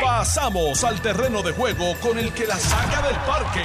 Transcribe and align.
Pasamos 0.00 0.84
al 0.84 1.00
terreno 1.00 1.42
de 1.42 1.52
juego 1.52 1.94
con 2.00 2.18
el 2.18 2.32
que 2.32 2.46
la 2.46 2.56
saca 2.56 3.02
del 3.06 3.16
parque. 3.16 3.64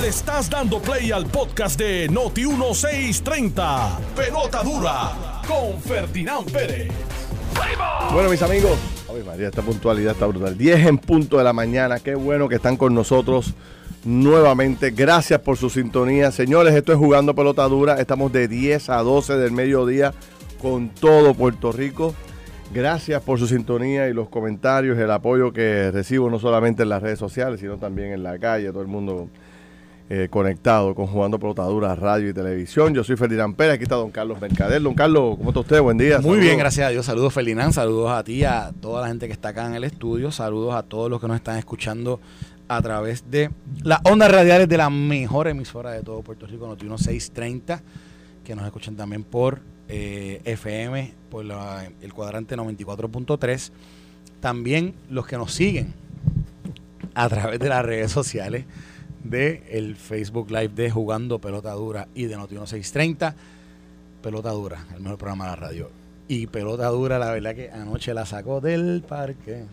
Le 0.00 0.08
estás 0.08 0.50
dando 0.50 0.80
play 0.80 1.12
al 1.12 1.26
podcast 1.26 1.78
de 1.78 2.08
Noti 2.08 2.46
1630. 2.46 3.98
Pelota 4.16 4.62
dura 4.62 5.42
con 5.46 5.80
Ferdinand 5.80 6.50
Pérez. 6.50 6.92
Bueno, 8.12 8.28
mis 8.28 8.42
amigos, 8.42 8.78
Ay, 9.14 9.22
María, 9.22 9.46
esta 9.46 9.62
puntualidad 9.62 10.12
está 10.12 10.26
brutal. 10.26 10.58
10 10.58 10.86
en 10.86 10.98
punto 10.98 11.38
de 11.38 11.44
la 11.44 11.52
mañana. 11.52 12.00
Qué 12.00 12.16
bueno 12.16 12.48
que 12.48 12.56
están 12.56 12.76
con 12.76 12.94
nosotros 12.94 13.54
nuevamente. 14.04 14.90
Gracias 14.90 15.40
por 15.40 15.56
su 15.56 15.70
sintonía. 15.70 16.32
Señores, 16.32 16.74
esto 16.74 16.92
es 16.92 16.98
Jugando 16.98 17.34
Pelota 17.34 17.68
Dura. 17.68 18.00
Estamos 18.00 18.32
de 18.32 18.48
10 18.48 18.90
a 18.90 18.98
12 19.02 19.36
del 19.36 19.52
mediodía 19.52 20.12
con 20.60 20.88
todo 20.88 21.34
Puerto 21.34 21.70
Rico. 21.70 22.14
Gracias 22.74 23.22
por 23.22 23.38
su 23.38 23.46
sintonía 23.46 24.08
y 24.08 24.12
los 24.12 24.28
comentarios, 24.28 24.98
el 24.98 25.08
apoyo 25.12 25.52
que 25.52 25.92
recibo 25.92 26.28
no 26.28 26.40
solamente 26.40 26.82
en 26.82 26.88
las 26.88 27.00
redes 27.00 27.20
sociales, 27.20 27.60
sino 27.60 27.76
también 27.76 28.10
en 28.10 28.24
la 28.24 28.36
calle, 28.36 28.72
todo 28.72 28.82
el 28.82 28.88
mundo 28.88 29.28
eh, 30.10 30.26
conectado 30.28 30.92
con 30.92 31.06
Jugando 31.06 31.38
Pelota 31.38 31.62
Dura, 31.62 31.94
radio 31.94 32.30
y 32.30 32.34
televisión. 32.34 32.92
Yo 32.92 33.04
soy 33.04 33.14
Ferdinand 33.14 33.54
Pérez, 33.54 33.74
aquí 33.74 33.84
está 33.84 33.94
don 33.94 34.10
Carlos 34.10 34.40
Mercader. 34.40 34.82
Don 34.82 34.94
Carlos, 34.94 35.36
¿cómo 35.36 35.50
está 35.50 35.60
usted? 35.60 35.80
Buen 35.80 35.98
día. 35.98 36.18
Muy 36.18 36.40
bien, 36.40 36.58
gracias 36.58 36.88
a 36.88 36.90
Dios. 36.90 37.06
Saludos 37.06 37.32
Ferdinand, 37.32 37.72
saludos 37.72 38.10
a 38.10 38.24
ti, 38.24 38.42
a 38.42 38.72
toda 38.80 39.02
la 39.02 39.06
gente 39.06 39.28
que 39.28 39.34
está 39.34 39.50
acá 39.50 39.66
en 39.66 39.74
el 39.76 39.84
estudio, 39.84 40.32
saludos 40.32 40.74
a 40.74 40.82
todos 40.82 41.08
los 41.08 41.20
que 41.20 41.28
nos 41.28 41.36
están 41.36 41.58
escuchando 41.58 42.18
a 42.66 42.82
través 42.82 43.30
de 43.30 43.50
las 43.84 44.00
ondas 44.02 44.32
radiales 44.32 44.68
de 44.68 44.76
la 44.78 44.90
mejor 44.90 45.46
emisora 45.46 45.92
de 45.92 46.02
todo 46.02 46.22
Puerto 46.22 46.48
Rico, 46.48 46.66
Noti 46.66 46.86
1630, 46.86 47.82
que 48.42 48.56
nos 48.56 48.64
escuchan 48.64 48.96
también 48.96 49.22
por 49.22 49.60
eh, 49.88 50.40
FM, 50.44 51.12
por 51.30 51.44
la- 51.44 51.88
el 52.02 52.12
cuadrante 52.12 52.56
94.3. 52.56 53.70
También 54.40 54.94
los 55.10 55.26
que 55.26 55.36
nos 55.36 55.52
siguen 55.52 55.92
a 57.14 57.28
través 57.28 57.58
de 57.60 57.68
las 57.68 57.84
redes 57.84 58.10
sociales 58.12 58.64
de 59.22 59.62
el 59.70 59.96
Facebook 59.96 60.50
Live 60.50 60.68
de 60.74 60.90
Jugando 60.90 61.38
Pelota 61.38 61.72
Dura 61.72 62.08
y 62.14 62.24
de 62.26 62.36
Noti 62.36 62.54
1630. 62.54 63.34
Pelota 64.22 64.50
Dura, 64.50 64.84
el 64.94 65.00
mejor 65.02 65.18
programa 65.18 65.44
de 65.44 65.50
la 65.50 65.56
radio. 65.56 65.90
Y 66.28 66.46
Pelota 66.46 66.86
Dura, 66.88 67.18
la 67.18 67.30
verdad 67.30 67.54
que 67.54 67.70
anoche 67.70 68.14
la 68.14 68.24
sacó 68.26 68.60
del 68.60 69.02
parque. 69.06 69.64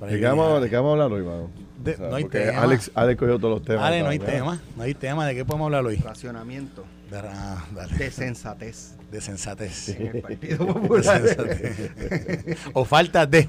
¿De 0.00 0.18
qué 0.18 0.24
vamos, 0.26 0.62
de 0.62 0.70
qué 0.70 0.76
vamos 0.76 0.88
a 0.98 1.04
hablar 1.04 1.12
hoy, 1.12 1.22
mano? 1.26 1.50
De- 1.84 1.96
no 1.98 2.16
hay 2.16 2.24
tema. 2.24 2.62
Alex, 2.62 2.90
Alex 2.94 3.18
cogió 3.18 3.38
todos 3.38 3.54
los 3.58 3.62
temas. 3.62 3.82
Dale, 3.82 4.02
no 4.02 4.08
hay 4.08 4.18
tema, 4.18 4.58
no 4.76 4.82
hay 4.82 4.94
tema. 4.94 5.26
¿De 5.26 5.34
qué 5.34 5.44
podemos 5.44 5.66
hablar 5.66 5.84
hoy? 5.84 5.96
racionamiento 5.96 6.84
De, 7.10 7.18
ah, 7.18 7.64
dale. 7.74 7.96
de 7.96 8.10
sensatez 8.10 8.94
De 9.10 9.20
sensatez. 9.20 9.88
en 9.88 10.06
el 10.16 10.22
Partido 10.22 10.64
De 10.66 10.72
Popular. 10.72 11.04
sensatez. 11.26 12.58
o 12.72 12.84
falta 12.84 13.26
de. 13.26 13.48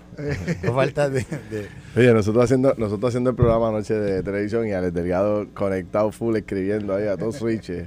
O 0.67 0.73
falta 0.73 1.09
de. 1.09 1.19
de- 1.49 1.67
Oye, 1.95 2.13
nosotros 2.13 2.43
haciendo, 2.45 2.73
nosotros 2.77 3.09
haciendo 3.09 3.29
el 3.29 3.35
programa 3.35 3.69
anoche 3.69 3.93
de 3.93 4.23
televisión 4.23 4.67
y 4.67 4.71
Alex 4.73 4.93
Delgado 4.93 5.47
conectado 5.53 6.11
full 6.11 6.35
escribiendo 6.37 6.95
ahí 6.95 7.07
a 7.07 7.17
todos 7.17 7.35
switches, 7.35 7.85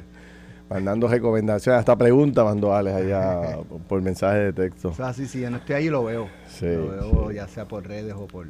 mandando 0.70 1.08
recomendaciones, 1.08 1.80
hasta 1.80 1.96
preguntas 1.96 2.44
mandó 2.44 2.72
Alex 2.74 2.96
allá 2.96 3.56
por, 3.68 3.80
por 3.80 4.02
mensaje 4.02 4.38
de 4.38 4.52
texto. 4.52 4.90
O 4.90 4.94
sea, 4.94 5.12
sí, 5.12 5.26
sí, 5.26 5.40
yo 5.40 5.50
no 5.50 5.56
estoy 5.56 5.74
ahí 5.76 5.88
lo 5.88 6.04
veo. 6.04 6.28
Sí, 6.48 6.66
lo 6.66 6.90
veo 6.90 7.32
ya 7.32 7.48
sea 7.48 7.64
por 7.66 7.86
redes 7.86 8.14
o 8.14 8.26
por 8.26 8.46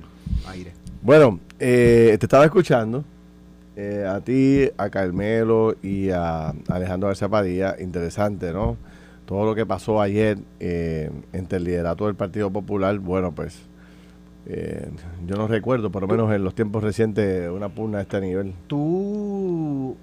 aire. 0.49 0.73
Bueno, 1.01 1.41
eh, 1.59 2.17
te 2.19 2.27
estaba 2.27 2.45
escuchando 2.45 3.05
eh, 3.77 4.07
a 4.09 4.21
ti, 4.21 4.69
a 4.77 4.89
Carmelo 4.91 5.77
y 5.83 6.11
a 6.11 6.55
Alejandro 6.69 7.09
García 7.09 7.29
Padilla. 7.29 7.77
Interesante, 7.81 8.53
¿no? 8.53 8.77
Todo 9.27 9.45
lo 9.47 9.55
que 9.55 9.65
pasó 9.67 10.01
ayer 10.01 10.39
eh, 10.61 11.11
entre 11.33 11.59
el 11.59 11.65
liderato 11.65 12.07
del 12.07 12.15
Partido 12.15 12.51
Popular, 12.51 12.99
bueno, 12.99 13.33
pues 13.33 13.59
eh, 14.47 14.91
yo 15.27 15.37
no 15.37 15.49
recuerdo, 15.49 15.91
por 15.91 16.03
lo 16.03 16.09
menos 16.09 16.31
en 16.33 16.45
los 16.45 16.55
tiempos 16.55 16.83
recientes, 16.85 17.49
una 17.51 17.71
pugna 17.71 17.99
de 17.99 18.03
este 18.03 18.21
nivel. 18.21 18.53
Tú, 18.67 19.97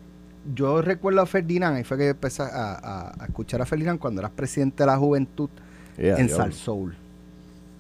yo 0.55 0.81
recuerdo 0.81 1.21
a 1.21 1.25
Ferdinand, 1.27 1.79
y 1.79 1.83
fue 1.83 1.97
que 1.97 2.09
empecé 2.09 2.41
a, 2.41 2.47
a- 2.47 3.13
a 3.23 3.25
escuchar 3.25 3.61
a 3.61 3.65
Ferdinand 3.67 3.99
cuando 3.99 4.21
eras 4.21 4.31
presidente 4.31 4.83
de 4.83 4.87
la 4.87 4.97
juventud 4.97 5.49
Yeah, 5.97 6.17
en 6.17 6.27
yo- 6.29 6.35
Sal 6.37 6.53
Soul. 6.53 6.95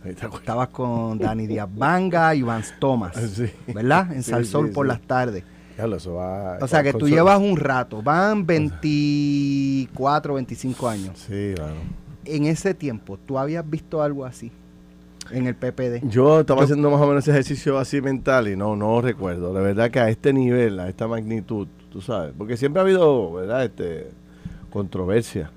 Ahí 0.03 0.13
te 0.13 0.25
acuerdas. 0.25 0.41
Estabas 0.41 0.67
con 0.69 1.17
Dani 1.17 1.47
Díaz 1.47 1.67
Banga 1.73 2.35
y 2.35 2.41
Vance 2.43 2.73
Thomas, 2.79 3.15
Sí. 3.35 3.45
¿verdad? 3.73 4.11
En 4.13 4.21
Sí, 4.21 4.29
Sal 4.31 4.45
sí, 4.45 4.57
por 4.73 4.85
las 4.85 5.01
tardes. 5.01 5.43
Diablo, 5.81 5.97
eso 5.97 6.13
va- 6.15 6.57
O 6.61 6.67
sea 6.67 6.83
que 6.83 6.93
tú 6.93 7.07
llevas 7.09 7.39
un 7.39 7.57
rato, 7.57 8.01
van 8.01 8.45
24, 8.45 10.33
25 10.35 10.87
años. 10.89 11.11
Sí, 11.27 11.53
claro. 11.55 11.73
En 12.25 12.45
ese 12.45 12.73
tiempo, 12.73 13.17
¿tú 13.25 13.37
habías 13.37 13.67
visto 13.67 14.01
algo 14.01 14.25
así 14.25 14.51
en 15.31 15.47
el 15.47 15.55
PPD? 15.55 16.01
Yo 16.07 16.41
estaba 16.41 16.59
Yo- 16.61 16.63
haciendo 16.65 16.91
más 16.91 17.01
o 17.01 17.07
menos 17.07 17.23
ese 17.23 17.31
ejercicio 17.31 17.77
así 17.79 18.01
mental 18.01 18.47
y 18.47 18.55
no, 18.55 18.75
no 18.75 19.01
recuerdo. 19.01 19.53
La 19.53 19.59
verdad 19.61 19.89
que 19.89 19.99
a 19.99 20.09
este 20.09 20.31
nivel, 20.33 20.79
a 20.79 20.87
esta 20.89 21.07
magnitud, 21.07 21.67
tú 21.91 22.01
sabes, 22.01 22.33
porque 22.37 22.57
siempre 22.57 22.79
ha 22.79 22.83
habido, 22.83 23.33
¿verdad? 23.33 23.63
Este, 23.65 24.09
controversia. 24.71 25.49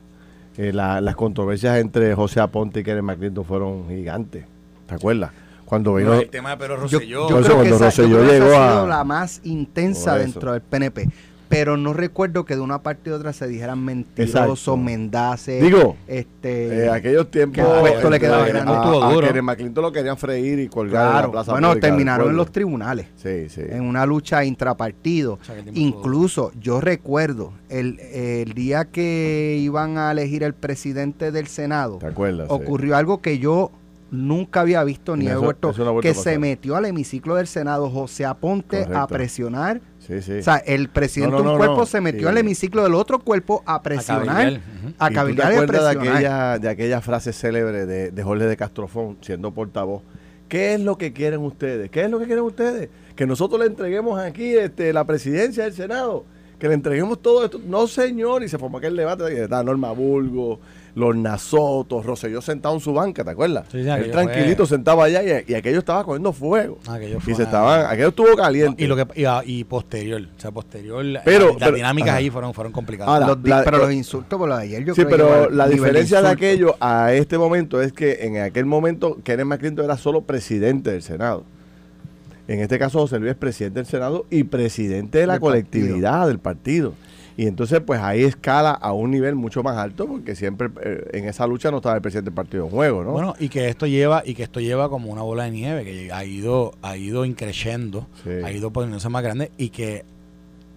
Eh, 0.57 0.73
la- 0.73 1.01
las 1.01 1.17
controversias 1.17 1.79
entre 1.79 2.15
José 2.15 2.41
Aponte 2.41 2.81
y 2.81 2.85
Kenneth 2.85 3.03
McClinton 3.03 3.45
fueron 3.45 3.89
gigantes. 3.89 4.45
¿Te 4.87 4.95
acuerdas? 4.95 5.33
Cuando 5.65 5.95
vino... 5.95 6.11
No, 6.15 6.21
el 6.21 6.29
tema 6.31 6.51
de 6.51 6.57
Pedro 6.59 6.77
Yo, 6.77 6.99
Rosselló. 6.99 7.29
yo 7.29 7.29
Por 7.29 7.41
eso 7.41 7.53
creo 7.53 7.63
que 7.63 7.69
cuando 7.71 7.87
esa, 7.89 8.03
yo 8.03 8.09
creo 8.09 8.23
esa 8.25 8.33
llegó 8.33 8.57
ha 8.57 8.69
a- 8.69 8.73
sido 8.73 8.87
la 8.89 9.05
más 9.05 9.41
intensa 9.45 10.17
dentro 10.17 10.53
del 10.53 10.61
PNP. 10.63 11.09
Pero 11.47 11.77
no 11.77 11.93
recuerdo 11.93 12.45
que 12.45 12.57
de 12.57 12.63
una 12.63 12.83
parte 12.83 13.11
y 13.11 13.13
otra 13.13 13.33
se 13.33 13.47
dijeran 13.47 13.79
mentirosos, 13.85 14.35
Exacto. 14.35 14.77
mendaces. 14.79 15.63
Digo, 15.63 15.95
este, 16.09 16.87
Eh, 16.87 16.91
aquellos 16.91 17.31
tiempos... 17.31 17.55
que 17.55 17.61
a 17.61 17.81
puesto 17.81 18.11
le 18.11 18.19
quedaba 18.19 18.47
grande. 18.49 18.73
a- 18.73 19.39
a 19.39 19.43
McClinton 19.43 19.83
lo 19.83 19.93
querían 19.93 20.17
freír 20.17 20.59
y 20.59 20.69
colgar 20.69 21.05
en 21.05 21.11
claro, 21.13 21.27
la 21.29 21.33
plaza 21.33 21.53
bueno, 21.53 21.77
terminaron 21.77 22.31
en 22.31 22.37
los 22.37 22.51
tribunales. 22.51 23.07
Sí, 23.17 23.49
sí. 23.51 23.61
En 23.69 23.83
una 23.83 24.05
lucha 24.05 24.43
intrapartido. 24.45 25.35
O 25.35 25.45
sea, 25.45 25.55
Incluso 25.75 26.51
yo 26.61 26.81
recuerdo 26.81 27.53
el, 27.69 28.01
el 28.01 28.53
día 28.55 28.87
que 28.87 29.57
iban 29.61 29.97
a 29.99 30.11
elegir 30.11 30.43
el 30.43 30.55
presidente 30.55 31.31
del 31.31 31.47
Senado, 31.47 31.99
¿Te 31.99 32.07
acuerdas? 32.07 32.49
Sí. 32.49 32.55
ocurrió 32.55 32.97
algo 32.97 33.21
que 33.21 33.39
yo 33.39 33.71
nunca 34.11 34.61
había 34.61 34.83
visto 34.85 35.17
ni 35.17 35.27
Eso- 35.27 35.35
he 35.35 35.39
vuelto, 35.39 35.73
no 35.79 36.01
que 36.01 36.15
se 36.15 36.39
metió 36.39 36.77
al 36.77 36.85
hemiciclo 36.85 37.35
del 37.37 37.47
Senado 37.47 37.91
José 37.91 38.25
Aponte 38.25 38.87
a 38.95 39.07
presionar. 39.07 39.81
Sí, 39.99 40.21
sí. 40.23 40.33
O 40.39 40.43
sea, 40.43 40.57
el 40.59 40.89
presidente 40.89 41.37
No, 41.37 41.43
no, 41.43 41.49
de 41.51 41.53
un 41.55 41.59
cuerpo 41.59 41.79
no. 41.79 41.87
se 41.87 42.01
metió 42.01 42.29
al 42.29 42.39
hemiciclo 42.39 42.83
del 42.83 42.95
otro 42.95 43.19
cuerpo 43.19 43.63
a 43.67 43.83
presionar, 43.83 44.27
cabildear, 44.27 44.61
a 44.99 45.07
¿Y 45.07 45.09
tú 45.09 45.09
te 45.09 45.15
cabildear 45.15 45.53
y 45.53 45.55
a 45.57 45.61
acuerdas 45.61 45.95
de 45.95 46.01
aquella, 46.11 46.59
de 46.59 46.69
aquella 46.69 47.01
frase 47.01 47.33
célebre 47.33 47.87
de, 47.87 48.11
de 48.11 48.23
Jorge 48.23 48.45
de 48.47 48.57
Castrofón, 48.57 49.17
siendo 49.23 49.53
portavoz? 49.53 50.03
¿Qué 50.49 50.75
es 50.75 50.81
lo 50.81 50.99
que 50.99 51.13
quieren 51.13 51.41
ustedes? 51.41 51.91
¿Qué 51.91 52.05
es 52.05 52.11
lo 52.11 52.19
que 52.19 52.27
quieren 52.27 52.45
ustedes? 52.45 52.91
Que 53.17 53.27
nosotros 53.27 53.61
le 53.61 53.67
entreguemos 53.67 54.19
aquí 54.21 54.55
este, 54.55 54.93
la 54.93 55.05
presidencia 55.05 55.65
del 55.65 55.73
Senado. 55.73 56.27
Que 56.59 56.69
le 56.69 56.75
entreguemos 56.75 57.21
todo 57.21 57.45
esto. 57.45 57.61
No, 57.67 57.87
señor. 57.87 58.43
Y 58.43 58.49
se 58.49 58.59
formó 58.59 58.79
aquel 58.79 58.95
debate 58.97 59.25
de 59.25 59.49
Norma 59.65 59.91
Bulgo, 59.93 60.61
los 60.95 61.17
Nasotos, 61.17 62.07
Rosselló 62.07 62.41
sentado 62.41 62.75
en 62.77 62.81
su 62.81 62.93
banca, 62.93 63.25
¿te 63.25 63.31
acuerdas? 63.31 63.67
Sí, 63.73 63.83
sí, 63.83 63.89
Él 63.91 64.11
tranquilito 64.13 64.65
fue- 64.67 64.77
sentado 64.77 65.03
allá 65.03 65.23
y, 65.41 65.51
y 65.51 65.55
aquello 65.55 65.81
estaba 65.81 66.05
cogiendo 66.05 66.33
fuego. 66.33 66.79
Aquello 66.87 67.19
y 67.19 67.21
se 67.23 67.35
una- 67.35 67.45
estaban, 67.45 67.87
aquello 67.87 68.09
estuvo 68.09 68.37
caliente. 68.37 68.85
Y, 68.85 68.87
lo 68.87 68.95
que, 68.97 69.07
y, 69.21 69.25
a- 69.25 69.43
y 69.45 69.65
posterior, 69.65 70.23
o 70.37 70.41
sea, 70.41 70.53
posterior, 70.53 71.05
la- 71.05 71.23
Pero- 71.25 71.49
las 71.49 71.57
pero- 71.59 71.77
dinámicas 71.77 72.11
ajá. 72.11 72.19
ahí 72.19 72.31
fueron, 72.31 72.55
fueron 72.55 72.73
complicadas. 72.73 73.13
Ahora, 73.13 73.27
Los 73.27 73.43
di- 73.43 73.51
la- 73.51 73.65
pero 73.65 73.79
los 73.79 73.93
insultos 73.93 74.39
por 74.39 74.49
lo 74.49 74.57
de 74.57 74.63
ayer 74.63 74.85
yo 74.85 74.95
Sí, 74.95 75.05
creo 75.05 75.17
que 75.17 75.23
llegó 75.25 75.35
pero 75.47 75.51
la 75.51 75.67
diferencia 75.69 76.19
de 76.23 76.29
insulto. 76.29 76.45
aquello 76.47 76.77
a 76.81 77.13
este 77.13 77.39
momento 77.39 77.83
es 77.83 77.93
que 77.93 78.19
en 78.27 78.39
aquel 78.39 78.65
momento 78.67 79.19
Kenneth 79.25 79.47
McClinton 79.47 79.85
era 79.87 79.97
solo 79.97 80.21
presidente 80.23 80.93
del 80.93 81.03
Senado. 81.03 81.45
En 82.47 82.61
este 82.61 82.79
caso 82.79 83.01
José 83.01 83.19
Luis 83.19 83.33
es 83.33 83.37
presidente 83.39 83.81
del 83.81 83.87
Senado 83.87 84.27
y 84.31 84.45
presidente 84.45 85.19
de 85.19 85.27
la 85.27 85.33
Del 85.35 85.41
colectividad 85.41 86.27
del 86.29 86.39
partido. 86.39 86.93
Y 87.37 87.47
entonces 87.47 87.81
pues 87.85 88.01
ahí 88.01 88.23
escala 88.23 88.71
a 88.71 88.93
un 88.93 89.11
nivel 89.11 89.35
mucho 89.35 89.63
más 89.63 89.77
alto 89.77 90.07
porque 90.07 90.37
siempre 90.37 90.69
eh, 90.83 91.09
en 91.15 91.25
esa 91.29 91.47
lucha 91.47 91.71
no 91.71 91.79
estaba 91.79 91.97
el 91.97 92.03
presidente 92.03 92.31
del 92.31 92.35
partido 92.37 92.65
en 92.65 92.71
juego, 92.71 93.03
¿no? 93.03 93.11
Bueno, 93.13 93.35
y 93.41 93.49
que 93.49 93.69
esto 93.69 93.87
lleva, 93.87 94.23
y 94.25 94.35
que 94.35 94.45
esto 94.45 94.61
lleva 94.61 94.89
como 94.89 95.11
una 95.11 95.23
bola 95.23 95.45
de 95.45 95.51
nieve, 95.51 95.85
que 95.85 96.13
ha 96.13 96.25
ido, 96.25 96.73
ha 96.83 96.97
ido 96.97 97.25
increciendo, 97.25 98.07
Sí. 98.23 98.31
ha 98.45 98.53
ido 98.53 98.71
poniéndose 98.73 99.09
más 99.09 99.23
grande, 99.25 99.51
y 99.59 99.71
que 99.71 100.05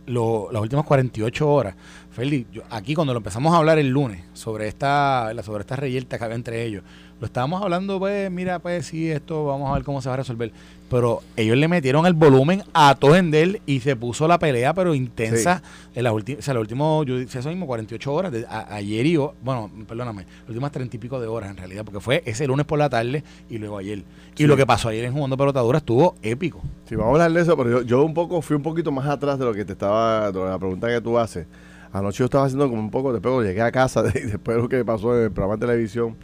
lo- 0.08 0.50
las 0.52 0.62
últimas 0.62 0.86
48 0.86 1.48
horas, 1.50 1.76
Feli, 2.12 2.48
yo- 2.52 2.64
aquí 2.72 2.96
cuando 2.96 3.14
lo 3.14 3.18
empezamos 3.20 3.54
a 3.54 3.58
hablar 3.58 3.78
el 3.78 3.90
lunes 3.90 4.24
sobre 4.34 4.68
esta, 4.68 5.32
sobre 5.44 5.62
esta 5.62 5.76
reyerta 5.76 6.18
que 6.18 6.24
había 6.24 6.36
entre 6.38 6.64
ellos, 6.64 6.82
lo 7.20 7.26
estábamos 7.26 7.62
hablando, 7.64 7.98
pues, 8.00 8.30
mira, 8.30 8.60
pues 8.60 8.86
sí, 8.86 9.10
esto 9.10 9.46
vamos 9.46 9.70
a 9.70 9.74
ver 9.74 9.84
cómo 9.84 10.02
se 10.02 10.10
va 10.10 10.14
a 10.14 10.18
resolver. 10.18 10.52
Pero 10.90 11.22
ellos 11.36 11.58
le 11.58 11.68
metieron 11.68 12.06
el 12.06 12.14
volumen 12.14 12.64
a 12.74 12.96
todo 12.96 13.16
él 13.16 13.62
y 13.66 13.80
se 13.82 13.96
puso 13.98 14.26
la 14.28 14.40
pelea, 14.40 14.74
pero 14.74 14.94
intensa, 14.96 15.62
en 15.94 16.04
las 16.04 16.14
últimas, 16.14 16.40
o 16.40 16.42
sea, 16.44 16.54
los 16.54 16.62
últimos, 16.62 17.06
yo 17.06 17.18
decía 17.18 17.42
eso 17.42 17.50
mismo, 17.50 17.66
48 17.68 18.14
horas, 18.14 18.32
de- 18.32 18.46
a- 18.48 18.74
ayer 18.76 19.06
y, 19.06 19.18
ho- 19.18 19.34
bueno, 19.44 19.70
perdóname, 19.88 20.24
las 20.42 20.50
últimas 20.50 20.72
30 20.72 20.96
y 20.96 21.00
pico 21.00 21.20
de 21.20 21.28
horas 21.28 21.50
en 21.50 21.58
realidad, 21.58 21.84
porque 21.84 22.00
fue 22.00 22.24
ese 22.26 22.48
lunes 22.48 22.66
por 22.66 22.80
la 22.80 22.88
tarde 22.90 23.24
y 23.50 23.58
luego 23.58 23.80
ayer. 23.80 24.04
Y 24.38 24.46
lo 24.46 24.56
que 24.56 24.66
pasó 24.66 24.88
ayer 24.90 25.04
en 25.06 25.14
Jugando 25.14 25.36
Pelotadura 25.36 25.80
estuvo 25.80 26.16
épico. 26.22 26.62
Sí, 26.88 26.96
vamos 26.96 27.20
a 27.20 27.26
hablar 27.26 27.34
de 27.34 27.42
eso, 27.42 27.58
pero 27.58 27.70
yo, 27.70 27.82
yo 27.82 28.04
un 28.04 28.14
poco 28.14 28.42
fui 28.42 28.56
un 28.56 28.64
poquito 28.64 28.92
más 28.92 29.08
atrás 29.08 29.38
de 29.40 29.44
lo 29.46 29.54
que 29.54 29.66
te 29.66 29.74
estaba, 29.74 30.32
de 30.32 30.40
la 30.40 30.58
pregunta 30.60 30.88
que 30.88 31.02
tú 31.02 31.18
haces. 31.18 31.48
Anoche 31.92 32.20
yo 32.20 32.26
estaba 32.26 32.46
haciendo 32.46 32.70
como 32.70 32.80
un 32.82 32.92
poco, 32.92 33.12
después 33.12 33.46
llegué 33.46 33.62
a 33.62 33.72
casa, 33.74 34.04
de- 34.04 34.12
después 34.26 34.56
de 34.56 34.64
lo 34.64 34.70
que 34.70 34.86
pasó 34.86 35.18
en 35.18 35.24
el 35.24 35.32
programa 35.32 35.56
de 35.58 35.66
televisión, 35.68 36.16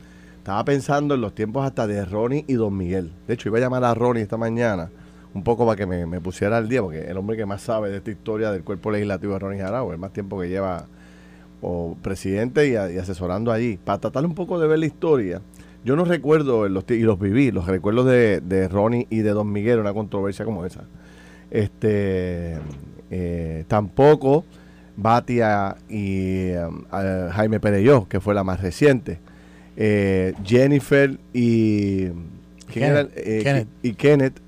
Estaba 0.44 0.66
pensando 0.66 1.16
en 1.16 1.22
los 1.22 1.34
tiempos 1.34 1.66
hasta 1.66 1.88
de 1.88 2.04
Ronnie 2.04 2.44
y 2.50 2.56
Don 2.56 2.76
Miguel. 2.76 3.14
De 3.30 3.36
hecho, 3.36 3.48
iba 3.48 3.60
a 3.60 3.62
llamar 3.62 3.86
a 3.86 3.94
Ronnie 3.94 4.24
esta 4.24 4.36
mañana 4.36 4.90
un 5.34 5.42
poco 5.42 5.66
para 5.66 5.78
que 5.78 5.86
me, 5.86 6.20
pusiera 6.20 6.58
al 6.58 6.68
día, 6.68 6.82
porque 6.82 7.00
el 7.00 7.16
hombre 7.16 7.38
que 7.38 7.46
más 7.46 7.62
sabe 7.62 7.90
de 7.90 8.00
esta 8.00 8.12
historia 8.12 8.52
del 8.52 8.62
cuerpo 8.62 8.92
legislativo 8.92 9.38
es 9.38 9.42
Ronnie 9.42 9.62
Jarabo, 9.62 9.94
el 9.94 10.00
más 10.00 10.12
tiempo 10.12 10.38
que 10.38 10.50
lleva 10.50 10.86
presidente 12.02 12.68
y, 12.68 12.76
asesorando 12.76 13.54
allí, 13.54 13.80
para 13.82 14.00
tratar 14.00 14.26
un 14.26 14.36
poco 14.36 14.60
de 14.60 14.68
ver 14.68 14.80
la 14.80 14.86
historia. 14.86 15.40
Yo 15.86 15.96
no 15.96 16.04
recuerdo, 16.04 16.68
los, 16.68 16.84
y 16.90 17.00
los 17.00 17.18
viví, 17.18 17.52
los 17.52 17.66
recuerdos 17.66 18.06
de, 18.06 18.42
de 18.42 18.68
Ronnie 18.68 19.08
y 19.10 19.20
de 19.20 19.30
Don 19.30 19.50
Miguel, 19.50 19.80
una 19.80 19.94
controversia 19.94 20.44
como 20.44 20.66
esa. 20.66 20.84
Este, 21.52 22.58
eh, 23.10 23.64
tampoco 23.70 24.44
Batia 24.98 25.78
y 25.88 26.52
um, 26.52 26.84
Jaime 27.32 27.62
Pereyó, 27.62 28.10
que 28.10 28.20
fue 28.20 28.34
la 28.34 28.44
más 28.44 28.60
reciente. 28.60 29.20
Eh, 29.76 30.34
Jennifer 30.44 31.18
y 31.34 32.08
Kenneth, 32.72 33.12
eh, 33.16 33.66
y 33.82 33.94
Kenneth. 33.94 34.40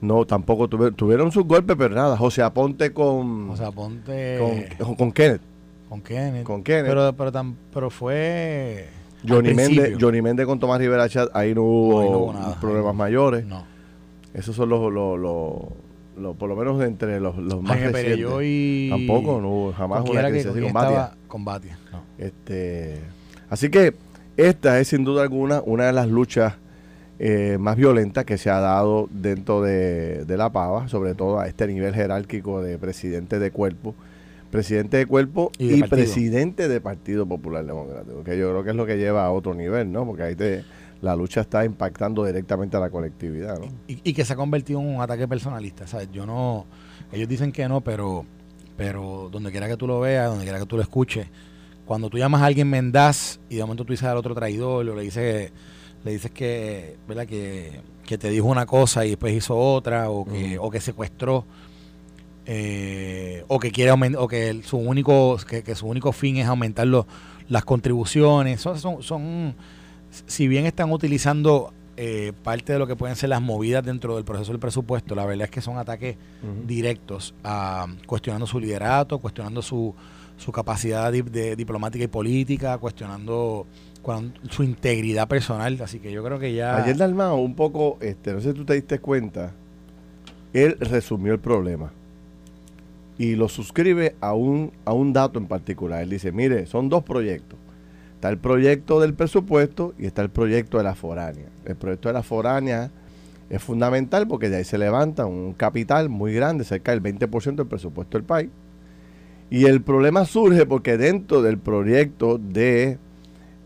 no 0.00 0.24
tampoco 0.24 0.68
tuvieron, 0.68 0.94
tuvieron 0.94 1.32
sus 1.32 1.44
golpes 1.44 1.76
pero 1.78 1.94
nada. 1.94 2.16
José 2.16 2.42
Aponte 2.42 2.92
con 2.92 3.48
José 3.48 3.64
Aponte. 3.64 4.38
con, 4.78 4.94
con 4.96 5.12
Kenneth. 5.12 5.42
Con 5.88 6.00
Kenneth. 6.00 6.44
Con 6.44 6.62
Kenneth. 6.62 6.86
Pero 6.86 7.12
pero, 7.12 7.32
tan, 7.32 7.56
pero 7.72 7.90
fue 7.90 8.88
Johnny 9.26 9.54
Méndez 9.54 9.96
Johnny 10.00 10.22
Méndez 10.22 10.46
con 10.46 10.58
Tomás 10.58 10.78
Rivera 10.80 11.08
Chat 11.08 11.30
ahí 11.34 11.54
no 11.54 11.62
hubo, 11.62 12.34
problemas 12.60 12.94
mayores. 12.94 13.46
No. 13.46 13.64
Esos 14.34 14.56
son 14.56 14.68
los, 14.68 14.92
los, 14.92 15.18
los, 16.18 16.36
por 16.36 16.48
lo 16.48 16.56
menos 16.56 16.82
entre 16.82 17.20
los, 17.20 17.36
los 17.36 17.62
más 17.62 17.80
recientes. 17.80 18.28
y 18.42 18.90
tampoco 18.90 19.40
no 19.40 19.48
hubo 19.48 19.72
jamás 19.72 20.08
una 20.08 20.28
crisis 20.28 20.46
con, 20.48 20.72
con 21.28 21.44
Batia 21.44 21.78
no. 21.92 22.02
este 22.18 22.98
así 23.48 23.68
que 23.68 23.94
esta 24.36 24.80
es 24.80 24.88
sin 24.88 25.04
duda 25.04 25.22
alguna 25.22 25.62
una 25.64 25.86
de 25.86 25.92
las 25.92 26.08
luchas 26.08 26.54
eh, 27.20 27.58
más 27.60 27.76
violentas 27.76 28.24
que 28.24 28.38
se 28.38 28.50
ha 28.50 28.58
dado 28.58 29.08
dentro 29.12 29.62
de, 29.62 30.24
la 30.28 30.50
PAVA, 30.50 30.88
sobre 30.88 31.14
todo 31.14 31.38
a 31.38 31.46
este 31.46 31.66
nivel 31.68 31.94
jerárquico 31.94 32.60
de 32.60 32.76
presidente 32.76 33.38
de 33.38 33.52
cuerpo, 33.52 33.94
presidente 34.50 34.96
de 34.96 35.06
cuerpo 35.06 35.52
y, 35.58 35.82
presidente 35.84 36.66
de 36.66 36.80
Partido 36.80 37.24
Popular 37.24 37.64
Democrático, 37.64 38.24
que 38.24 38.36
yo 38.36 38.50
creo 38.50 38.64
que 38.64 38.70
es 38.70 38.76
lo 38.76 38.84
que 38.84 38.96
lleva 38.98 39.24
a 39.24 39.30
otro 39.30 39.54
nivel, 39.54 39.92
¿no? 39.92 40.04
Porque 40.04 40.24
ahí 40.24 40.34
te, 40.34 40.64
la 41.02 41.14
lucha 41.14 41.42
está 41.42 41.64
impactando 41.64 42.24
directamente 42.24 42.76
a 42.76 42.80
la 42.80 42.90
colectividad, 42.90 43.60
¿no? 43.60 43.68
Y, 43.86 44.12
que 44.12 44.24
se 44.24 44.32
ha 44.32 44.36
convertido 44.36 44.80
en 44.80 44.96
un 44.96 45.00
ataque 45.00 45.28
personalista, 45.28 45.86
¿sabes? 45.86 46.08
Yo 46.10 46.26
no, 46.26 46.66
ellos 47.12 47.28
dicen 47.28 47.52
que 47.52 47.68
no, 47.68 47.80
pero, 47.80 48.24
pero 48.76 49.28
donde 49.30 49.52
quiera 49.52 49.68
que 49.68 49.76
tú 49.76 49.86
lo 49.86 50.00
veas, 50.00 50.28
donde 50.28 50.44
quiera 50.44 50.58
que 50.58 50.66
tú 50.66 50.76
lo 50.76 50.82
escuches, 50.82 51.28
cuando 51.84 52.10
tú 52.10 52.18
llamas 52.18 52.42
a 52.42 52.46
alguien 52.46 52.68
mendaz 52.68 53.40
y 53.48 53.56
de 53.56 53.62
momento 53.62 53.84
tú 53.84 53.92
dices 53.92 54.08
al 54.08 54.16
otro 54.16 54.34
traidor 54.34 54.88
o 54.88 54.94
le 54.94 55.02
dices 55.02 55.52
le 56.04 56.10
dices 56.12 56.30
que 56.30 56.96
verdad 57.08 57.26
que, 57.26 57.80
te 58.06 58.28
dijo 58.28 58.46
una 58.46 58.66
cosa 58.66 59.06
y 59.06 59.10
después 59.10 59.34
hizo 59.34 59.56
otra 59.56 60.10
o 60.10 60.24
que, 60.24 60.58
o 60.58 60.70
que 60.70 60.80
secuestró 60.80 61.46
eh, 62.46 63.42
o 63.48 63.58
que 63.58 63.70
quiere 63.70 63.90
o 63.90 64.28
que 64.28 64.60
su 64.64 64.76
único 64.76 65.38
que, 65.48 65.74
su 65.74 65.86
único 65.86 66.12
fin 66.12 66.36
es 66.36 66.46
aumentar 66.46 66.86
las 67.48 67.64
contribuciones. 67.64 68.60
Son, 68.60 68.78
son, 68.78 69.02
son, 69.02 69.54
si 70.26 70.46
bien 70.46 70.66
están 70.66 70.92
utilizando 70.92 71.72
eh, 71.96 72.32
parte 72.42 72.74
de 72.74 72.78
lo 72.78 72.86
que 72.86 72.96
pueden 72.96 73.16
ser 73.16 73.30
las 73.30 73.40
movidas 73.40 73.82
dentro 73.82 74.16
del 74.16 74.24
proceso 74.24 74.50
del 74.50 74.58
presupuesto 74.58 75.14
la 75.14 75.24
verdad 75.24 75.44
es 75.44 75.50
que 75.52 75.60
son 75.60 75.78
ataques 75.78 76.16
directos 76.66 77.36
a 77.44 77.86
cuestionando 78.04 78.48
su 78.48 78.58
liderato 78.58 79.20
cuestionando 79.20 79.62
su 79.62 79.94
su 80.36 80.52
capacidad 80.52 81.12
de, 81.12 81.56
diplomática 81.56 82.04
y 82.04 82.08
política, 82.08 82.78
cuestionando 82.78 83.66
su 84.50 84.62
integridad 84.62 85.28
personal. 85.28 85.78
Así 85.82 85.98
que 85.98 86.12
yo 86.12 86.22
creo 86.22 86.38
que 86.38 86.54
ya. 86.54 86.76
Ayer 86.76 86.96
Dalmao, 86.96 87.36
un 87.36 87.54
poco, 87.54 87.98
este, 88.00 88.32
no 88.32 88.40
sé 88.40 88.50
si 88.50 88.54
tú 88.54 88.64
te 88.64 88.74
diste 88.74 88.98
cuenta, 88.98 89.52
él 90.52 90.76
resumió 90.80 91.32
el 91.32 91.38
problema 91.38 91.92
y 93.16 93.36
lo 93.36 93.48
suscribe 93.48 94.16
a 94.20 94.34
un, 94.34 94.72
a 94.84 94.92
un 94.92 95.12
dato 95.12 95.38
en 95.38 95.46
particular. 95.46 96.02
Él 96.02 96.10
dice: 96.10 96.32
Mire, 96.32 96.66
son 96.66 96.88
dos 96.88 97.02
proyectos. 97.04 97.58
Está 98.14 98.28
el 98.30 98.38
proyecto 98.38 99.00
del 99.00 99.14
presupuesto 99.14 99.94
y 99.98 100.06
está 100.06 100.22
el 100.22 100.30
proyecto 100.30 100.78
de 100.78 100.84
la 100.84 100.94
foránea. 100.94 101.46
El 101.64 101.76
proyecto 101.76 102.08
de 102.08 102.14
la 102.14 102.22
foránea 102.22 102.90
es 103.50 103.62
fundamental 103.62 104.26
porque 104.26 104.48
de 104.48 104.56
ahí 104.56 104.64
se 104.64 104.78
levanta 104.78 105.26
un 105.26 105.52
capital 105.52 106.08
muy 106.08 106.32
grande, 106.32 106.64
cerca 106.64 106.92
del 106.92 107.02
20% 107.02 107.56
del 107.56 107.66
presupuesto 107.66 108.16
del 108.16 108.24
país 108.24 108.48
y 109.50 109.66
el 109.66 109.82
problema 109.82 110.24
surge 110.24 110.66
porque 110.66 110.96
dentro 110.96 111.42
del 111.42 111.58
proyecto 111.58 112.38
de 112.38 112.98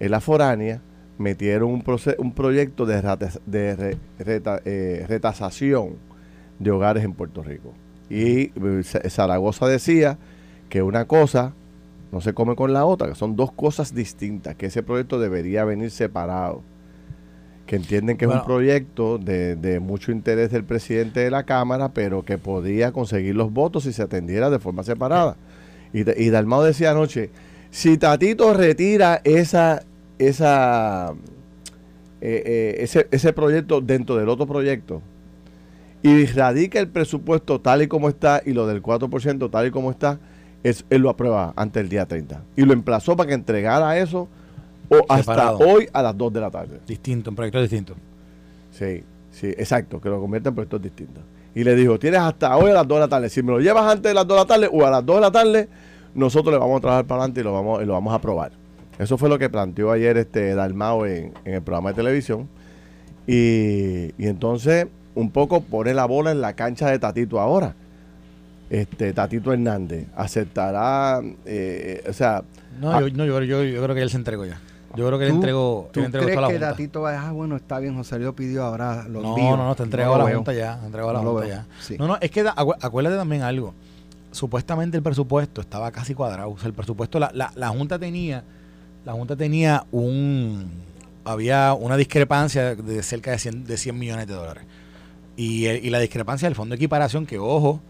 la 0.00 0.20
foránea 0.20 0.80
metieron 1.18 1.70
un, 1.70 1.84
un 2.18 2.32
proyecto 2.32 2.86
de, 2.86 3.02
de 3.46 3.96
eh, 4.18 5.04
retasación 5.08 5.96
de 6.58 6.70
hogares 6.70 7.04
en 7.04 7.12
Puerto 7.12 7.42
Rico. 7.42 7.74
Y 8.08 8.52
eh, 8.54 8.82
Zaragoza 9.08 9.66
decía 9.66 10.18
que 10.68 10.82
una 10.82 11.06
cosa 11.06 11.54
no 12.12 12.20
se 12.20 12.32
come 12.32 12.56
con 12.56 12.72
la 12.72 12.84
otra, 12.86 13.08
que 13.08 13.14
son 13.14 13.36
dos 13.36 13.52
cosas 13.52 13.94
distintas, 13.94 14.54
que 14.54 14.66
ese 14.66 14.82
proyecto 14.82 15.18
debería 15.20 15.64
venir 15.64 15.90
separado. 15.90 16.62
Que 17.66 17.76
entienden 17.76 18.16
que 18.16 18.24
es 18.24 18.30
un 18.30 18.44
proyecto 18.44 19.18
de, 19.18 19.54
de, 19.54 19.78
mucho 19.78 20.10
interés 20.10 20.50
del 20.50 20.64
presidente 20.64 21.20
de 21.20 21.30
la 21.30 21.42
Cámara, 21.42 21.92
pero 21.92 22.24
que 22.24 22.38
podía 22.38 22.92
conseguir 22.92 23.34
los 23.34 23.52
votos 23.52 23.82
si 23.82 23.92
se 23.92 24.02
atendiera 24.02 24.48
de 24.48 24.58
forma 24.58 24.84
separada. 24.84 25.36
Y, 25.92 26.00
y 26.22 26.30
Dalmao 26.30 26.62
decía 26.62 26.90
anoche, 26.90 27.30
si 27.70 27.98
Tatito 27.98 28.54
retira 28.54 29.20
esa, 29.24 29.82
esa, 30.18 31.12
eh, 32.20 32.42
eh, 32.44 32.76
ese, 32.80 33.08
ese 33.10 33.32
proyecto 33.32 33.80
dentro 33.80 34.16
del 34.16 34.28
otro 34.28 34.46
proyecto 34.46 35.02
y 36.02 36.26
radica 36.26 36.78
el 36.78 36.88
presupuesto 36.88 37.60
tal 37.60 37.82
y 37.82 37.88
como 37.88 38.08
está 38.08 38.42
y 38.44 38.52
lo 38.52 38.66
del 38.66 38.82
4% 38.82 39.50
tal 39.50 39.66
y 39.66 39.70
como 39.70 39.90
está, 39.90 40.18
es, 40.62 40.84
él 40.90 41.02
lo 41.02 41.10
aprueba 41.10 41.52
antes 41.56 41.82
del 41.82 41.88
día 41.88 42.06
30. 42.06 42.42
Y 42.56 42.62
lo 42.62 42.72
emplazó 42.72 43.16
para 43.16 43.28
que 43.28 43.34
entregara 43.34 43.98
eso 43.98 44.28
o 44.88 45.04
hasta 45.08 45.52
hoy 45.52 45.88
a 45.92 46.02
las 46.02 46.16
2 46.16 46.32
de 46.32 46.40
la 46.40 46.50
tarde. 46.50 46.80
Distinto, 46.86 47.30
un 47.30 47.36
proyecto 47.36 47.60
distinto. 47.60 47.94
Sí, 48.70 49.02
sí, 49.32 49.48
exacto, 49.48 50.00
que 50.00 50.08
lo 50.08 50.20
convierta 50.20 50.50
en 50.50 50.54
proyectos 50.54 50.82
distintos 50.82 51.24
y 51.58 51.64
le 51.64 51.74
dijo, 51.74 51.98
tienes 51.98 52.20
hasta 52.20 52.56
hoy 52.56 52.70
a 52.70 52.74
las 52.74 52.86
2 52.86 52.98
de 52.98 53.00
la 53.00 53.08
tarde. 53.08 53.28
Si 53.28 53.42
me 53.42 53.50
lo 53.50 53.58
llevas 53.58 53.84
antes 53.90 54.04
de 54.04 54.14
las 54.14 54.24
2 54.28 54.36
de 54.36 54.40
la 54.40 54.46
tarde 54.46 54.70
o 54.72 54.86
a 54.86 54.90
las 54.92 55.04
2 55.04 55.16
de 55.16 55.20
la 55.20 55.30
tarde, 55.32 55.68
nosotros 56.14 56.52
le 56.52 56.58
vamos 56.60 56.78
a 56.78 56.80
trabajar 56.80 57.04
para 57.04 57.22
adelante 57.22 57.40
y 57.40 57.42
lo 57.42 57.52
vamos, 57.52 57.82
y 57.82 57.84
lo 57.84 57.94
vamos 57.94 58.12
a 58.12 58.16
aprobar. 58.16 58.52
Eso 58.96 59.18
fue 59.18 59.28
lo 59.28 59.40
que 59.40 59.50
planteó 59.50 59.90
ayer 59.90 60.16
este 60.18 60.54
Dalmao 60.54 61.04
en, 61.04 61.32
el 61.44 61.60
programa 61.62 61.88
de 61.88 61.96
televisión. 61.96 62.48
Y, 63.26 64.12
entonces, 64.24 64.86
un 65.16 65.32
poco 65.32 65.60
pone 65.60 65.94
la 65.94 66.04
bola 66.04 66.30
en 66.30 66.40
la 66.40 66.52
cancha 66.52 66.92
de 66.92 67.00
Tatito 67.00 67.40
ahora. 67.40 67.74
Este 68.70 69.12
Tatito 69.12 69.52
Hernández 69.52 70.06
aceptará, 70.14 71.20
eh, 71.44 72.04
o 72.08 72.12
sea... 72.12 72.44
No, 72.80 73.00
yo, 73.00 73.16
no 73.16 73.24
yo, 73.24 73.42
yo, 73.42 73.64
yo 73.64 73.82
creo 73.82 73.96
que 73.96 74.02
él 74.02 74.10
se 74.10 74.16
entregó 74.16 74.44
ya. 74.44 74.60
Yo 74.96 75.06
creo 75.06 75.18
que 75.18 75.26
le 75.26 75.30
entregó, 75.30 75.90
¿tú 75.92 76.00
le 76.00 76.06
entregó 76.06 76.26
crees 76.26 76.48
que 76.48 76.58
Datito 76.58 77.02
va 77.02 77.12
a 77.12 77.28
ah, 77.28 77.32
bueno, 77.32 77.56
está 77.56 77.78
bien, 77.78 77.94
José 77.94 78.18
lo 78.18 78.34
pidió 78.34 78.64
ahora 78.64 79.06
los 79.08 79.22
No, 79.22 79.36
no, 79.36 79.56
no, 79.56 79.74
te 79.74 79.82
entregó 79.82 80.14
a 80.14 80.18
la 80.18 80.34
Junta 80.34 80.52
ya, 80.52 80.80
entregó 80.84 81.10
a 81.10 81.12
la 81.12 81.18
Junta 81.20 81.46
ya. 81.46 81.66
No, 81.98 82.06
no, 82.06 82.18
es 82.20 82.30
que 82.30 82.44
acuérdate 82.56 83.16
también 83.16 83.42
algo. 83.42 83.74
Supuestamente 84.30 84.96
el 84.96 85.02
presupuesto 85.02 85.60
estaba 85.60 85.90
casi 85.90 86.14
cuadrado. 86.14 86.50
O 86.50 86.58
sea, 86.58 86.68
el 86.68 86.74
presupuesto, 86.74 87.18
la, 87.18 87.30
la, 87.34 87.52
la 87.54 87.68
Junta 87.68 87.98
tenía, 87.98 88.44
la 89.04 89.12
Junta 89.12 89.36
tenía 89.36 89.84
un, 89.90 90.70
había 91.24 91.74
una 91.74 91.96
discrepancia 91.96 92.74
de 92.74 93.02
cerca 93.02 93.30
de 93.30 93.38
100, 93.38 93.64
de 93.64 93.76
100 93.76 93.98
millones 93.98 94.26
de 94.26 94.34
dólares. 94.34 94.64
Y, 95.36 95.66
y 95.66 95.90
la 95.90 96.00
discrepancia 96.00 96.48
del 96.48 96.54
fondo 96.54 96.72
de 96.72 96.76
equiparación, 96.76 97.26
que 97.26 97.38
ojo, 97.38 97.80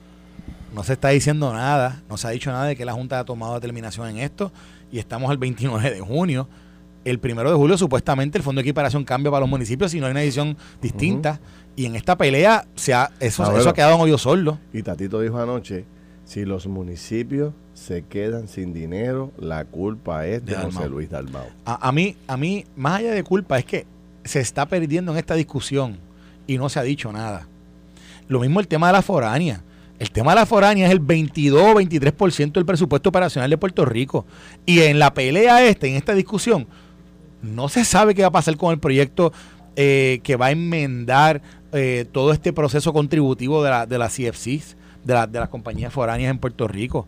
no 0.74 0.82
se 0.84 0.94
está 0.94 1.08
diciendo 1.08 1.52
nada, 1.52 2.02
no 2.08 2.16
se 2.16 2.26
ha 2.26 2.30
dicho 2.30 2.50
nada 2.50 2.66
de 2.66 2.76
que 2.76 2.84
la 2.84 2.92
Junta 2.92 3.20
ha 3.20 3.24
tomado 3.24 3.54
determinación 3.54 4.08
en 4.08 4.18
esto 4.18 4.52
y 4.90 4.98
estamos 4.98 5.30
al 5.30 5.38
29 5.38 5.90
de 5.90 6.00
junio 6.00 6.48
el 7.08 7.18
primero 7.18 7.50
de 7.50 7.56
julio 7.56 7.78
supuestamente 7.78 8.38
el 8.38 8.44
fondo 8.44 8.60
de 8.60 8.62
equiparación 8.62 9.04
cambia 9.04 9.30
para 9.30 9.40
los 9.40 9.48
municipios 9.48 9.90
si 9.90 10.00
no 10.00 10.06
hay 10.06 10.12
una 10.12 10.22
edición 10.22 10.56
distinta. 10.80 11.40
Y 11.76 11.86
en 11.86 11.94
esta 11.94 12.16
pelea 12.18 12.66
se 12.74 12.92
ha, 12.92 13.10
eso, 13.20 13.56
eso 13.56 13.68
ha 13.68 13.74
quedado 13.74 13.94
en 13.94 14.00
hoyo 14.00 14.18
solo. 14.18 14.58
Y 14.72 14.82
Tatito 14.82 15.20
dijo 15.20 15.38
anoche, 15.38 15.84
si 16.24 16.44
los 16.44 16.66
municipios 16.66 17.54
se 17.72 18.02
quedan 18.02 18.48
sin 18.48 18.72
dinero, 18.72 19.32
la 19.38 19.64
culpa 19.64 20.26
es 20.26 20.44
de, 20.44 20.56
José 20.56 20.88
Luis 20.88 21.08
Dalmau. 21.08 21.46
A, 21.64 21.92
mí, 21.92 22.16
a 22.26 22.36
mí, 22.36 22.66
más 22.76 22.98
allá 22.98 23.12
de 23.12 23.22
culpa, 23.22 23.58
es 23.58 23.64
que 23.64 23.86
se 24.24 24.40
está 24.40 24.66
perdiendo 24.66 25.12
en 25.12 25.18
esta 25.18 25.34
discusión 25.34 25.98
y 26.46 26.58
no 26.58 26.68
se 26.68 26.80
ha 26.80 26.82
dicho 26.82 27.12
nada. 27.12 27.46
Lo 28.26 28.40
mismo 28.40 28.60
el 28.60 28.68
tema 28.68 28.88
de 28.88 28.94
la 28.94 29.02
foránea. 29.02 29.62
El 29.98 30.10
tema 30.10 30.32
de 30.32 30.40
la 30.40 30.46
foránea 30.46 30.86
es 30.86 30.92
el 30.92 31.00
22-23% 31.00 32.52
del 32.52 32.66
presupuesto 32.66 33.08
operacional 33.08 33.48
de 33.48 33.56
Puerto 33.56 33.84
Rico. 33.84 34.26
Y 34.66 34.80
en 34.80 34.98
la 34.98 35.14
pelea 35.14 35.64
esta, 35.64 35.86
en 35.86 35.94
esta 35.94 36.14
discusión, 36.14 36.66
no 37.42 37.68
se 37.68 37.84
sabe 37.84 38.14
qué 38.14 38.22
va 38.22 38.28
a 38.28 38.32
pasar 38.32 38.56
con 38.56 38.72
el 38.72 38.78
proyecto 38.78 39.32
eh, 39.76 40.20
que 40.22 40.36
va 40.36 40.46
a 40.46 40.50
enmendar 40.50 41.40
eh, 41.72 42.06
todo 42.10 42.32
este 42.32 42.52
proceso 42.52 42.92
contributivo 42.92 43.62
de, 43.62 43.70
la, 43.70 43.86
de 43.86 43.98
las 43.98 44.14
CFCs, 44.14 44.76
de, 45.04 45.26
de 45.30 45.38
las 45.38 45.48
compañías 45.48 45.92
foráneas 45.92 46.30
en 46.30 46.38
Puerto 46.38 46.66
Rico. 46.66 47.06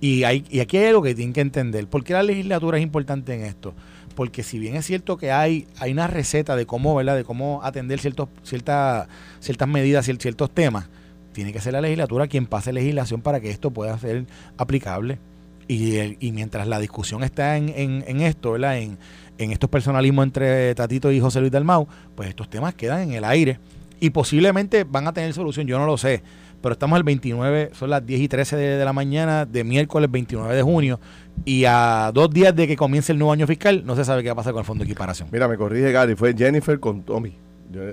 Y, 0.00 0.24
hay, 0.24 0.44
y 0.50 0.60
aquí 0.60 0.76
hay 0.76 0.86
algo 0.86 1.02
que 1.02 1.14
tienen 1.14 1.32
que 1.32 1.40
entender. 1.40 1.86
¿Por 1.86 2.04
qué 2.04 2.12
la 2.12 2.22
legislatura 2.22 2.78
es 2.78 2.82
importante 2.82 3.34
en 3.34 3.44
esto? 3.44 3.74
porque 4.14 4.42
si 4.42 4.58
bien 4.58 4.76
es 4.76 4.86
cierto 4.86 5.16
que 5.16 5.32
hay, 5.32 5.66
hay 5.78 5.92
una 5.92 6.06
receta 6.06 6.56
de 6.56 6.66
cómo, 6.66 6.94
¿verdad? 6.94 7.16
De 7.16 7.24
cómo 7.24 7.60
atender 7.62 8.00
ciertos, 8.00 8.28
ciertas, 8.42 9.08
ciertas 9.40 9.68
medidas, 9.68 10.06
ciertos 10.06 10.50
temas, 10.50 10.88
tiene 11.32 11.52
que 11.52 11.60
ser 11.60 11.72
la 11.72 11.80
legislatura 11.80 12.28
quien 12.28 12.46
pase 12.46 12.72
legislación 12.72 13.20
para 13.20 13.40
que 13.40 13.50
esto 13.50 13.70
pueda 13.70 13.98
ser 13.98 14.26
aplicable. 14.56 15.18
Y, 15.66 16.26
y 16.26 16.32
mientras 16.32 16.66
la 16.68 16.78
discusión 16.78 17.22
está 17.22 17.56
en, 17.56 17.72
en, 17.76 18.20
esto, 18.20 18.52
¿verdad? 18.52 18.78
En, 18.78 18.98
en 19.38 19.50
estos 19.52 19.70
personalismos 19.70 20.24
entre 20.24 20.74
Tatito 20.74 21.10
y 21.10 21.20
José 21.20 21.40
Luis 21.40 21.52
Dalmau, 21.52 21.88
pues 22.14 22.28
estos 22.28 22.48
temas 22.48 22.74
quedan 22.74 23.00
en 23.00 23.12
el 23.12 23.24
aire 23.24 23.58
y 24.00 24.10
posiblemente 24.10 24.84
van 24.84 25.06
a 25.06 25.12
tener 25.12 25.32
solución, 25.32 25.66
yo 25.66 25.78
no 25.78 25.86
lo 25.86 25.96
sé, 25.96 26.22
pero 26.60 26.74
estamos 26.74 26.96
el 26.96 27.04
29, 27.04 27.70
son 27.72 27.90
las 27.90 28.04
10 28.04 28.20
y 28.20 28.28
13 28.28 28.56
de, 28.56 28.84
la 28.84 28.92
mañana 28.92 29.46
de 29.46 29.64
miércoles 29.64 30.10
29 30.10 30.54
de 30.54 30.62
junio 30.62 31.00
y 31.44 31.64
a 31.64 32.10
dos 32.12 32.30
días 32.30 32.54
de 32.54 32.66
que 32.66 32.76
comience 32.76 33.12
el 33.12 33.18
nuevo 33.18 33.32
año 33.32 33.46
fiscal 33.46 33.82
no 33.84 33.96
se 33.96 34.04
sabe 34.04 34.22
qué 34.22 34.28
va 34.28 34.34
a 34.34 34.36
pasar 34.36 34.52
con 34.52 34.60
el 34.60 34.66
fondo 34.66 34.84
de 34.84 34.90
equiparación. 34.90 35.28
Mira, 35.32 35.48
me 35.48 35.56
corrige 35.56 35.92
Gary, 35.92 36.14
fue 36.14 36.34
Jennifer 36.34 36.78
con 36.80 37.02
Tommy. 37.02 37.36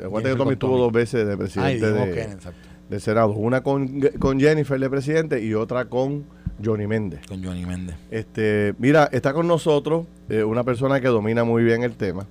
Acuérdate 0.05 0.33
que 0.33 0.37
Tommy 0.37 0.53
estuvo 0.53 0.77
dos 0.77 0.91
veces 0.91 1.27
de 1.27 1.37
presidente 1.37 2.37
de, 2.89 2.99
Senado, 2.99 3.31
una 3.31 3.63
con, 3.63 4.01
con 4.19 4.39
Jennifer 4.39 4.79
de 4.79 4.89
presidente 4.89 5.41
y 5.41 5.53
otra 5.53 5.85
con 5.85 6.25
Johnny 6.63 6.87
Méndez. 6.87 7.21
Con 7.27 7.43
Johnny 7.43 7.65
Méndez. 7.65 7.95
Este, 8.09 8.73
mira, 8.77 9.09
está 9.11 9.33
con 9.33 9.47
nosotros 9.47 10.05
eh, 10.29 10.43
una 10.43 10.63
persona 10.63 11.01
que 11.01 11.07
domina 11.07 11.43
muy 11.43 11.63
bien 11.63 11.83
el 11.83 11.95
tema, 11.95 12.25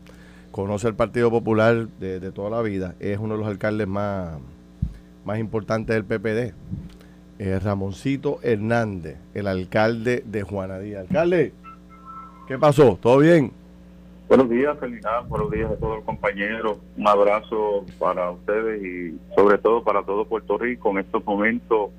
conoce 0.51 0.89
el 0.89 0.95
Partido 0.95 1.31
Popular 1.31 1.89
de, 1.99 2.33
toda 2.33 2.51
la 2.51 2.63
vida, 2.63 2.95
es 3.01 3.19
uno 3.19 3.35
de 3.35 3.41
los 3.41 3.49
alcaldes 3.49 3.87
más, 3.87 4.39
más 5.25 5.39
importantes 5.39 5.95
del 5.95 6.05
PPD. 6.05 6.55
Es 7.39 7.63
Ramoncito 7.63 8.39
Hernández, 8.43 9.17
el 9.33 9.47
alcalde 9.47 10.23
de 10.27 10.43
Juanadía. 10.43 11.01
Alcalde, 11.01 11.55
¿qué 12.47 12.59
pasó? 12.59 12.99
¿Todo 13.01 13.19
bien? 13.19 13.51
Buenos 14.29 14.49
días, 14.49 14.79
Felicidades, 14.79 15.29
buenos 15.29 15.51
días 15.51 15.71
a 15.73 15.77
todos 15.77 15.97
los 15.97 16.05
compañeros. 16.05 16.79
Un 16.97 17.09
abrazo 17.09 17.85
para 17.99 18.31
ustedes 18.31 18.81
y 18.85 19.19
sobre 19.35 19.59
todo 19.59 19.83
para 19.83 20.05
todo 20.05 20.25
Puerto 20.25 20.57
Rico 20.57 20.91
en 20.91 20.99
estos 20.99 21.25
momentos 21.25 21.91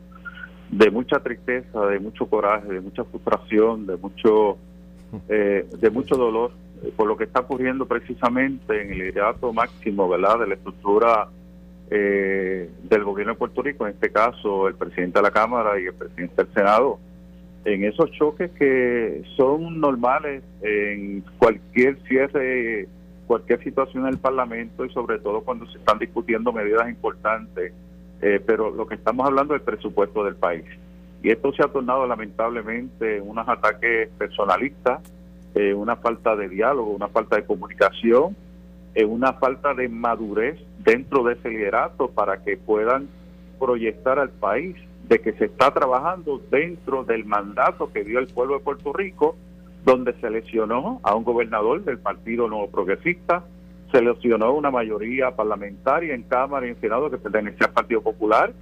de 0.71 0.89
mucha 0.89 1.19
tristeza, 1.19 1.85
de 1.85 1.99
mucho 1.99 2.25
coraje, 2.25 2.67
de 2.67 2.79
mucha 2.79 3.03
frustración, 3.03 3.85
de 3.85 3.97
mucho, 3.97 4.57
eh, 5.27 5.67
de 5.79 5.89
mucho 5.89 6.15
dolor 6.15 6.51
eh, 6.83 6.91
por 6.95 7.07
lo 7.07 7.17
que 7.17 7.25
está 7.25 7.41
ocurriendo 7.41 7.85
precisamente 7.85 8.81
en 8.81 8.93
el 8.93 8.99
liderato 8.99 9.51
máximo, 9.51 10.07
¿verdad?, 10.07 10.39
de 10.39 10.47
la 10.47 10.53
estructura 10.55 11.27
eh, 11.89 12.69
del 12.83 13.03
gobierno 13.03 13.33
de 13.33 13.39
Puerto 13.39 13.61
Rico, 13.61 13.85
en 13.85 13.93
este 13.93 14.11
caso 14.11 14.69
el 14.69 14.75
presidente 14.75 15.19
de 15.19 15.23
la 15.23 15.31
Cámara 15.31 15.79
y 15.79 15.85
el 15.85 15.93
presidente 15.93 16.35
del 16.37 16.53
Senado, 16.53 16.99
en 17.65 17.83
esos 17.83 18.09
choques 18.11 18.49
que 18.51 19.23
son 19.35 19.79
normales 19.79 20.41
en 20.63 21.23
cualquier 21.37 22.01
cierre, 22.07 22.87
cualquier 23.27 23.61
situación 23.63 24.03
en 24.03 24.13
el 24.13 24.17
Parlamento 24.17 24.85
y 24.85 24.89
sobre 24.91 25.19
todo 25.19 25.41
cuando 25.41 25.67
se 25.67 25.77
están 25.77 25.99
discutiendo 25.99 26.53
medidas 26.53 26.89
importantes 26.89 27.73
eh, 28.21 28.41
pero 28.45 28.69
lo 28.69 28.87
que 28.87 28.95
estamos 28.95 29.25
hablando 29.25 29.55
es 29.55 29.61
el 29.61 29.65
presupuesto 29.65 30.23
del 30.23 30.35
país. 30.35 30.65
Y 31.23 31.29
esto 31.29 31.53
se 31.53 31.63
ha 31.63 31.67
tornado 31.67 32.07
lamentablemente 32.07 33.21
unos 33.21 33.47
ataques 33.47 34.09
personalistas, 34.17 35.01
eh, 35.53 35.73
una 35.73 35.95
falta 35.95 36.35
de 36.35 36.49
diálogo, 36.49 36.91
una 36.91 37.07
falta 37.07 37.35
de 37.35 37.45
comunicación, 37.45 38.35
eh, 38.95 39.05
una 39.05 39.33
falta 39.33 39.73
de 39.73 39.87
madurez 39.89 40.59
dentro 40.79 41.23
de 41.23 41.33
ese 41.33 41.49
liderato 41.49 42.09
para 42.09 42.43
que 42.43 42.57
puedan 42.57 43.07
proyectar 43.59 44.19
al 44.19 44.29
país 44.29 44.75
de 45.07 45.19
que 45.19 45.33
se 45.33 45.45
está 45.45 45.71
trabajando 45.71 46.41
dentro 46.49 47.03
del 47.03 47.25
mandato 47.25 47.91
que 47.91 48.03
dio 48.03 48.19
el 48.19 48.27
pueblo 48.27 48.55
de 48.55 48.63
Puerto 48.63 48.93
Rico, 48.93 49.35
donde 49.85 50.13
seleccionó 50.21 50.99
a 51.03 51.15
un 51.15 51.23
gobernador 51.23 51.83
del 51.83 51.99
Partido 51.99 52.47
Nuevo 52.47 52.69
Progresista, 52.69 53.43
seleccionó 53.91 54.53
una 54.53 54.71
mayoría 54.71 55.31
parlamentaria 55.31 56.13
en 56.13 56.23
Cámara 56.23 56.67
y 56.67 56.69
en 56.69 56.81
Senado 56.81 57.09
que 57.09 57.17
pertenecía 57.17 57.67
al 57.67 57.73
Partido 57.73 58.01
Popular 58.01 58.53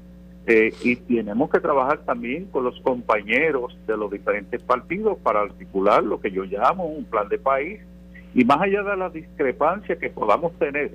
eh, 0.48 0.74
y 0.84 0.96
tenemos 0.96 1.50
que 1.50 1.60
trabajar 1.60 2.00
también 2.06 2.46
con 2.46 2.64
los 2.64 2.80
compañeros 2.82 3.78
de 3.86 3.98
los 3.98 4.10
diferentes 4.12 4.62
partidos 4.64 5.18
para 5.20 5.42
articular 5.42 6.04
lo 6.04 6.20
que 6.20 6.32
yo 6.32 6.44
llamo 6.44 6.86
un 6.86 7.06
plan 7.06 7.30
de 7.30 7.38
país 7.38 7.80
y 8.34 8.46
más 8.46 8.62
allá 8.62 8.84
de 8.84 8.98
las 8.98 9.14
discrepancias 9.14 9.98
que 9.98 10.10
podamos 10.10 10.54
tener, 10.60 10.92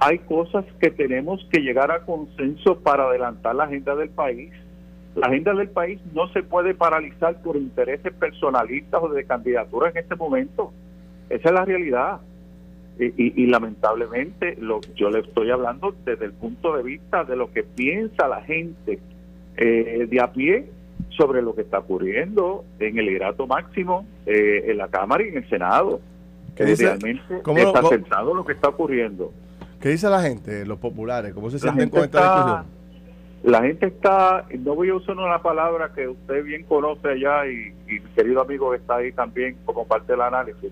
hay 0.00 0.18
cosas 0.18 0.64
que 0.80 0.90
tenemos 0.90 1.46
que 1.50 1.60
llegar 1.60 1.92
a 1.92 2.00
consenso 2.00 2.80
para 2.80 3.04
adelantar 3.04 3.54
la 3.54 3.64
agenda 3.64 3.94
del 3.94 4.10
país. 4.10 4.52
La 5.14 5.28
agenda 5.28 5.54
del 5.54 5.68
país 5.68 6.00
no 6.12 6.26
se 6.32 6.42
puede 6.42 6.74
paralizar 6.74 7.40
por 7.42 7.56
intereses 7.56 8.12
personalistas 8.12 9.00
o 9.02 9.08
de 9.08 9.24
candidatura 9.24 9.90
en 9.90 9.98
este 9.98 10.16
momento. 10.16 10.72
Esa 11.28 11.48
es 11.50 11.54
la 11.54 11.64
realidad. 11.64 12.20
Y, 12.98 13.46
lamentablemente 13.46 14.56
lo, 14.60 14.80
yo 14.94 15.10
le 15.10 15.20
estoy 15.20 15.50
hablando 15.50 15.94
desde 16.04 16.26
el 16.26 16.32
punto 16.32 16.76
de 16.76 16.82
vista 16.82 17.24
de 17.24 17.36
lo 17.36 17.50
que 17.50 17.62
piensa 17.62 18.28
la 18.28 18.42
gente 18.42 19.00
eh, 19.56 20.06
de 20.08 20.20
a 20.20 20.30
pie 20.30 20.68
sobre 21.16 21.42
lo 21.42 21.54
que 21.54 21.62
está 21.62 21.78
ocurriendo 21.78 22.64
en 22.78 22.98
el 22.98 23.08
hidrato 23.08 23.46
máximo, 23.46 24.06
eh, 24.26 24.64
en 24.66 24.78
la 24.78 24.88
Cámara 24.88 25.24
y 25.24 25.28
en 25.28 25.38
el 25.38 25.48
Senado. 25.48 26.00
Que 26.54 26.74
realmente 26.76 27.22
está 27.38 27.82
sentado 27.88 28.34
lo 28.34 28.44
que 28.44 28.52
está 28.52 28.68
ocurriendo. 28.68 29.32
¿Qué 29.80 29.88
dice 29.88 30.08
la 30.08 30.20
gente, 30.20 30.64
los 30.66 30.78
populares? 30.78 31.32
¿Cómo 31.34 31.50
se 31.50 31.58
sienten 31.58 31.88
con 31.88 32.04
esta 32.04 32.20
discusión? 32.20 32.82
La 33.42 33.62
gente 33.62 33.86
está, 33.86 34.46
no 34.60 34.76
voy 34.76 34.90
a 34.90 34.94
usar 34.94 35.16
una 35.16 35.42
palabra 35.42 35.92
que 35.92 36.06
usted 36.06 36.44
bien 36.44 36.62
conoce 36.62 37.08
allá 37.08 37.46
y, 37.46 37.74
y 37.88 37.98
mi 37.98 38.10
querido 38.14 38.40
amigo 38.40 38.70
que 38.70 38.76
está 38.76 38.96
ahí 38.96 39.10
también 39.10 39.56
como 39.64 39.84
parte 39.84 40.12
del 40.12 40.20
análisis, 40.20 40.70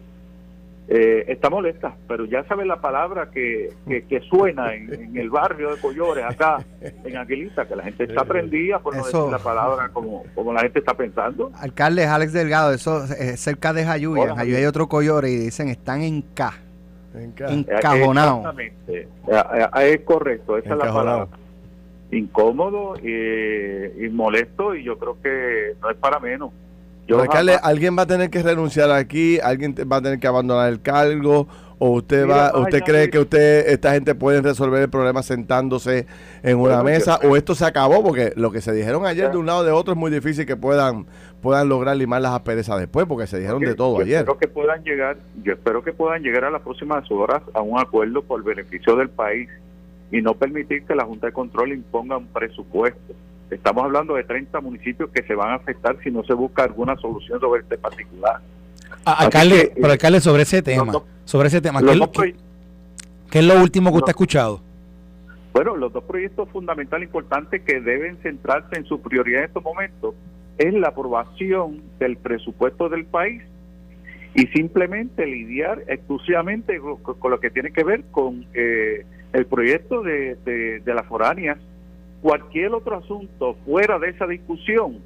eh, 0.93 1.25
está 1.29 1.49
molesta, 1.49 1.95
pero 2.09 2.25
ya 2.25 2.43
sabe 2.49 2.67
la 2.67 2.81
palabra 2.81 3.31
que, 3.31 3.73
que, 3.87 4.21
suena 4.23 4.75
en, 4.75 5.17
el 5.17 5.31
barrio 5.31 5.73
de 5.73 5.81
Collores, 5.81 6.25
acá 6.25 6.65
en 6.81 7.17
Aguilita, 7.17 7.69
que 7.69 7.77
la 7.77 7.85
gente 7.85 8.03
está 8.05 8.25
prendida 8.25 8.81
por 8.81 8.97
no 8.97 9.05
decir 9.05 9.21
la 9.31 9.39
palabra 9.39 9.91
como, 9.91 10.25
como 10.35 10.53
la 10.53 10.63
gente 10.63 10.81
está 10.81 10.95
pensando. 10.95 11.53
Alcalde 11.55 12.07
Alex 12.07 12.33
Delgado, 12.33 12.73
eso 12.73 13.05
es 13.05 13.39
cerca 13.39 13.73
de 13.73 13.85
Jayuya. 13.85 14.31
En 14.31 14.35
Jayuya 14.35 14.59
hay 14.59 14.65
otro 14.65 14.89
Collores 14.89 15.31
y 15.31 15.37
dicen 15.37 15.69
están 15.69 16.03
en 16.03 16.23
K. 16.23 16.55
En 17.15 17.35
Encajonados. 17.39 18.39
Exactamente. 18.39 19.03
Eh, 19.03 19.09
eh, 19.29 19.93
es 19.95 20.01
correcto, 20.01 20.59
esa 20.59 20.73
es 20.73 20.77
la 20.77 20.93
palabra. 20.93 21.29
Incómodo 22.11 22.97
y 22.99 24.09
molesto, 24.09 24.75
y 24.75 24.83
yo 24.83 24.99
creo 24.99 25.17
que 25.23 25.77
no 25.81 25.89
es 25.89 25.97
para 25.99 26.19
menos 26.19 26.51
alguien 27.63 27.97
va 27.97 28.03
a 28.03 28.07
tener 28.07 28.31
que 28.31 28.43
renunciar 28.43 28.91
aquí, 28.91 29.39
alguien 29.41 29.75
va 29.91 29.97
a 29.97 30.03
tener 30.03 30.19
que 30.19 30.27
abandonar 30.27 30.69
el 30.69 30.81
cargo, 30.81 31.49
o 31.79 31.93
usted 31.93 32.29
va, 32.29 32.53
usted 32.59 32.83
cree 32.83 33.09
que 33.09 33.19
usted, 33.19 33.69
esta 33.69 33.93
gente 33.93 34.15
puede 34.15 34.43
resolver 34.43 34.83
el 34.83 34.91
problema 34.91 35.23
sentándose 35.23 36.07
en 36.43 36.59
una 36.59 36.83
mesa, 36.83 37.19
o 37.25 37.37
esto 37.37 37.55
se 37.55 37.65
acabó, 37.65 38.03
porque 38.03 38.35
lo 38.37 38.51
que 38.53 38.61
se 38.61 38.73
dijeron 38.73 39.07
ayer 39.07 39.31
de 39.31 39.39
un 39.39 39.47
lado 39.47 39.65
de 39.65 39.73
otro 39.73 39.95
es 39.95 39.99
muy 39.99 40.11
difícil 40.11 40.45
que 40.45 40.57
puedan, 40.57 41.07
puedan 41.41 41.71
lograr 41.71 41.97
limar 41.97 42.21
las 42.21 42.33
asperezas 42.33 42.79
después, 42.79 43.07
porque 43.07 43.27
se 43.27 43.39
dijeron 43.39 43.61
de 43.61 43.75
todo 43.75 43.99
ayer. 44.01 44.19
Espero 44.19 44.39
que 44.39 44.49
puedan 44.49 44.85
llegar, 44.85 45.17
yo 45.43 45.55
espero 45.55 45.83
que 45.83 45.95
puedan 45.95 46.23
llegar 46.23 46.45
a 46.45 46.51
las 46.51 46.61
próximas 46.61 47.11
horas 47.11 47.43
a 47.55 47.63
un 47.63 47.81
acuerdo 47.81 48.23
por 48.23 48.45
beneficio 48.45 48.95
del 48.97 49.09
país 49.09 49.49
y 50.13 50.21
no 50.21 50.35
permitir 50.35 50.85
que 50.85 50.95
la 50.95 51.05
Junta 51.05 51.29
de 51.29 51.33
Control 51.33 51.73
imponga 51.73 52.19
un 52.19 52.27
presupuesto 52.27 53.15
Estamos 53.51 53.85
hablando 53.85 54.15
de 54.15 54.25
30 54.25 54.61
municipios 54.61 55.11
que 55.11 55.23
se 55.25 55.35
van 55.35 55.51
a 55.51 55.55
afectar 55.55 55.97
si 56.03 56.11
no 56.11 56.23
se 56.23 56.35
busca 56.35 56.63
alguna 56.63 56.97
solución 56.97 57.41
sobre 57.41 57.63
este 57.63 57.77
particular. 57.79 58.41
Ah, 59.05 59.17
alcalde, 59.19 59.73
pero 59.75 59.93
alcalde, 59.93 60.21
sobre 60.21 60.43
ese 60.43 60.63
tema, 60.63 60.93
sobre 61.25 61.49
ese 61.49 61.61
tema, 61.61 61.81
¿qué 61.81 61.91
es, 61.91 63.45
lo, 63.45 63.61
último 63.61 63.91
que 63.91 63.97
usted 63.97 64.09
ha 64.09 64.11
escuchado? 64.11 64.61
Bueno, 65.53 65.77
los 65.77 65.93
dos 65.93 66.05
proyectos 66.05 66.49
fundamentales 66.51 67.09
importantes 67.09 67.63
que 67.63 67.81
deben 67.81 68.19
centrarse 68.19 68.77
en 68.77 68.85
su 68.85 69.01
prioridad 69.01 69.41
en 69.41 69.47
estos 69.47 69.65
momentos 69.65 70.15
es 70.59 70.73
la 70.75 70.89
aprobación 70.89 71.81
del 71.99 72.17
presupuesto 72.19 72.89
del 72.89 73.05
país 73.05 73.43
y 74.35 74.47
simplemente 74.49 75.27
lidiar 75.27 75.83
exclusivamente 75.89 76.79
con, 76.79 77.31
lo 77.31 77.41
que 77.41 77.51
tiene 77.51 77.73
que 77.73 77.83
ver 77.83 78.05
con 78.13 78.47
eh, 78.55 79.05
el 79.33 79.47
proyecto 79.47 80.03
de, 80.03 80.37
de 80.85 80.95
las 80.95 81.07
foráneas 81.07 81.59
Cualquier 82.23 82.73
otro 82.75 82.99
asunto 82.99 83.57
fuera 83.65 83.99
de 83.99 84.11
esa 84.11 84.27
discusión 84.27 84.99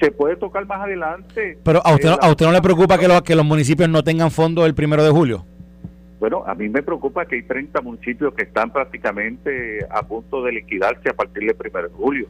se 0.00 0.10
puede 0.10 0.36
tocar 0.36 0.66
más 0.66 0.80
adelante. 0.80 1.58
Pero 1.62 1.80
a 1.84 1.94
usted, 1.94 2.10
a 2.20 2.30
usted 2.30 2.46
no 2.46 2.52
le 2.52 2.60
preocupa 2.60 2.98
que, 2.98 3.08
los, 3.08 3.22
que 3.22 3.34
los 3.34 3.44
municipios 3.44 3.88
no 3.88 4.02
tengan 4.02 4.30
fondo 4.30 4.66
el 4.66 4.74
primero 4.74 5.04
de 5.04 5.10
julio. 5.10 5.44
Bueno, 6.18 6.44
a 6.46 6.54
mí 6.54 6.68
me 6.68 6.82
preocupa 6.82 7.26
que 7.26 7.36
hay 7.36 7.42
30 7.42 7.80
municipios 7.80 8.32
que 8.34 8.44
están 8.44 8.70
prácticamente 8.72 9.84
a 9.90 10.02
punto 10.02 10.42
de 10.44 10.52
liquidarse 10.52 11.08
a 11.08 11.14
partir 11.14 11.44
del 11.44 11.56
primero 11.56 11.88
de 11.88 11.94
julio. 11.94 12.28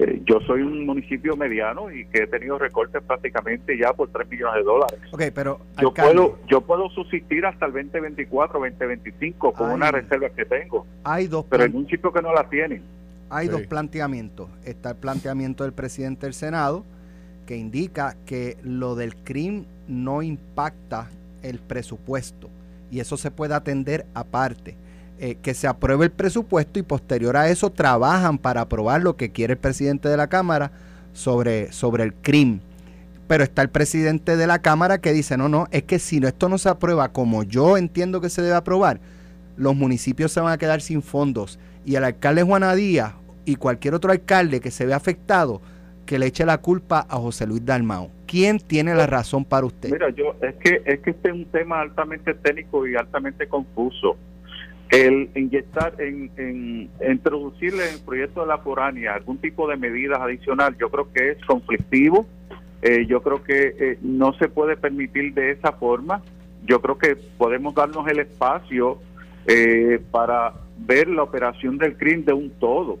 Eh, 0.00 0.20
yo 0.24 0.40
soy 0.40 0.62
un 0.62 0.84
municipio 0.84 1.36
mediano 1.36 1.90
y 1.90 2.06
que 2.06 2.24
he 2.24 2.26
tenido 2.26 2.58
recortes 2.58 3.02
prácticamente 3.02 3.76
ya 3.76 3.92
por 3.92 4.08
3 4.10 4.28
millones 4.28 4.56
de 4.56 4.62
dólares. 4.62 5.00
Okay, 5.12 5.30
pero 5.30 5.60
yo 5.80 5.92
puedo 5.92 6.38
yo 6.48 6.60
puedo 6.60 6.88
subsistir 6.90 7.46
hasta 7.46 7.66
el 7.66 7.72
2024, 7.72 8.60
2025 8.60 9.52
con 9.52 9.70
una 9.70 9.90
reserva 9.90 10.28
que 10.30 10.44
tengo. 10.44 10.86
Hay 11.04 11.26
dos 11.26 11.44
pero 11.48 11.64
hay 11.64 11.70
municipios 11.70 12.12
que 12.12 12.22
no 12.22 12.32
la 12.32 12.48
tienen 12.48 12.82
hay 13.30 13.48
dos 13.48 13.62
planteamientos. 13.62 14.48
Está 14.64 14.90
el 14.90 14.96
planteamiento 14.96 15.64
del 15.64 15.72
presidente 15.72 16.26
del 16.26 16.34
Senado, 16.34 16.84
que 17.46 17.56
indica 17.56 18.16
que 18.26 18.58
lo 18.62 18.94
del 18.94 19.16
crimen 19.16 19.66
no 19.86 20.22
impacta 20.22 21.08
el 21.42 21.58
presupuesto 21.58 22.50
y 22.90 23.00
eso 23.00 23.16
se 23.16 23.30
puede 23.30 23.54
atender 23.54 24.06
aparte. 24.14 24.76
Eh, 25.20 25.36
que 25.42 25.52
se 25.52 25.66
apruebe 25.66 26.04
el 26.04 26.12
presupuesto 26.12 26.78
y 26.78 26.82
posterior 26.82 27.36
a 27.36 27.48
eso 27.48 27.70
trabajan 27.70 28.38
para 28.38 28.60
aprobar 28.60 29.02
lo 29.02 29.16
que 29.16 29.32
quiere 29.32 29.54
el 29.54 29.58
presidente 29.58 30.08
de 30.08 30.16
la 30.16 30.28
Cámara 30.28 30.70
sobre, 31.12 31.72
sobre 31.72 32.04
el 32.04 32.14
crimen. 32.14 32.60
Pero 33.26 33.42
está 33.42 33.62
el 33.62 33.68
presidente 33.68 34.36
de 34.36 34.46
la 34.46 34.60
Cámara 34.60 34.98
que 34.98 35.12
dice, 35.12 35.36
no, 35.36 35.48
no, 35.48 35.66
es 35.72 35.82
que 35.82 35.98
si 35.98 36.18
esto 36.24 36.48
no 36.48 36.56
se 36.56 36.68
aprueba 36.68 37.08
como 37.08 37.42
yo 37.42 37.76
entiendo 37.76 38.20
que 38.20 38.30
se 38.30 38.42
debe 38.42 38.54
aprobar, 38.54 39.00
los 39.56 39.74
municipios 39.74 40.30
se 40.30 40.38
van 40.38 40.52
a 40.52 40.58
quedar 40.58 40.80
sin 40.80 41.02
fondos. 41.02 41.58
Y 41.88 41.96
el 41.96 42.04
alcalde 42.04 42.42
Juana 42.42 42.74
Díaz 42.74 43.14
y 43.46 43.56
cualquier 43.56 43.94
otro 43.94 44.12
alcalde 44.12 44.60
que 44.60 44.70
se 44.70 44.84
vea 44.84 44.96
afectado, 44.96 45.62
que 46.04 46.18
le 46.18 46.26
eche 46.26 46.44
la 46.44 46.58
culpa 46.58 47.06
a 47.08 47.16
José 47.16 47.46
Luis 47.46 47.64
Dalmao. 47.64 48.10
¿Quién 48.26 48.58
tiene 48.58 48.94
la 48.94 49.06
razón 49.06 49.46
para 49.46 49.64
usted? 49.64 49.90
Mira, 49.90 50.10
yo 50.10 50.34
es 50.42 50.54
que 50.56 50.82
es 50.84 51.00
que 51.00 51.12
este 51.12 51.30
es 51.30 51.34
un 51.34 51.46
tema 51.46 51.80
altamente 51.80 52.34
técnico 52.34 52.86
y 52.86 52.94
altamente 52.94 53.48
confuso 53.48 54.18
el 54.90 55.30
inyectar, 55.34 55.94
en, 55.98 56.90
introducirle 57.10 57.88
en 57.88 57.94
el 57.94 58.00
proyecto 58.00 58.42
de 58.42 58.48
la 58.48 58.58
foránea 58.58 59.14
algún 59.14 59.38
tipo 59.38 59.66
de 59.66 59.78
medidas 59.78 60.20
adicional, 60.20 60.76
yo 60.78 60.90
creo 60.90 61.10
que 61.10 61.30
es 61.30 61.44
conflictivo, 61.46 62.26
eh, 62.82 63.06
yo 63.06 63.22
creo 63.22 63.42
que 63.42 63.74
eh, 63.78 63.98
no 64.02 64.34
se 64.34 64.48
puede 64.48 64.76
permitir 64.76 65.32
de 65.32 65.52
esa 65.52 65.72
forma, 65.72 66.20
yo 66.66 66.82
creo 66.82 66.98
que 66.98 67.16
podemos 67.38 67.74
darnos 67.74 68.06
el 68.08 68.18
espacio 68.18 68.98
eh, 69.46 70.02
para 70.10 70.52
ver 70.78 71.08
la 71.08 71.22
operación 71.22 71.78
del 71.78 71.96
crimen 71.96 72.24
de 72.24 72.32
un 72.32 72.50
todo. 72.50 72.98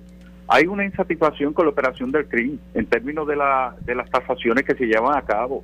Hay 0.48 0.66
una 0.66 0.84
insatisfacción 0.84 1.52
con 1.52 1.66
la 1.66 1.72
operación 1.72 2.10
del 2.10 2.26
crimen 2.26 2.60
en 2.74 2.86
términos 2.86 3.26
de, 3.26 3.36
la, 3.36 3.76
de 3.84 3.94
las 3.94 4.10
tasaciones 4.10 4.64
que 4.64 4.74
se 4.74 4.86
llevan 4.86 5.16
a 5.16 5.22
cabo 5.22 5.62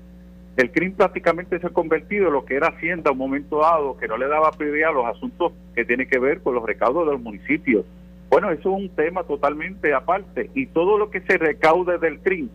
el 0.57 0.71
crimen 0.71 0.95
prácticamente 0.95 1.59
se 1.59 1.67
ha 1.67 1.71
convertido 1.71 2.29
en 2.29 2.33
lo 2.33 2.45
que 2.45 2.55
era 2.55 2.69
Hacienda 2.69 3.11
a 3.11 3.13
un 3.13 3.19
momento 3.19 3.59
dado, 3.59 3.97
que 3.97 4.07
no 4.07 4.17
le 4.17 4.29
daba 4.29 4.53
prioridad 4.53 4.91
a 4.91 4.93
los 4.93 5.07
asuntos 5.07 5.53
que 5.75 5.85
tienen 5.85 6.09
que 6.09 6.19
ver 6.19 6.41
con 6.43 6.55
los 6.55 6.65
recaudos 6.65 7.07
de 7.07 7.13
los 7.13 7.21
municipios. 7.21 7.85
Bueno, 8.31 8.51
eso 8.51 8.77
es 8.77 8.83
un 8.83 8.89
tema 8.91 9.25
totalmente 9.25 9.93
aparte 9.93 10.51
y 10.55 10.67
todo 10.67 10.97
lo 10.97 11.11
que 11.11 11.21
se 11.23 11.39
recaude 11.39 11.99
del 11.99 12.21
crimen 12.21 12.51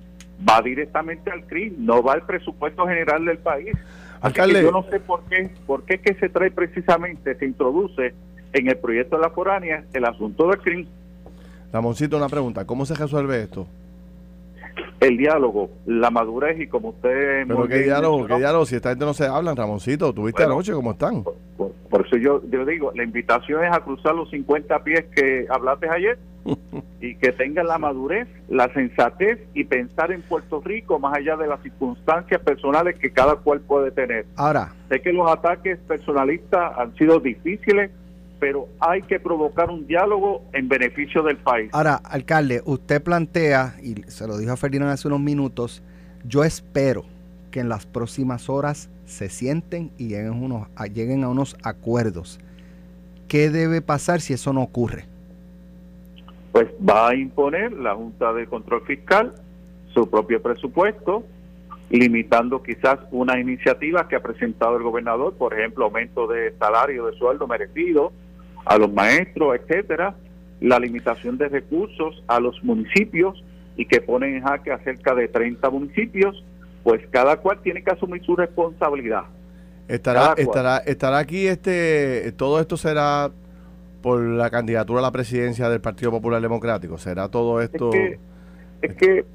va 0.48 0.62
directamente 0.62 1.30
al 1.30 1.46
crimen, 1.46 1.86
no 1.86 2.02
va 2.02 2.14
al 2.14 2.26
presupuesto 2.26 2.88
general 2.88 3.26
del 3.26 3.40
país. 3.40 3.76
Alcalde. 4.22 4.62
yo 4.62 4.72
no 4.72 4.84
sé 4.84 5.00
por 5.00 5.24
qué, 5.26 5.50
por 5.66 5.84
qué 5.84 6.00
que 6.00 6.14
se 6.16 6.30
trae 6.30 6.52
precisamente, 6.52 7.36
se 7.36 7.46
introduce 7.46 8.14
en 8.54 8.68
el 8.68 8.78
proyecto 8.78 9.18
de 9.18 9.22
la 9.24 9.30
foránea 9.30 9.84
el 9.94 10.06
asunto 10.06 10.48
del 10.48 10.60
crimen. 10.60 10.88
Ramoncito, 11.72 12.18
una 12.18 12.30
pregunta, 12.30 12.66
¿cómo 12.66 12.86
se 12.86 12.96
resuelve 12.96 13.44
esto? 13.44 13.68
el 15.00 15.18
diálogo, 15.18 15.70
la 15.86 16.10
madurez 16.10 16.60
y 16.60 16.68
como 16.68 16.90
usted... 16.90 17.48
Pero 17.48 17.68
qué 17.68 17.80
diálogo, 17.80 18.28
qué 18.28 18.38
diálogo, 18.38 18.66
si 18.66 18.76
esta 18.76 18.90
gente 18.90 19.06
no 19.06 19.14
se 19.14 19.26
habla, 19.26 19.56
Ramoncito, 19.56 20.14
¿tuviste 20.14 20.44
anoche 20.44 20.74
cómo 20.74 20.92
están? 20.92 21.24
Por, 21.24 22.06
eso 22.06 22.18
yo, 22.18 22.42
yo 22.50 22.66
digo, 22.66 22.92
la 22.94 23.04
invitación 23.04 23.64
es 23.64 23.72
a 23.72 23.80
cruzar 23.80 24.16
los 24.16 24.30
50 24.30 24.84
pies 24.84 25.06
que 25.16 25.48
hablaste 25.50 25.90
ayer 25.90 26.20
y 27.02 27.16
que 27.16 27.32
tengan 27.32 27.68
la 27.68 27.78
madurez, 27.78 28.28
la 28.50 28.72
sensatez 28.74 29.40
y 29.54 29.64
pensar 29.64 30.12
en 30.12 30.22
Puerto 30.22 30.62
Rico 30.62 31.00
más 31.00 31.18
allá 31.18 31.36
de 31.38 31.48
las 31.48 31.62
circunstancias 31.62 32.42
personales 32.42 32.98
que 33.00 33.12
cada 33.12 33.36
cual 33.38 33.62
puede 33.62 33.92
tener. 33.92 34.26
Ahora, 34.36 34.74
sé 34.90 35.02
que 35.02 35.14
los 35.14 35.30
ataques 35.30 35.80
personalistas 35.80 36.78
han 36.78 36.96
sido 36.96 37.20
difíciles, 37.20 37.92
pero 38.40 38.68
hay 38.80 39.02
que 39.02 39.20
provocar 39.20 39.70
un 39.70 39.86
diálogo 39.86 40.44
en 40.54 40.68
beneficio 40.68 41.24
del 41.24 41.38
país. 41.38 41.70
Ahora, 41.74 41.96
alcalde, 41.96 42.62
usted 42.66 43.02
plantea, 43.02 43.76
y 43.82 43.96
se 44.08 44.28
lo 44.28 44.38
dijo 44.38 44.52
a 44.52 44.58
Ferdinand 44.58 44.92
hace 44.92 45.08
unos 45.08 45.20
minutos, 45.20 45.84
yo 46.24 46.44
espero 46.44 47.06
que 47.52 47.60
en 47.60 47.70
las 47.70 47.86
próximas 47.86 48.50
horas 48.50 48.90
se 49.06 49.30
sienten 49.30 49.92
y 49.98 50.08
lleguen, 50.08 50.44
unos, 50.44 50.68
lleguen 50.94 51.24
a 51.24 51.30
unos 51.30 51.58
acuerdos. 51.64 52.40
¿Qué 53.28 53.50
debe 53.50 53.82
pasar 53.82 54.22
si 54.22 54.34
eso 54.34 54.54
no 54.54 54.62
ocurre? 54.62 55.06
Pues 56.52 56.68
va 56.88 57.10
a 57.10 57.16
imponer 57.16 57.74
la 57.74 57.96
Junta 57.96 58.34
de 58.34 58.48
Control 58.48 58.82
Fiscal 58.86 59.34
su 59.94 60.10
propio 60.10 60.42
presupuesto, 60.42 61.24
limitando 61.90 62.62
quizás 62.62 63.00
una 63.12 63.40
iniciativa 63.40 64.08
que 64.08 64.16
ha 64.16 64.22
presentado 64.22 64.78
el 64.78 64.84
gobernador, 64.84 65.34
por 65.34 65.54
ejemplo, 65.54 65.86
aumento 65.86 66.28
de 66.28 66.54
salario, 66.58 67.08
de 67.08 67.18
sueldo 67.18 67.48
merecido, 67.48 68.12
a 68.66 68.78
los 68.78 68.92
maestros, 68.92 69.58
etcétera, 69.60 70.16
la 70.62 70.80
limitación 70.80 71.38
de 71.38 71.48
recursos 71.48 72.24
a 72.28 72.40
los 72.40 72.64
municipios 72.64 73.44
y 73.76 73.86
que 73.86 74.02
ponen 74.02 74.36
en 74.36 74.44
jaque 74.44 74.72
a 74.72 74.80
cerca 74.80 75.16
de 75.16 75.28
30 75.28 75.70
municipios, 75.70 76.44
pues 76.84 77.02
cada 77.12 77.38
cual 77.38 77.60
tiene 77.62 77.84
que 77.84 77.92
asumir 77.92 78.24
su 78.26 78.36
responsabilidad. 78.36 79.24
Estará, 79.88 80.34
estará, 80.38 80.78
estará 80.80 81.18
aquí 81.18 81.48
este, 81.48 82.32
todo 82.34 82.60
esto 82.60 82.78
será 82.78 83.32
por 84.02 84.22
la 84.22 84.50
candidatura 84.50 85.00
a 85.00 85.04
la 85.04 85.12
presidencia 85.12 85.70
del 85.70 85.82
Partido 85.82 86.12
Popular 86.12 86.42
Democrático. 86.42 86.98
¿Será 86.98 87.30
todo 87.30 87.62
esto? 87.62 87.92
Es 88.82 88.96
que, 88.96 89.26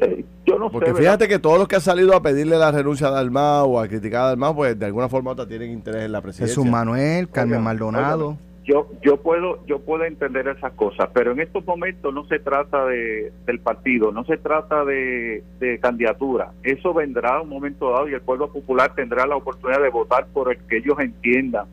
eh, 0.00 0.24
yo 0.46 0.58
no 0.58 0.70
Porque 0.70 0.94
fíjate 0.94 1.28
que 1.28 1.38
todos 1.38 1.58
los 1.58 1.68
que 1.68 1.76
han 1.76 1.80
salido 1.80 2.14
a 2.14 2.22
pedirle 2.22 2.56
la 2.56 2.72
renuncia 2.72 3.10
de 3.10 3.18
Almao 3.18 3.66
o 3.66 3.80
a 3.80 3.88
criticar 3.88 4.22
a 4.22 4.30
Almao, 4.30 4.54
pues 4.54 4.78
de 4.78 4.86
alguna 4.86 5.08
forma 5.08 5.30
u 5.30 5.32
otra 5.34 5.46
tienen 5.46 5.70
interés 5.70 6.04
en 6.04 6.12
la 6.12 6.20
presidencia. 6.20 6.54
Jesús 6.54 6.70
Manuel, 6.70 7.28
Carmen 7.28 7.62
Maldonado. 7.62 8.36
yo 8.64 8.88
yo 9.02 9.18
puedo 9.18 9.64
yo 9.66 9.80
puedo 9.80 10.04
entender 10.04 10.48
esas 10.48 10.72
cosas, 10.72 11.08
pero 11.12 11.32
en 11.32 11.40
estos 11.40 11.64
momentos 11.66 12.14
no 12.14 12.24
se 12.26 12.38
trata 12.38 12.86
de, 12.86 13.32
del 13.46 13.60
partido, 13.60 14.12
no 14.12 14.24
se 14.24 14.38
trata 14.38 14.84
de, 14.84 15.44
de 15.58 15.78
candidatura. 15.78 16.52
Eso 16.62 16.94
vendrá 16.94 17.40
un 17.40 17.48
momento 17.48 17.90
dado 17.90 18.08
y 18.08 18.14
el 18.14 18.22
pueblo 18.22 18.50
popular 18.50 18.94
tendrá 18.94 19.26
la 19.26 19.36
oportunidad 19.36 19.82
de 19.82 19.90
votar 19.90 20.26
por 20.32 20.52
el 20.52 20.58
que 20.66 20.78
ellos 20.78 20.98
entiendan. 20.98 21.66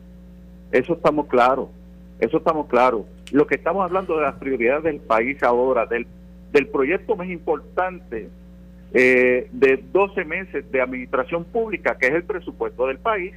Eso 0.70 0.92
estamos 0.92 1.26
claros, 1.26 1.68
eso 2.20 2.38
estamos 2.38 2.66
claros. 2.66 3.02
Lo 3.32 3.46
que 3.46 3.56
estamos 3.56 3.84
hablando 3.84 4.16
de 4.16 4.22
las 4.22 4.34
prioridades 4.34 4.84
del 4.84 5.00
país 5.00 5.42
ahora, 5.42 5.86
del 5.86 6.06
del 6.52 6.66
proyecto 6.68 7.16
más 7.16 7.28
importante 7.28 8.28
eh, 8.94 9.48
de 9.52 9.84
12 9.92 10.24
meses 10.24 10.70
de 10.72 10.80
administración 10.80 11.44
pública, 11.44 11.98
que 11.98 12.06
es 12.06 12.14
el 12.14 12.24
presupuesto 12.24 12.86
del 12.86 12.98
país. 12.98 13.34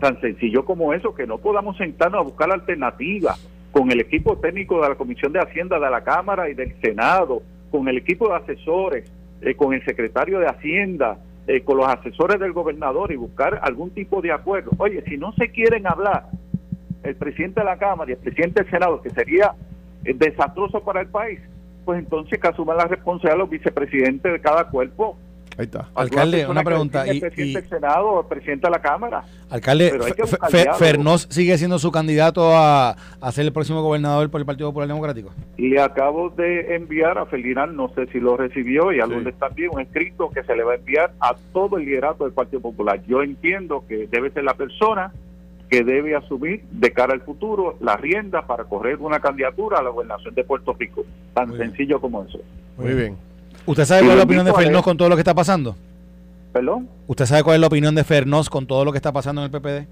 Tan 0.00 0.20
sencillo 0.20 0.64
como 0.64 0.92
eso, 0.92 1.14
que 1.14 1.26
no 1.26 1.38
podamos 1.38 1.76
sentarnos 1.76 2.20
a 2.20 2.24
buscar 2.24 2.50
alternativas 2.50 3.38
con 3.70 3.92
el 3.92 4.00
equipo 4.00 4.36
técnico 4.38 4.82
de 4.82 4.88
la 4.88 4.94
Comisión 4.96 5.32
de 5.32 5.38
Hacienda 5.38 5.78
de 5.78 5.88
la 5.88 6.02
Cámara 6.02 6.50
y 6.50 6.54
del 6.54 6.74
Senado, 6.80 7.42
con 7.70 7.86
el 7.86 7.98
equipo 7.98 8.28
de 8.28 8.36
asesores, 8.36 9.10
eh, 9.40 9.54
con 9.54 9.72
el 9.72 9.84
secretario 9.84 10.40
de 10.40 10.46
Hacienda, 10.46 11.18
eh, 11.46 11.60
con 11.60 11.76
los 11.76 11.86
asesores 11.86 12.40
del 12.40 12.52
gobernador 12.52 13.12
y 13.12 13.16
buscar 13.16 13.60
algún 13.62 13.90
tipo 13.90 14.20
de 14.20 14.32
acuerdo. 14.32 14.72
Oye, 14.78 15.02
si 15.06 15.16
no 15.16 15.32
se 15.34 15.50
quieren 15.50 15.86
hablar, 15.86 16.24
el 17.04 17.14
presidente 17.14 17.60
de 17.60 17.66
la 17.66 17.78
Cámara 17.78 18.10
y 18.10 18.14
el 18.14 18.20
presidente 18.20 18.62
del 18.62 18.70
Senado, 18.70 19.00
que 19.00 19.10
sería 19.10 19.54
desastroso 20.02 20.80
para 20.80 21.02
el 21.02 21.06
país, 21.06 21.38
pues 21.88 22.00
entonces 22.00 22.38
que 22.38 22.46
asuman 22.46 22.76
la 22.76 22.84
responsabilidad 22.84 23.38
los 23.38 23.48
vicepresidentes 23.48 24.30
de 24.30 24.38
cada 24.42 24.68
cuerpo. 24.68 25.16
Ahí 25.56 25.64
está. 25.64 25.88
Alcalde, 25.94 26.46
una 26.46 26.62
pregunta. 26.62 27.06
El 27.06 27.18
presidente 27.18 27.62
del 27.62 27.70
Senado 27.70 28.08
o 28.08 28.20
el 28.20 28.26
presidente 28.26 28.66
de 28.66 28.70
la 28.72 28.82
Cámara. 28.82 29.24
Alcalde, 29.48 29.98
Fernós 30.78 31.28
sigue 31.30 31.56
siendo 31.56 31.78
su 31.78 31.90
candidato 31.90 32.50
a, 32.54 32.94
ser 33.32 33.46
el 33.46 33.54
próximo 33.54 33.80
gobernador 33.80 34.30
por 34.30 34.38
el 34.38 34.44
Partido 34.44 34.68
Popular 34.68 34.86
Democrático. 34.86 35.30
Y 35.56 35.78
acabo 35.78 36.28
de 36.28 36.74
enviar 36.74 37.16
a 37.16 37.24
Ferdinand, 37.24 37.74
no 37.74 37.88
sé 37.94 38.06
si 38.08 38.20
lo 38.20 38.36
recibió, 38.36 38.92
y 38.92 39.00
a 39.00 39.06
sí. 39.06 39.14
también, 39.38 39.70
un 39.72 39.80
escrito 39.80 40.28
que 40.28 40.42
se 40.42 40.54
le 40.54 40.64
va 40.64 40.72
a 40.72 40.76
enviar 40.76 41.12
a 41.20 41.36
todo 41.54 41.78
el 41.78 41.86
liderato 41.86 42.24
del 42.24 42.34
Partido 42.34 42.60
Popular. 42.60 43.02
Yo 43.06 43.22
entiendo 43.22 43.82
que 43.88 44.08
debe 44.08 44.30
ser 44.30 44.44
la 44.44 44.52
persona 44.52 45.10
que 45.68 45.84
debe 45.84 46.16
asumir 46.16 46.62
de 46.70 46.92
cara 46.92 47.12
al 47.12 47.20
futuro 47.20 47.76
la 47.80 47.96
rienda 47.96 48.46
para 48.46 48.64
correr 48.64 48.96
una 48.98 49.20
candidatura 49.20 49.78
a 49.78 49.82
la 49.82 49.90
gobernación 49.90 50.34
de 50.34 50.44
Puerto 50.44 50.74
Rico. 50.78 51.04
Tan 51.34 51.56
sencillo 51.56 52.00
como 52.00 52.24
eso. 52.24 52.38
Muy 52.76 52.94
bien. 52.94 53.16
¿Usted 53.66 53.84
sabe 53.84 54.00
cuál 54.00 54.12
es 54.12 54.16
la 54.18 54.24
opinión 54.24 54.46
de 54.46 54.52
Fernós 54.54 54.82
con 54.82 54.96
todo 54.96 55.08
lo 55.08 55.16
que 55.16 55.20
está 55.20 55.34
pasando? 55.34 55.76
¿Perdón? 56.52 56.88
¿Usted 57.06 57.26
sabe 57.26 57.42
cuál 57.42 57.56
es 57.56 57.60
la 57.60 57.66
opinión 57.66 57.94
de 57.94 58.04
Fernós 58.04 58.48
con 58.48 58.66
todo 58.66 58.84
lo 58.84 58.92
que 58.92 58.98
está 58.98 59.12
pasando 59.12 59.44
en 59.44 59.52
el 59.52 59.60
PPD? 59.60 59.86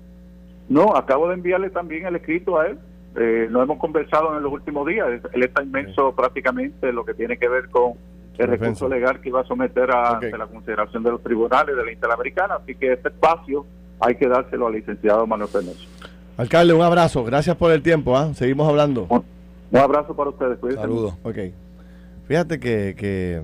No, 0.69 0.97
acabo 0.97 1.29
de 1.29 1.35
enviarle 1.35 1.71
también 1.71 2.07
el 2.07 2.17
escrito 2.17 2.59
a 2.59 2.69
él. 2.69 2.79
Eh, 3.17 3.49
no 3.51 3.63
hemos 3.63 3.79
conversado 3.79 4.37
en 4.37 4.43
los 4.43 4.53
últimos 4.53 4.87
días. 4.87 5.07
Él 5.33 5.43
está 5.43 5.63
inmenso 5.63 6.15
prácticamente 6.15 6.93
lo 6.93 7.05
que 7.05 7.15
tiene 7.15 7.37
que 7.37 7.49
ver 7.49 7.69
con 7.69 7.95
el 8.39 8.49
recurso 8.49 8.89
legal 8.89 9.21
que 9.21 9.29
iba 9.29 9.41
a 9.41 9.45
someter 9.45 9.91
a 9.91 10.21
la 10.21 10.47
consideración 10.47 11.03
de 11.03 11.11
los 11.11 11.23
tribunales 11.23 11.77
de 11.77 11.85
la 11.85 11.93
Interamericana. 11.93 12.57
Así 12.57 12.75
que 12.75 12.95
este 12.95 13.09
espacio 13.09 13.67
hay 14.01 14.17
que 14.17 14.29
dárselo 14.29 14.67
al 14.67 14.75
licenciado 14.75 15.27
Manuel 15.27 15.49
Fernández. 15.49 15.79
Alcalde, 16.37 16.75
un 16.75 16.83
abrazo. 16.83 17.25
Gracias 17.25 17.57
por 17.57 17.73
el 17.73 17.83
tiempo. 17.83 18.17
¿ah? 18.17 18.33
Seguimos 18.35 18.69
hablando. 18.69 19.07
Un, 19.09 19.25
abrazo 19.79 20.15
para 20.15 20.31
ustedes. 20.31 20.59
Saludos. 20.75 21.15
Ok. 21.23 21.39
Fíjate 22.29 22.61
que, 22.61 22.95
que 22.97 23.43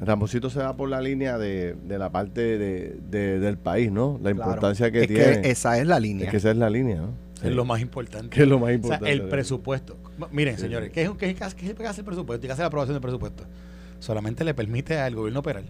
Ramosito 0.00 0.50
se 0.50 0.58
va 0.58 0.74
por 0.74 0.88
la 0.88 1.00
línea 1.00 1.38
de, 1.38 1.76
la 1.86 2.10
parte 2.10 2.58
de, 2.58 3.38
del 3.38 3.58
país, 3.58 3.92
¿no? 3.92 4.18
La 4.22 4.30
importancia 4.30 4.90
que 4.90 5.06
tiene. 5.06 5.42
Que 5.42 5.50
esa 5.50 5.78
es 5.78 5.86
la 5.86 6.00
línea. 6.00 6.24
Es 6.24 6.30
que 6.30 6.38
esa 6.38 6.50
es 6.50 6.56
la 6.56 6.70
línea, 6.70 6.96
¿no? 6.96 7.10
Es 7.42 7.52
lo 7.52 7.64
más 7.64 7.80
importante. 7.80 8.28
¿Qué 8.30 8.42
es 8.42 8.48
lo 8.48 8.58
más 8.58 8.72
importante? 8.72 9.12
el 9.12 9.22
presupuesto. 9.22 9.96
Miren, 10.30 10.58
señores, 10.58 10.90
¿qué 10.90 11.02
es, 11.02 11.10
qué, 11.12 11.34
qué, 11.34 11.74
qué 11.74 11.86
hace 11.86 12.00
el 12.00 12.04
presupuesto? 12.04 12.44
¿Y 12.44 12.48
qué 12.48 12.52
hace 12.52 12.62
la 12.62 12.68
aprobación 12.68 12.94
del 12.94 13.02
presupuesto? 13.02 13.44
Solamente 13.98 14.44
le 14.44 14.54
permite 14.54 14.98
al 14.98 15.14
gobierno 15.14 15.40
operar 15.40 15.64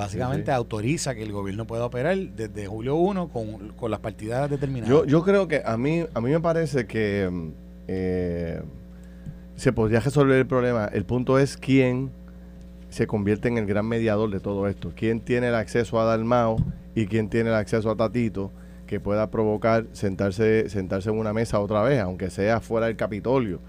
básicamente 0.00 0.50
autoriza 0.50 1.14
que 1.14 1.22
el 1.22 1.32
gobierno 1.32 1.66
pueda 1.66 1.84
operar 1.84 2.16
desde 2.16 2.66
julio 2.66 2.96
1 2.96 3.28
con, 3.28 3.68
con 3.70 3.90
las 3.90 4.00
partidas 4.00 4.48
determinadas. 4.48 4.88
Yo, 4.88 5.04
yo 5.04 5.22
creo 5.22 5.46
que 5.46 5.62
a 5.64 5.76
mí, 5.76 6.06
a 6.14 6.20
mí 6.20 6.30
me 6.30 6.40
parece 6.40 6.86
que 6.86 7.28
mm, 7.30 7.48
eh, 7.86 8.62
se 9.56 9.72
podría 9.72 10.00
resolver 10.00 10.38
el 10.38 10.46
problema. 10.46 10.86
El 10.86 11.04
punto 11.04 11.38
es 11.38 11.56
quién 11.58 12.10
se 12.88 13.06
convierte 13.06 13.48
en 13.48 13.58
el 13.58 13.66
gran 13.66 13.86
mediador 13.86 14.30
de 14.30 14.40
todo 14.40 14.68
esto. 14.68 14.92
¿Quién 14.96 15.20
tiene 15.20 15.48
el 15.48 15.54
acceso 15.54 16.00
a 16.00 16.04
Dalmao 16.04 16.56
y 16.94 17.06
quién 17.06 17.28
tiene 17.28 17.50
el 17.50 17.56
acceso 17.56 17.90
a 17.90 17.96
Tatito 17.96 18.50
que 18.86 19.00
pueda 19.00 19.30
provocar 19.30 19.86
sentarse, 19.92 20.68
sentarse 20.70 21.10
en 21.10 21.18
una 21.18 21.32
mesa 21.32 21.60
otra 21.60 21.82
vez, 21.82 22.00
aunque 22.00 22.30
sea 22.30 22.60
fuera 22.60 22.86
del 22.86 22.96
Capitolio, 22.96 23.60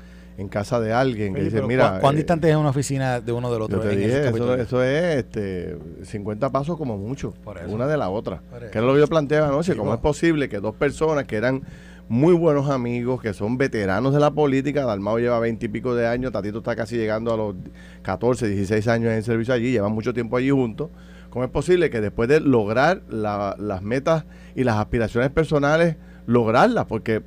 en 0.42 0.50
casa 0.50 0.80
de 0.80 0.92
alguien 0.92 1.34
que 1.34 1.42
Oye, 1.42 1.50
dice, 1.50 1.62
mira... 1.62 2.00
¿cuán, 2.02 2.16
eh, 2.16 2.18
distante 2.18 2.50
es 2.50 2.56
una 2.56 2.70
oficina 2.70 3.22
de 3.22 3.32
uno 3.32 3.52
del 3.52 3.62
otro? 3.62 3.78
yo 3.82 3.90
te 3.90 3.96
dije, 3.96 4.28
eso, 4.62 4.84
es 4.84 5.18
este, 5.18 5.78
50 6.04 6.50
pasos 6.50 6.78
como 6.78 6.98
mucho, 6.98 7.34
una 7.68 7.88
de 7.88 7.98
la 7.98 8.10
otra. 8.10 8.42
Que 8.72 8.80
es 8.80 8.84
lo 8.84 8.94
que 8.94 9.00
yo 9.00 9.08
planteaba 9.08 9.48
anoche, 9.48 9.76
cómo 9.76 9.94
es 9.94 10.00
posible 10.00 10.50
que 10.50 10.60
dos 10.60 10.76
personas 10.76 11.26
que 11.26 11.36
eran 11.38 11.62
muy 12.10 12.34
buenos 12.34 12.70
amigos, 12.70 13.22
que 13.22 13.34
son 13.34 13.58
veteranos 13.58 14.14
de 14.14 14.20
la 14.20 14.32
política, 14.32 14.84
Dalmao 14.84 15.18
lleva 15.20 15.40
20 15.40 15.66
y 15.66 15.70
pico 15.70 15.96
de 15.96 16.08
años, 16.08 16.34
Tatito 16.34 16.58
está 16.58 16.76
casi 16.76 16.98
llegando 16.98 17.34
a 17.34 17.38
los 17.38 17.56
14, 18.02 18.50
16 18.50 18.88
años 18.90 19.14
en 19.14 19.24
servicio 19.24 19.54
allí, 19.54 19.72
llevan 19.72 19.94
mucho 19.94 20.14
tiempo 20.14 20.36
allí 20.36 20.50
juntos. 20.50 20.90
¿Cómo 21.30 21.46
es 21.46 21.52
posible 21.52 21.90
que 21.90 22.02
después 22.02 22.28
de 22.28 22.42
lograr 22.42 23.04
la- 23.10 23.56
las 23.58 23.82
metas 23.82 24.26
y 24.56 24.66
las 24.66 24.76
aspiraciones 24.76 25.30
personales, 25.30 25.96
lograrlas? 26.26 26.86
Porque 26.88 27.22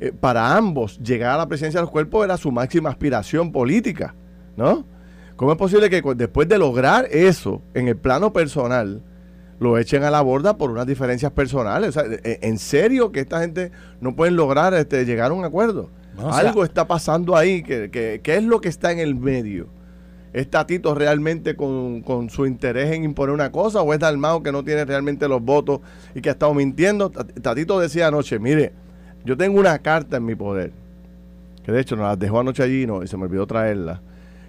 eh, 0.00 0.12
para 0.18 0.56
ambos 0.56 0.98
llegar 0.98 1.32
a 1.34 1.38
la 1.38 1.46
presidencia 1.46 1.78
de 1.80 1.82
los 1.84 1.90
cuerpos 1.90 2.24
era 2.24 2.36
su 2.36 2.50
máxima 2.50 2.90
aspiración 2.90 3.52
política, 3.52 4.14
¿no? 4.56 4.84
¿Cómo 5.36 5.52
es 5.52 5.58
posible 5.58 5.88
que 5.88 6.02
después 6.16 6.48
de 6.48 6.58
lograr 6.58 7.06
eso 7.10 7.62
en 7.74 7.88
el 7.88 7.96
plano 7.96 8.32
personal, 8.32 9.02
lo 9.58 9.78
echen 9.78 10.02
a 10.04 10.10
la 10.10 10.20
borda 10.22 10.56
por 10.58 10.70
unas 10.70 10.86
diferencias 10.86 11.32
personales? 11.32 11.90
O 11.90 11.92
sea, 11.92 12.04
e- 12.24 12.38
¿En 12.42 12.58
serio 12.58 13.12
que 13.12 13.20
esta 13.20 13.40
gente 13.40 13.70
no 14.00 14.14
pueden 14.16 14.36
lograr 14.36 14.74
este, 14.74 15.04
llegar 15.04 15.30
a 15.30 15.34
un 15.34 15.44
acuerdo? 15.44 15.88
Bueno, 16.14 16.30
o 16.30 16.32
sea- 16.34 16.48
Algo 16.48 16.64
está 16.64 16.86
pasando 16.86 17.36
ahí. 17.36 17.62
que, 17.62 17.90
que- 17.90 18.20
¿Qué 18.22 18.36
es 18.36 18.42
lo 18.44 18.60
que 18.60 18.68
está 18.68 18.92
en 18.92 18.98
el 18.98 19.14
medio? 19.14 19.68
¿Es 20.32 20.48
Tatito 20.48 20.94
realmente 20.94 21.56
con, 21.56 22.02
con 22.02 22.30
su 22.30 22.46
interés 22.46 22.92
en 22.92 23.02
imponer 23.04 23.34
una 23.34 23.50
cosa 23.50 23.80
o 23.82 23.92
es 23.94 23.98
Dalmao 23.98 24.42
que 24.42 24.52
no 24.52 24.62
tiene 24.62 24.84
realmente 24.84 25.26
los 25.26 25.42
votos 25.42 25.80
y 26.14 26.20
que 26.20 26.28
ha 26.28 26.32
estado 26.32 26.54
mintiendo? 26.54 27.10
Tat- 27.10 27.40
Tatito 27.42 27.80
decía 27.80 28.06
anoche, 28.08 28.38
mire, 28.38 28.72
yo 29.24 29.36
tengo 29.36 29.58
una 29.60 29.78
carta 29.78 30.16
en 30.16 30.24
mi 30.24 30.34
poder, 30.34 30.72
que 31.64 31.72
de 31.72 31.80
hecho 31.80 31.96
nos 31.96 32.06
la 32.06 32.16
dejó 32.16 32.40
anoche 32.40 32.62
allí 32.62 32.86
no, 32.86 33.02
y 33.02 33.08
se 33.08 33.16
me 33.16 33.24
olvidó 33.24 33.46
traerla. 33.46 34.00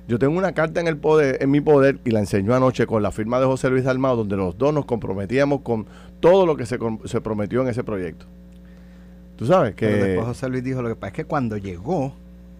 Yo 0.07 0.17
tengo 0.19 0.37
una 0.37 0.51
carta 0.53 0.79
en 0.81 0.87
el 0.87 0.97
poder, 0.97 1.37
en 1.41 1.51
mi 1.51 1.61
poder, 1.61 1.99
y 2.03 2.11
la 2.11 2.19
enseñó 2.19 2.53
anoche 2.55 2.85
con 2.87 3.01
la 3.03 3.11
firma 3.11 3.39
de 3.39 3.45
José 3.45 3.69
Luis 3.69 3.83
Dalmao, 3.85 4.15
donde 4.15 4.35
los 4.35 4.57
dos 4.57 4.73
nos 4.73 4.85
comprometíamos 4.85 5.61
con 5.61 5.85
todo 6.19 6.45
lo 6.45 6.57
que 6.57 6.65
se, 6.65 6.77
se 7.05 7.21
prometió 7.21 7.61
en 7.61 7.67
ese 7.69 7.83
proyecto. 7.83 8.25
Tú 9.37 9.45
sabes 9.45 9.73
que. 9.75 9.87
Pero 9.87 10.03
después 10.05 10.27
José 10.27 10.49
Luis 10.49 10.63
dijo, 10.63 10.81
lo 10.81 10.89
que 10.89 10.95
pasa 10.95 11.07
es 11.09 11.13
que 11.13 11.25
cuando 11.25 11.55
llegó, 11.57 12.13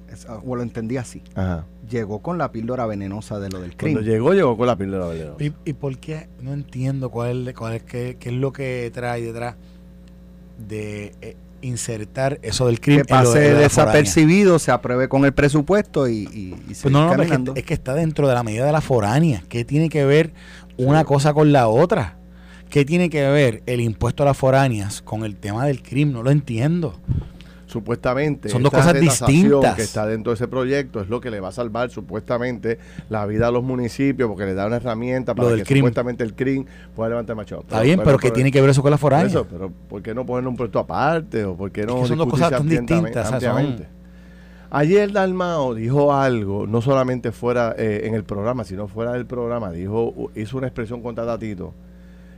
es- 0.10 0.28
o 0.30 0.56
lo 0.56 0.62
entendí 0.62 0.98
así, 0.98 1.22
Ajá. 1.36 1.66
llegó 1.90 2.20
con 2.20 2.38
la 2.38 2.52
píldora 2.52 2.86
venenosa 2.86 3.40
de 3.40 3.50
lo 3.50 3.60
del 3.60 3.76
Cuando 3.76 4.00
crimen. 4.00 4.04
llegó, 4.06 4.34
llegó 4.34 4.56
con 4.58 4.68
la 4.68 4.76
píldora 4.78 5.08
venenosa. 5.08 5.44
¿Y, 5.44 5.54
y 5.66 5.74
por 5.74 5.98
qué? 5.98 6.28
No 6.42 6.54
entiendo 6.54 7.10
cuál 7.10 7.48
es, 7.48 7.54
cuál 7.56 7.74
es, 7.74 7.84
qué, 7.84 8.18
qué 8.20 8.30
es 8.30 8.36
lo 8.36 8.54
que 8.54 8.90
trae 8.94 9.22
detrás 9.22 9.56
de 10.68 11.14
eh, 11.22 11.36
insertar 11.62 12.40
eso 12.42 12.68
del 12.68 12.80
crimen. 12.80 13.06
que 13.06 13.10
pase 13.10 13.40
de 13.40 13.54
desapercibido, 13.56 14.60
se 14.60 14.72
apruebe 14.72 15.08
con 15.08 15.26
el 15.26 15.34
presupuesto 15.34 16.08
y, 16.08 16.14
y, 16.14 16.18
y 16.24 16.54
Pues 16.66 16.78
seguir 16.78 16.92
no, 16.92 17.16
no, 17.16 17.24
es 17.24 17.30
que, 17.30 17.60
es 17.60 17.66
que 17.66 17.74
está 17.74 17.94
dentro 17.94 18.28
de 18.28 18.34
la 18.34 18.44
medida 18.44 18.66
de 18.66 18.72
la 18.72 18.82
foránea. 18.82 19.44
¿Qué 19.50 19.66
tiene 19.66 19.90
que 19.90 20.06
ver 20.06 20.34
una 20.78 21.04
cosa 21.04 21.34
con 21.34 21.52
la 21.52 21.68
otra? 21.68 22.18
¿Qué 22.70 22.86
tiene 22.86 23.10
que 23.10 23.28
ver 23.28 23.64
el 23.66 23.82
impuesto 23.82 24.24
a 24.24 24.28
las 24.28 24.38
foráneas 24.38 25.02
con 25.02 25.26
el 25.26 25.36
tema 25.36 25.66
del 25.66 25.84
crimen? 25.84 26.14
No 26.14 26.24
lo 26.24 26.32
entiendo. 26.32 27.00
Supuestamente. 27.72 28.50
Son 28.50 28.62
dos 28.62 28.70
cosas 28.74 29.00
distintas. 29.00 29.76
que 29.76 29.82
está 29.84 30.06
dentro 30.06 30.32
de 30.32 30.36
ese 30.36 30.50
proyecto 30.50 31.00
es 31.00 31.08
lo 31.08 31.22
que 31.22 31.32
le 31.32 31.40
va 31.40 31.48
a 31.48 31.52
salvar 31.54 31.90
supuestamente 31.90 32.80
la 33.10 33.26
vida 33.26 33.48
a 33.48 33.52
los 33.52 33.64
municipios 33.64 34.28
porque 34.28 34.44
le 34.44 34.54
da 34.54 34.68
una 34.68 34.76
herramienta 34.76 35.34
para 35.34 35.56
que 35.56 35.76
supuestamente 35.76 36.26
el 36.26 36.34
CRIM 36.34 36.66
pueda 36.94 37.12
levantar 37.12 37.38
macho. 37.38 37.62
Está 37.62 37.80
bien, 37.80 38.02
pero, 38.04 38.18
¿qué 38.18 38.30
tiene 38.30 38.52
que 38.52 38.60
ver 38.60 38.72
eso 38.72 38.82
con 38.82 38.92
la 38.92 38.98
foránea? 38.98 39.28
eso, 39.28 39.48
pero 39.50 39.72
¿por 39.72 40.02
qué 40.02 40.14
no 40.14 40.26
ponerle 40.26 40.50
un 40.50 40.58
puesto 40.58 40.80
aparte? 40.80 41.46
¿O 41.46 41.56
por 41.56 41.72
qué 41.72 41.86
no 41.86 41.96
Es 41.96 42.02
que 42.02 42.08
son 42.10 42.18
dos 42.18 42.28
cosas 42.28 42.50
tan 42.50 42.68
distintas, 42.68 43.32
o 43.32 43.40
sea, 43.40 43.54
son-? 43.54 43.86
Ayer 44.70 45.14
Dalmao 45.14 45.74
dijo 45.74 46.14
algo, 46.14 46.68
no 46.68 46.82
solamente 46.82 47.32
fuera 47.32 47.74
eh, 47.78 48.02
en 48.04 48.16
el 48.16 48.26
programa, 48.26 48.66
sino 48.66 48.90
fuera 48.90 49.14
del 49.14 49.26
programa, 49.26 49.72
dijo, 49.72 50.30
hizo 50.36 50.58
una 50.58 50.68
expresión 50.68 51.02
contra 51.02 51.26
Tatito, 51.26 51.74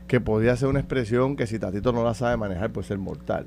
que 0.06 0.20
podía 0.20 0.56
ser 0.56 0.68
una 0.68 0.78
expresión 0.78 1.34
que 1.34 1.48
si 1.48 1.58
Tatito 1.58 1.92
no 1.92 2.04
la 2.04 2.14
sabe 2.14 2.36
manejar 2.36 2.70
puede 2.70 2.86
ser 2.86 2.98
mortal. 2.98 3.46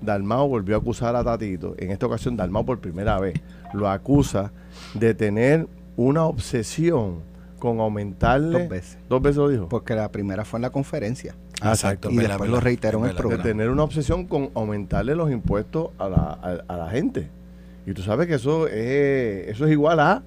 Dalmao 0.00 0.48
volvió 0.48 0.76
a 0.76 0.78
acusar 0.78 1.14
a 1.16 1.24
Tatito, 1.24 1.74
en 1.78 1.90
esta 1.90 2.06
ocasión 2.06 2.36
Dalmao 2.36 2.64
por 2.64 2.80
primera 2.80 3.18
vez, 3.18 3.34
lo 3.74 3.88
acusa 3.88 4.52
de 4.94 5.14
tener 5.14 5.66
una 5.96 6.24
obsesión 6.24 7.22
con 7.58 7.80
aumentarle... 7.80 8.60
Dos 8.60 8.68
veces. 8.68 8.98
Dos 9.08 9.20
veces 9.22 9.36
lo 9.38 9.48
dijo. 9.48 9.68
Porque 9.68 9.94
la 9.94 10.10
primera 10.12 10.44
fue 10.44 10.58
en 10.58 10.62
la 10.62 10.70
conferencia. 10.70 11.34
Exacto. 11.62 12.08
y 12.10 12.14
verdad, 12.16 12.28
después 12.30 12.48
verdad. 12.50 12.54
lo 12.54 12.64
reiteró 12.64 12.98
en 12.98 13.04
el 13.04 13.08
Verdad, 13.08 13.16
de 13.16 13.20
programa. 13.20 13.42
tener 13.42 13.70
una 13.70 13.82
obsesión 13.82 14.26
con 14.26 14.50
aumentarle 14.54 15.16
los 15.16 15.30
impuestos 15.32 15.90
a 15.98 16.08
la, 16.08 16.16
a, 16.16 16.62
a 16.72 16.76
la 16.76 16.88
gente. 16.90 17.28
Y 17.84 17.94
tú 17.94 18.02
sabes 18.02 18.28
que 18.28 18.34
eso 18.34 18.68
es, 18.68 19.48
eso 19.48 19.66
es 19.66 19.72
igual 19.72 19.98
a 19.98 20.22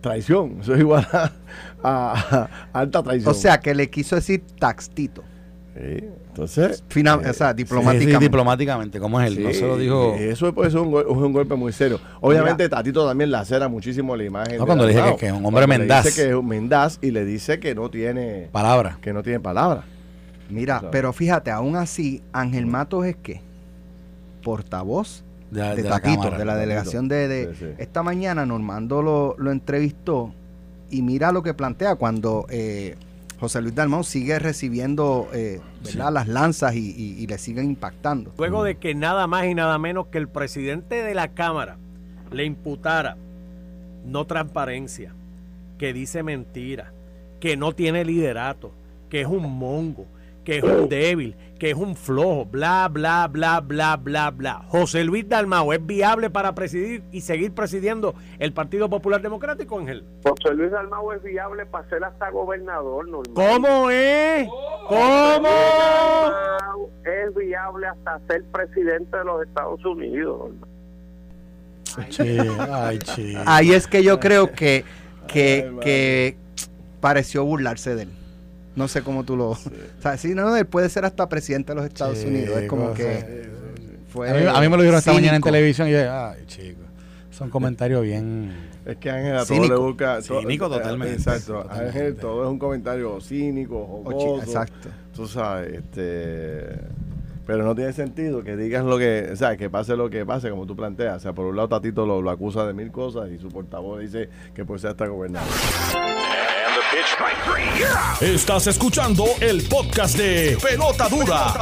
traición, 0.00 0.58
eso 0.62 0.72
es 0.74 0.80
igual 0.80 1.06
a, 1.12 1.30
a- 1.82 2.48
a 2.72 2.78
alta 2.80 3.02
traición. 3.02 3.30
O 3.30 3.34
sea, 3.34 3.60
que 3.60 3.74
le 3.74 3.90
quiso 3.90 4.16
decir 4.16 4.42
taxtito. 4.58 5.22
Sí, 5.74 6.04
entonces... 6.32 6.82
Fina- 6.88 7.20
eh, 7.22 7.28
o 7.30 7.32
sea, 7.34 7.48
Sí, 7.48 7.58
sí, 7.58 7.64
diplomáticamente. 7.64 8.24
diplomáticamente, 8.24 8.98
¿cómo 9.00 9.20
es 9.20 9.26
él? 9.36 9.42
no 9.44 9.52
se 9.52 9.60
lo 9.66 9.76
dijo. 9.76 10.14
Eso 10.14 10.52
puede 10.54 10.70
ser 10.70 10.80
un, 10.80 10.90
gol- 10.90 11.06
un 11.06 11.32
golpe 11.32 11.54
muy 11.54 11.72
serio. 11.72 12.00
Obviamente, 12.20 12.68
Tatito 12.68 13.06
también 13.06 13.30
lacera 13.30 13.68
muchísimo 13.68 14.16
la 14.16 14.24
imagen. 14.24 14.54
No, 14.56 14.60
de 14.62 14.66
cuando 14.66 14.86
le 14.86 14.94
dije 14.94 15.10
que- 15.12 15.16
que 15.16 15.26
es 15.26 15.32
un 15.32 15.44
hombre 15.44 15.66
Cuando 15.66 15.66
le 15.68 15.78
mendaz. 15.78 16.04
Dice 16.06 16.22
que 16.22 16.28
es 16.30 16.34
un 16.34 16.48
mendaz 16.48 16.98
y 17.02 17.10
le 17.10 17.24
dice 17.24 17.60
que 17.60 17.74
no 17.74 17.90
tiene, 17.90 18.48
Palabra. 18.50 18.98
que 19.02 19.12
no 19.12 19.22
tiene 19.22 19.40
palabra. 19.40 19.84
Mira, 20.50 20.82
pero 20.90 21.12
fíjate, 21.12 21.50
aún 21.50 21.76
así, 21.76 22.22
Ángel 22.32 22.66
Matos 22.66 23.06
es 23.06 23.16
que 23.16 23.40
portavoz 24.42 25.22
De, 25.50 25.60
de, 25.62 25.76
de 25.76 25.82
la 25.84 26.00
Tatito, 26.00 26.30
de 26.30 26.44
la 26.44 26.56
delegación 26.56 27.08
de, 27.08 27.74
esta 27.78 28.02
mañana 28.02 28.44
Normando 28.46 29.02
lo, 29.02 29.34
lo 29.38 29.50
entrevistó 29.52 30.32
y 30.90 31.02
mira 31.02 31.32
lo 31.32 31.42
que 31.42 31.54
plantea 31.54 31.94
cuando 31.96 32.46
eh, 32.50 32.96
José 33.42 33.60
Luis 33.60 33.74
Dalmau 33.74 34.04
sigue 34.04 34.38
recibiendo 34.38 35.28
eh, 35.34 35.60
¿verdad? 35.84 36.12
las 36.12 36.28
lanzas 36.28 36.76
y, 36.76 36.92
y- 36.96 37.20
y 37.20 37.26
le 37.26 37.38
siguen 37.38 37.64
impactando. 37.64 38.32
Luego 38.38 38.62
de 38.62 38.76
que 38.76 38.94
nada 38.94 39.26
más 39.26 39.46
y 39.46 39.54
nada 39.56 39.78
menos 39.78 40.06
que 40.06 40.18
el 40.18 40.28
presidente 40.28 41.02
de 41.02 41.12
la 41.12 41.26
Cámara 41.26 41.76
le 42.30 42.44
imputara 42.44 43.16
no 44.06 44.26
transparencia, 44.26 45.12
que 45.76 45.92
dice 45.92 46.22
mentira, 46.22 46.92
que 47.40 47.56
no 47.56 47.72
tiene 47.72 48.04
liderato, 48.04 48.70
que 49.10 49.22
es 49.22 49.26
un 49.26 49.42
mongo, 49.58 50.06
que 50.44 50.58
es 50.58 50.64
un 50.64 50.88
débil, 50.88 51.36
que 51.58 51.70
es 51.70 51.76
un 51.76 51.94
flojo, 51.94 52.44
bla, 52.44 52.88
bla, 52.88 53.28
bla, 53.28 53.60
bla, 53.60 53.96
bla, 53.96 54.30
bla. 54.30 54.62
José 54.68 55.04
Luis 55.04 55.28
Dalmau 55.28 55.72
es 55.72 55.84
viable 55.84 56.30
para 56.30 56.54
presidir 56.54 57.02
y 57.12 57.20
seguir 57.20 57.52
presidiendo 57.52 58.14
el 58.38 58.52
Partido 58.52 58.90
Popular 58.90 59.22
Democrático, 59.22 59.78
Ángel. 59.78 60.04
José 60.24 60.54
Luis 60.54 60.70
Dalmau 60.72 61.12
es 61.12 61.22
viable 61.22 61.66
para 61.66 61.88
ser 61.88 62.02
hasta 62.04 62.30
gobernador 62.30 63.08
normal. 63.08 63.34
¿Cómo 63.34 63.90
es? 63.90 64.48
¿Cómo? 64.88 65.48
Dalmau 65.48 66.90
es 67.04 67.34
viable 67.34 67.86
hasta 67.86 68.20
ser 68.26 68.42
presidente 68.44 69.16
de 69.16 69.24
los 69.24 69.46
Estados 69.46 69.84
Unidos. 69.84 70.50
Che, 72.08 72.40
ay, 72.58 72.98
che. 72.98 73.36
Ahí 73.46 73.72
es 73.72 73.86
que 73.86 74.02
yo 74.02 74.18
creo 74.18 74.50
que, 74.50 74.84
que, 75.28 75.70
que 75.82 76.36
pareció 77.00 77.44
burlarse 77.44 77.94
de 77.94 78.02
él. 78.04 78.10
No 78.76 78.88
sé 78.88 79.02
cómo 79.02 79.24
tú 79.24 79.36
lo... 79.36 79.50
O 79.50 79.58
sea, 80.00 80.16
sí, 80.16 80.34
no, 80.34 80.54
él 80.56 80.66
puede 80.66 80.88
ser 80.88 81.04
hasta 81.04 81.28
presidente 81.28 81.72
de 81.72 81.76
los 81.76 81.84
Estados 81.86 82.18
Chico, 82.18 82.30
Unidos. 82.30 82.58
Es 82.62 82.68
como 82.68 82.90
sí, 82.90 83.02
que 83.02 83.48
fue 84.08 84.30
A 84.30 84.34
mí, 84.34 84.46
a 84.46 84.60
mí 84.60 84.68
me 84.68 84.76
lo 84.76 84.82
dijeron 84.82 84.98
esta 84.98 85.12
mañana 85.12 85.36
en 85.36 85.42
televisión 85.42 85.88
y 85.88 85.92
yo, 85.92 85.98
ay, 86.12 86.44
chico. 86.46 86.80
Son 87.30 87.48
comentarios 87.50 88.02
bien. 88.02 88.52
Es 88.84 88.96
que 88.98 89.10
Ángel 89.10 89.36
a 89.36 89.44
todo 89.44 89.46
Cínico. 89.46 89.74
le 89.74 89.80
busca. 89.80 90.20
Cínico 90.22 90.68
totalmente. 90.68 91.14
Exacto. 91.14 91.62
Totalmente. 91.62 91.98
Ángel, 91.98 92.16
todo 92.16 92.44
es 92.44 92.50
un 92.50 92.58
comentario 92.58 93.20
cínico, 93.20 93.78
O 94.04 94.12
chi- 94.12 94.18
jocoso. 94.26 94.42
Exacto. 94.42 94.88
Tú 95.14 95.26
sabes, 95.26 95.72
este. 95.74 96.78
Pero 97.46 97.64
no 97.64 97.74
tiene 97.74 97.92
sentido 97.92 98.42
que 98.44 98.56
digas 98.56 98.84
lo 98.84 98.98
que. 98.98 99.30
O 99.32 99.36
sea, 99.36 99.56
que 99.56 99.70
pase 99.70 99.96
lo 99.96 100.10
que 100.10 100.26
pase, 100.26 100.50
como 100.50 100.66
tú 100.66 100.76
planteas. 100.76 101.16
O 101.16 101.20
sea, 101.20 101.32
por 101.32 101.46
un 101.46 101.56
lado, 101.56 101.68
Tatito 101.68 102.04
lo, 102.06 102.20
lo 102.20 102.30
acusa 102.30 102.66
de 102.66 102.74
mil 102.74 102.90
cosas 102.92 103.30
y 103.30 103.38
su 103.38 103.48
portavoz 103.48 104.00
dice 104.00 104.28
que 104.54 104.64
puede 104.64 104.80
ser 104.80 104.90
hasta 104.90 105.06
gobernador. 105.06 105.48
Estás 108.20 108.66
escuchando 108.66 109.24
el 109.40 109.62
podcast 109.62 110.14
de 110.18 110.58
Pelota 110.62 111.08
Dura, 111.08 111.54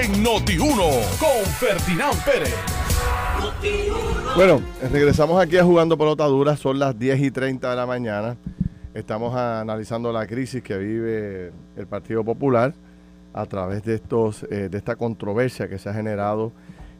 en 0.00 0.24
Noti1 0.24 1.18
con 1.18 1.44
Ferdinand 1.58 2.24
Pérez. 2.24 2.54
Bueno, 4.34 4.62
regresamos 4.90 5.38
aquí 5.38 5.58
a 5.58 5.64
Jugando 5.64 5.98
Pelota 5.98 6.24
Dura. 6.24 6.56
Son 6.56 6.78
las 6.78 6.98
10 6.98 7.20
y 7.20 7.30
30 7.30 7.68
de 7.68 7.76
la 7.76 7.84
mañana. 7.84 8.38
Estamos 8.94 9.36
analizando 9.36 10.12
la 10.12 10.26
crisis 10.26 10.62
que 10.62 10.78
vive 10.78 11.52
el 11.76 11.86
Partido 11.86 12.24
Popular 12.24 12.72
a 13.34 13.44
través 13.44 13.84
de 13.84 13.96
estos 13.96 14.44
eh, 14.44 14.70
de 14.70 14.78
esta 14.78 14.96
controversia 14.96 15.68
que 15.68 15.78
se 15.78 15.90
ha 15.90 15.94
generado 15.94 16.52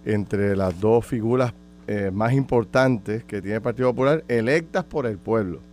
entre 0.04 0.54
las 0.54 0.78
dos 0.78 1.06
figuras 1.06 1.54
eh, 1.86 2.10
más 2.12 2.34
importantes 2.34 3.24
que 3.24 3.40
tiene 3.40 3.56
el 3.56 3.62
Partido 3.62 3.88
Popular 3.88 4.22
electas 4.28 4.84
por 4.84 5.06
el 5.06 5.16
pueblo. 5.16 5.69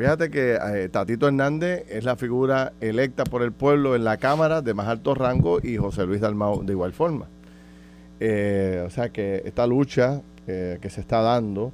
Fíjate 0.00 0.30
que 0.30 0.54
eh, 0.54 0.88
Tatito 0.88 1.28
Hernández 1.28 1.84
es 1.90 2.04
la 2.04 2.16
figura 2.16 2.72
electa 2.80 3.24
por 3.24 3.42
el 3.42 3.52
pueblo 3.52 3.94
en 3.94 4.04
la 4.04 4.16
Cámara 4.16 4.62
de 4.62 4.72
más 4.72 4.88
alto 4.88 5.14
rango 5.14 5.60
y 5.62 5.76
José 5.76 6.06
Luis 6.06 6.22
Dalmau 6.22 6.64
de 6.64 6.72
igual 6.72 6.94
forma. 6.94 7.26
o 7.26 8.90
sea 8.90 9.10
que 9.12 9.42
esta 9.44 9.66
lucha 9.66 10.22
que 10.46 10.88
se 10.90 11.00
está 11.02 11.20
dando 11.20 11.72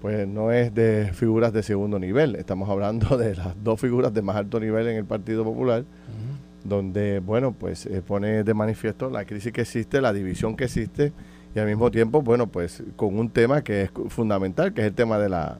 pues 0.00 0.28
no 0.28 0.52
es 0.52 0.74
de 0.74 1.10
figuras 1.14 1.52
de 1.52 1.62
segundo 1.62 1.98
nivel. 1.98 2.36
Estamos 2.36 2.68
hablando 2.68 3.16
de 3.16 3.34
las 3.34 3.54
dos 3.64 3.80
figuras 3.80 4.12
de 4.12 4.22
más 4.22 4.36
alto 4.36 4.60
nivel 4.60 4.86
en 4.88 4.96
el 4.96 5.04
Partido 5.04 5.42
Popular, 5.42 5.84
donde, 6.62 7.20
bueno, 7.20 7.52
pues 7.52 7.86
eh, 7.86 8.02
pone 8.06 8.44
de 8.44 8.54
manifiesto 8.54 9.08
la 9.08 9.24
crisis 9.24 9.52
que 9.52 9.62
existe, 9.62 10.00
la 10.00 10.12
división 10.12 10.56
que 10.56 10.64
existe 10.64 11.12
y 11.54 11.58
al 11.58 11.66
mismo 11.66 11.90
tiempo, 11.90 12.22
bueno, 12.22 12.48
pues 12.48 12.82
con 12.96 13.18
un 13.18 13.30
tema 13.30 13.62
que 13.62 13.82
es 13.82 13.90
fundamental, 14.08 14.74
que 14.74 14.82
es 14.82 14.88
el 14.88 14.94
tema 14.94 15.18
de 15.18 15.28
la, 15.28 15.58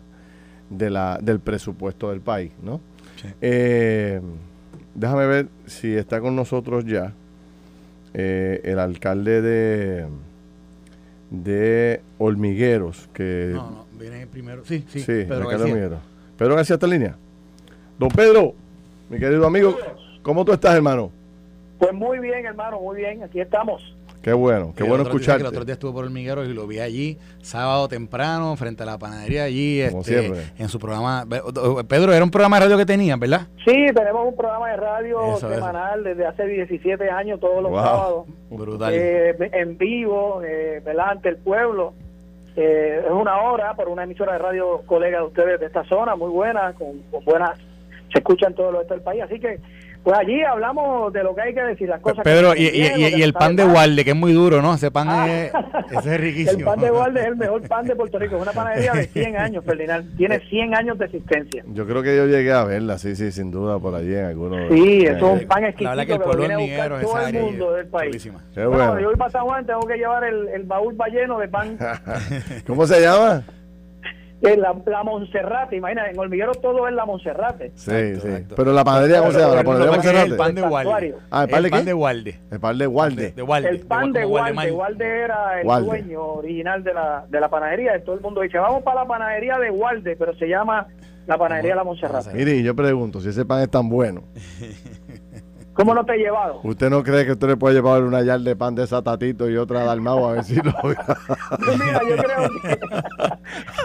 de 0.71 0.91
la 0.91 1.19
del 1.21 1.41
presupuesto 1.41 2.11
del 2.11 2.21
país, 2.21 2.53
¿no? 2.63 2.81
Eh, 3.41 4.21
déjame 4.95 5.27
ver 5.27 5.49
si 5.67 5.95
está 5.95 6.21
con 6.21 6.37
nosotros 6.37 6.85
ya 6.85 7.13
eh, 8.15 8.61
el 8.65 8.79
alcalde 8.79 9.43
de 9.43 10.07
de 11.31 12.03
Hormigueros 12.19 13.09
que 13.13 13.51
no, 13.55 13.71
no 13.71 13.87
Viene 13.99 14.27
primero. 14.27 14.63
Sí, 14.65 14.85
sí. 14.89 15.01
Sí, 15.01 15.25
Pedro 15.27 15.49
García. 15.49 16.01
Pedro 16.37 16.55
García 16.55 16.75
está 16.75 16.87
en 16.87 16.93
línea. 16.93 17.17
Don 17.99 18.11
Pedro, 18.11 18.55
mi 19.09 19.19
querido 19.19 19.47
amigo, 19.47 19.77
¿cómo 20.23 20.45
tú 20.45 20.53
estás, 20.53 20.75
hermano? 20.75 21.11
Pues 21.79 21.93
muy 21.95 22.19
bien, 22.19 22.45
hermano, 22.45 22.81
muy 22.81 22.97
bien. 22.97 23.23
Aquí 23.23 23.41
estamos. 23.41 23.96
Qué 24.27 24.33
bueno, 24.33 24.75
qué 24.77 24.83
bueno 24.83 25.05
escucharte. 25.05 25.43
El 25.43 25.47
otro 25.47 25.65
día 25.65 25.75
estuve 25.75 25.93
por 25.93 26.05
el 26.05 26.11
Miguero 26.11 26.45
y 26.45 26.53
lo 26.53 26.67
vi 26.67 26.81
allí, 26.81 27.17
sábado 27.43 27.87
temprano, 27.87 28.57
frente 28.57 28.83
a 28.83 28.87
la 28.87 28.99
panadería 28.99 29.45
allí, 29.45 29.81
este, 29.81 30.33
en 30.59 30.69
su 30.69 30.81
programa. 30.81 31.25
Pedro, 31.87 32.13
era 32.13 32.25
un 32.25 32.31
programa 32.33 32.57
de 32.57 32.65
radio 32.65 32.77
que 32.77 32.87
tenían, 32.87 33.21
¿verdad? 33.21 33.43
Sí, 33.65 33.87
tenemos 33.95 34.27
un 34.27 34.35
programa 34.35 34.69
de 34.71 34.79
radio 34.79 35.37
semanal 35.37 36.03
desde 36.03 36.27
hace 36.27 36.45
17 36.45 37.09
años, 37.09 37.39
todos 37.39 37.63
los 37.63 37.71
sábados. 37.71 38.27
Brutal. 38.51 38.93
Eh, 38.93 39.37
en 39.53 39.79
vivo, 39.79 40.43
eh, 40.43 40.83
¿verdad? 40.85 41.11
Ante 41.11 41.29
el 41.29 41.37
pueblo. 41.37 41.95
Eh, 42.57 43.03
es 43.07 43.13
una 43.13 43.43
hora 43.43 43.75
por 43.75 43.89
una 43.89 44.03
emisora 44.03 44.33
de 44.33 44.39
radio 44.39 44.83
colega 44.87 45.19
de 45.19 45.27
ustedes 45.27 45.61
de 45.61 45.67
esta 45.67 45.85
zona, 45.85 46.17
muy 46.17 46.31
buena, 46.31 46.73
con, 46.73 47.01
buenas, 47.25 47.57
se 48.13 48.19
escucha 48.19 48.49
en 48.49 48.57
todo 48.57 48.73
lo 48.73 48.83
del 48.83 49.03
país, 49.03 49.23
así 49.23 49.39
que 49.39 49.61
pues 50.07 50.21
allí 50.21 50.41
hablamos 50.45 51.13
de 51.13 51.25
lo 51.25 51.35
que 51.35 51.41
hay 51.41 51.53
que 51.53 51.65
decir, 51.65 51.89
las 51.89 52.01
cosas. 52.01 52.23
Pedro, 52.23 52.55
y, 52.55 52.69
y, 52.69 53.23
el 53.23 53.33
pan 53.33 53.57
de 53.57 53.65
Walde, 53.65 54.05
que 54.05 54.11
es 54.11 54.17
muy 54.17 54.33
duro, 54.33 54.63
¿no? 54.63 54.75
Ese 54.75 54.93
pan 54.93 55.09
ah. 55.11 55.27
es, 55.29 55.53
ese 55.99 56.15
es 56.15 56.21
riquísimo. 56.21 56.59
El 56.61 56.65
pan 56.65 56.79
de 56.79 56.93
Walde 56.93 57.21
es 57.23 57.27
el 57.27 57.35
mejor 57.35 57.63
pan 57.67 57.87
de 57.87 57.97
Puerto 57.97 58.17
Rico. 58.17 58.37
Es 58.37 58.43
una 58.43 58.53
panadería 58.53 58.93
de 58.93 59.09
100 59.09 59.37
años, 59.41 59.65
Ferdinand. 59.65 60.17
Tiene 60.17 60.39
100 60.39 60.77
años 60.77 60.97
de 60.97 61.07
existencia. 61.07 61.65
Yo 61.73 61.89
creo 61.89 62.05
que 62.05 62.17
yo 62.17 62.27
llegué 62.27 62.53
a 62.53 62.63
verla, 62.63 62.99
sí, 62.99 63.17
sí, 63.17 63.33
sin 63.33 63.51
duda, 63.51 63.81
por 63.81 63.97
allí 63.97 64.15
en 64.15 64.27
algunos. 64.27 64.73
Sí, 64.73 65.07
eso 65.07 65.35
es 65.35 65.43
un 65.43 65.49
pan 65.49 65.65
exquisito 65.65 65.97
la 65.97 66.07
que, 66.07 66.13
el 66.13 66.21
pueblo 66.21 66.43
que 66.43 66.57
viene 66.57 66.81
a 66.81 66.87
buscar 66.87 67.01
todo 67.01 67.27
el 67.27 67.35
mundo 67.35 67.73
del 67.73 67.87
país. 67.89 68.31
bueno. 68.55 69.01
yo 69.01 69.07
voy 69.09 69.17
para 69.17 69.31
San 69.33 69.45
Juan, 69.45 69.67
tengo 69.67 69.81
que 69.89 69.97
llevar 69.97 70.23
el, 70.23 70.47
el 70.51 70.63
baúl 70.63 70.97
lleno 71.11 71.41
de 71.41 71.49
pan. 71.49 71.77
¿Cómo 72.69 72.87
se 72.87 73.01
llama? 73.01 73.43
La, 74.57 74.77
la 74.87 75.03
Monserrate, 75.03 75.77
imagina, 75.77 76.09
en 76.09 76.19
Hormiguero 76.19 76.53
todo 76.53 76.87
es 76.87 76.95
la 76.95 77.05
Monserrate. 77.05 77.73
Sí, 77.75 78.17
sí. 78.17 78.47
Pero 78.55 78.73
la 78.73 78.85
panadería, 78.85 79.21
¿cómo 79.21 79.33
se 79.33 79.41
llama? 79.41 79.55
La 79.57 79.65
panadería 79.65 79.93
Monserrate. 79.93 80.31
El 80.31 80.37
pan 80.37 80.55
de 80.55 80.63
Walde. 80.63 81.15
Ah, 81.31 81.45
¿el 81.45 81.49
pan 81.49 81.63
de, 81.63 81.67
el 81.67 81.71
pan 81.71 81.85
de 81.85 81.95
Walde. 81.95 82.41
El 82.51 82.61
pan 82.61 82.79
de 82.79 82.87
Walde. 82.87 83.33
De 83.33 83.43
Walde. 83.43 83.69
El 83.69 83.81
pan 83.81 84.13
de 84.13 84.27
Walde. 84.27 84.73
Walde 84.73 85.05
era 85.07 85.61
el 85.61 85.85
dueño 85.85 86.23
original 86.23 86.85
de 86.85 86.95
la, 86.95 87.25
de 87.29 87.41
la 87.41 87.49
panadería. 87.49 88.05
Todo 88.05 88.17
el 88.17 88.21
mundo 88.21 88.43
dice, 88.43 88.59
vamos 88.59 88.83
para 88.83 89.03
la 89.03 89.07
panadería 89.09 89.59
de 89.59 89.71
Walde, 89.71 90.17
pero 90.17 90.35
se 90.37 90.47
llama 90.47 90.87
la 91.27 91.39
panadería 91.39 91.75
La 91.75 91.85
Monserrate. 91.85 92.33
Mire, 92.33 92.63
yo 92.63 92.75
pregunto, 92.77 93.21
si 93.21 93.31
ese 93.31 93.45
pan 93.45 93.63
es 93.63 93.71
tan 93.71 93.89
bueno. 93.89 94.23
¿Cómo 95.77 95.95
no 95.95 96.05
te 96.07 96.15
he 96.15 96.19
llevado? 96.19 96.61
¿Usted 96.63 96.89
no 96.89 97.03
cree 97.03 97.27
que 97.27 97.33
usted 97.33 97.49
le 97.49 97.57
puede 97.59 97.75
llevar 97.75 98.03
una 98.03 98.23
yal 98.23 98.43
de 98.43 98.57
pan 98.57 98.75
de 98.75 98.87
satatito 98.87 99.51
y 99.51 99.59
otra 99.59 99.83
de 99.83 99.91
almao 99.91 100.27
a 100.27 100.33
ver 100.33 100.45
si 100.45 100.55
lo 100.55 100.73
Mira, 100.83 102.01
yo 102.09 102.17
creo 102.17 102.49
que... 102.63 102.79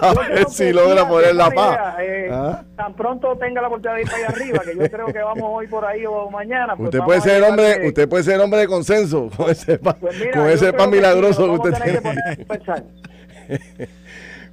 a 0.00 0.14
ver 0.14 0.48
si 0.48 0.72
logra 0.72 1.06
poner 1.06 1.34
la 1.34 1.50
paz. 1.50 1.96
Eh, 2.00 2.30
¿Ah? 2.32 2.62
Tan 2.76 2.94
pronto 2.94 3.36
tenga 3.36 3.60
la 3.60 3.68
oportunidad 3.68 3.96
de 3.96 4.02
ir 4.02 4.08
ahí 4.08 4.22
arriba, 4.22 4.60
que 4.60 4.74
yo 4.74 4.90
creo 4.90 5.06
que 5.06 5.18
vamos 5.18 5.44
hoy 5.44 5.66
por 5.66 5.84
ahí 5.84 6.06
o 6.06 6.30
mañana. 6.30 6.74
Pues 6.76 6.86
usted 6.86 7.00
puede 7.00 7.20
ser 7.20 7.42
hombre, 7.42 7.86
usted 7.86 8.08
puede 8.08 8.24
ser 8.24 8.40
hombre 8.40 8.60
de 8.60 8.68
consenso 8.68 9.28
con 9.36 9.50
ese 9.50 9.78
pan, 9.78 9.96
pues 10.00 10.16
con 10.32 10.48
ese 10.48 10.72
pan 10.72 10.88
milagroso 10.90 11.44
que, 11.44 11.68
usted 11.68 11.82
tiene. 11.82 12.46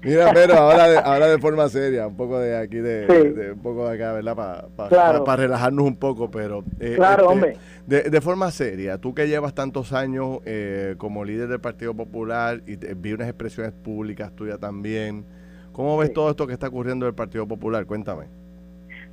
Mira, 0.02 0.32
pero 0.34 0.54
ahora 0.54 0.88
de, 0.88 0.98
ahora 0.98 1.28
de 1.28 1.40
forma 1.40 1.68
seria, 1.68 2.08
un 2.08 2.16
poco 2.16 2.40
de 2.40 2.58
aquí, 2.58 2.78
de, 2.78 3.52
un 3.54 3.62
poco 3.62 3.88
de 3.88 3.96
acá, 3.96 4.14
¿verdad? 4.14 4.70
Para 4.76 5.36
relajarnos 5.36 5.86
un 5.86 5.98
poco, 5.98 6.32
pero... 6.32 6.64
Eh, 6.80 6.94
claro, 6.96 7.24
este, 7.24 7.34
hombre. 7.34 7.58
De, 7.86 8.22
forma 8.22 8.50
seria, 8.52 8.98
tú 8.98 9.14
que 9.14 9.28
llevas 9.28 9.54
tantos 9.54 9.92
años 9.92 10.40
eh, 10.46 10.96
como 10.98 11.26
líder 11.26 11.50
del 11.50 11.60
Partido 11.60 11.94
Popular 11.94 12.62
y 12.66 12.78
vi 12.96 13.14
unas 13.14 13.28
expresiones 13.28 13.74
públicas 13.74 14.34
tuyas 14.36 14.60
también, 14.60 15.26
¿cómo 15.74 15.98
ves 15.98 16.14
todo 16.14 16.30
esto 16.30 16.48
que 16.48 16.54
está 16.54 16.68
ocurriendo 16.68 17.06
en 17.06 17.10
el 17.10 17.16
Partido 17.16 17.46
Popular? 17.46 17.86
Cuéntame. 17.86 18.26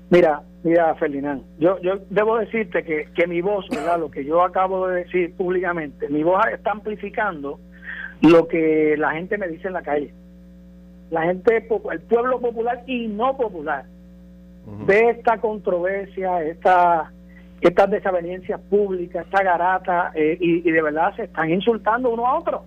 Mira, 0.09 0.43
mira, 0.63 0.95
Ferdinand, 0.95 1.43
yo, 1.59 1.81
yo 1.81 1.95
debo 2.11 2.39
decirte 2.39 2.85
que, 2.85 3.09
que 3.13 3.27
mi 3.27 3.41
voz, 3.41 3.69
¿verdad? 3.71 3.99
Lo 3.99 4.09
que 4.09 4.25
yo 4.25 4.41
acabo 4.41 4.87
de 4.87 5.03
decir 5.03 5.35
públicamente, 5.35 6.09
mi 6.09 6.23
voz 6.23 6.47
está 6.53 6.71
amplificando 6.71 7.59
lo 8.21 8.47
que 8.47 8.95
la 8.97 9.11
gente 9.13 9.37
me 9.37 9.49
dice 9.49 9.67
en 9.67 9.75
la 9.75 9.83
calle 9.83 10.15
la 11.11 11.23
gente, 11.23 11.57
el 11.57 12.01
pueblo 12.03 12.41
popular 12.41 12.83
y 12.87 13.07
no 13.07 13.37
popular, 13.37 13.85
ve 14.87 15.11
esta 15.11 15.39
controversia, 15.39 16.43
esta, 16.43 17.13
estas 17.61 17.91
desavenencias 17.91 18.61
públicas, 18.63 19.25
esta 19.25 19.43
garata, 19.43 20.13
eh, 20.15 20.37
y, 20.41 20.63
de 20.63 20.83
verdad 20.83 21.15
se 21.15 21.25
están 21.25 21.51
insultando 21.51 22.11
uno 22.11 22.27
a 22.27 22.39
otro. 22.39 22.65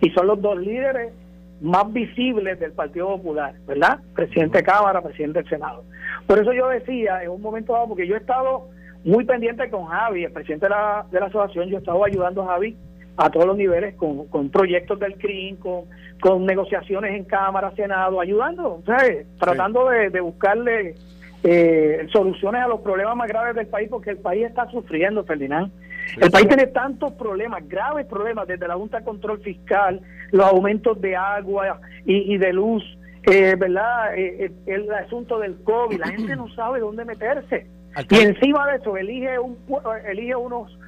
Y 0.00 0.10
son 0.10 0.26
los 0.26 0.40
dos 0.40 0.58
líderes 0.58 1.12
más 1.60 1.90
visibles 1.92 2.58
del 2.58 2.72
Partido 2.72 3.08
Popular, 3.16 3.54
¿verdad? 3.66 4.00
Presidente 4.14 4.58
de 4.58 4.64
Cámara, 4.64 5.02
presidente 5.02 5.40
del 5.40 5.48
Senado. 5.48 5.84
Por 6.26 6.38
eso 6.38 6.52
yo 6.52 6.68
decía 6.68 7.22
en 7.22 7.30
un 7.30 7.42
momento 7.42 7.72
dado, 7.72 7.88
porque 7.88 8.06
yo 8.06 8.14
he 8.14 8.18
estado 8.18 8.68
muy 9.04 9.24
pendiente 9.24 9.68
con 9.70 9.86
Javi, 9.86 10.24
el 10.24 10.32
presidente 10.32 10.66
de 10.66 10.70
la, 10.70 11.06
de 11.10 11.20
la 11.20 11.26
asociación, 11.26 11.68
yo 11.68 11.76
he 11.76 11.80
estado 11.80 12.04
ayudando 12.04 12.42
a 12.42 12.46
Javi 12.46 12.76
a 13.16 13.30
todos 13.30 13.46
los 13.46 13.56
niveles 13.56 13.94
con, 13.94 14.26
con 14.28 14.50
proyectos 14.50 14.98
del 14.98 15.14
CRIM, 15.16 15.56
con, 15.56 15.84
con 16.20 16.46
negociaciones 16.46 17.14
en 17.14 17.24
Cámara, 17.24 17.72
Senado, 17.74 18.20
ayudando, 18.20 18.82
¿sabes? 18.86 19.26
tratando 19.38 19.88
de, 19.88 20.20
buscarle 20.20 20.94
eh, 21.42 22.06
soluciones 22.12 22.62
a 22.62 22.68
los 22.68 22.80
problemas 22.80 23.16
más 23.16 23.28
graves 23.28 23.54
del 23.56 23.66
país, 23.66 23.88
porque 23.90 24.10
el 24.10 24.18
país 24.18 24.46
está 24.46 24.70
sufriendo, 24.70 25.24
Ferdinand. 25.24 25.72
el 26.20 26.30
país 26.30 26.48
tiene 26.48 26.66
tantos 26.68 27.12
problemas, 27.12 27.66
graves 27.68 28.06
problemas, 28.06 28.46
desde 28.46 28.68
la 28.68 28.74
Junta 28.74 28.98
de 28.98 29.04
Control 29.04 29.40
Fiscal, 29.40 30.00
los 30.30 30.46
aumentos 30.46 31.00
de 31.00 31.16
agua 31.16 31.80
y, 32.04 32.36
de 32.36 32.52
luz, 32.52 32.82
eh, 33.24 33.54
¿verdad? 33.58 34.16
Eh, 34.16 34.52
el, 34.66 34.90
asunto 34.92 35.38
del 35.38 35.62
COVID, 35.62 35.98
la 35.98 36.08
gente 36.08 36.36
no 36.36 36.48
sabe 36.54 36.80
dónde 36.80 37.04
meterse. 37.04 37.66
Y 38.08 38.20
encima 38.20 38.70
de 38.70 38.76
eso, 38.76 38.96
elige, 38.96 39.38
un, 39.38 39.58
elige 40.06 40.36
unos 40.36 40.78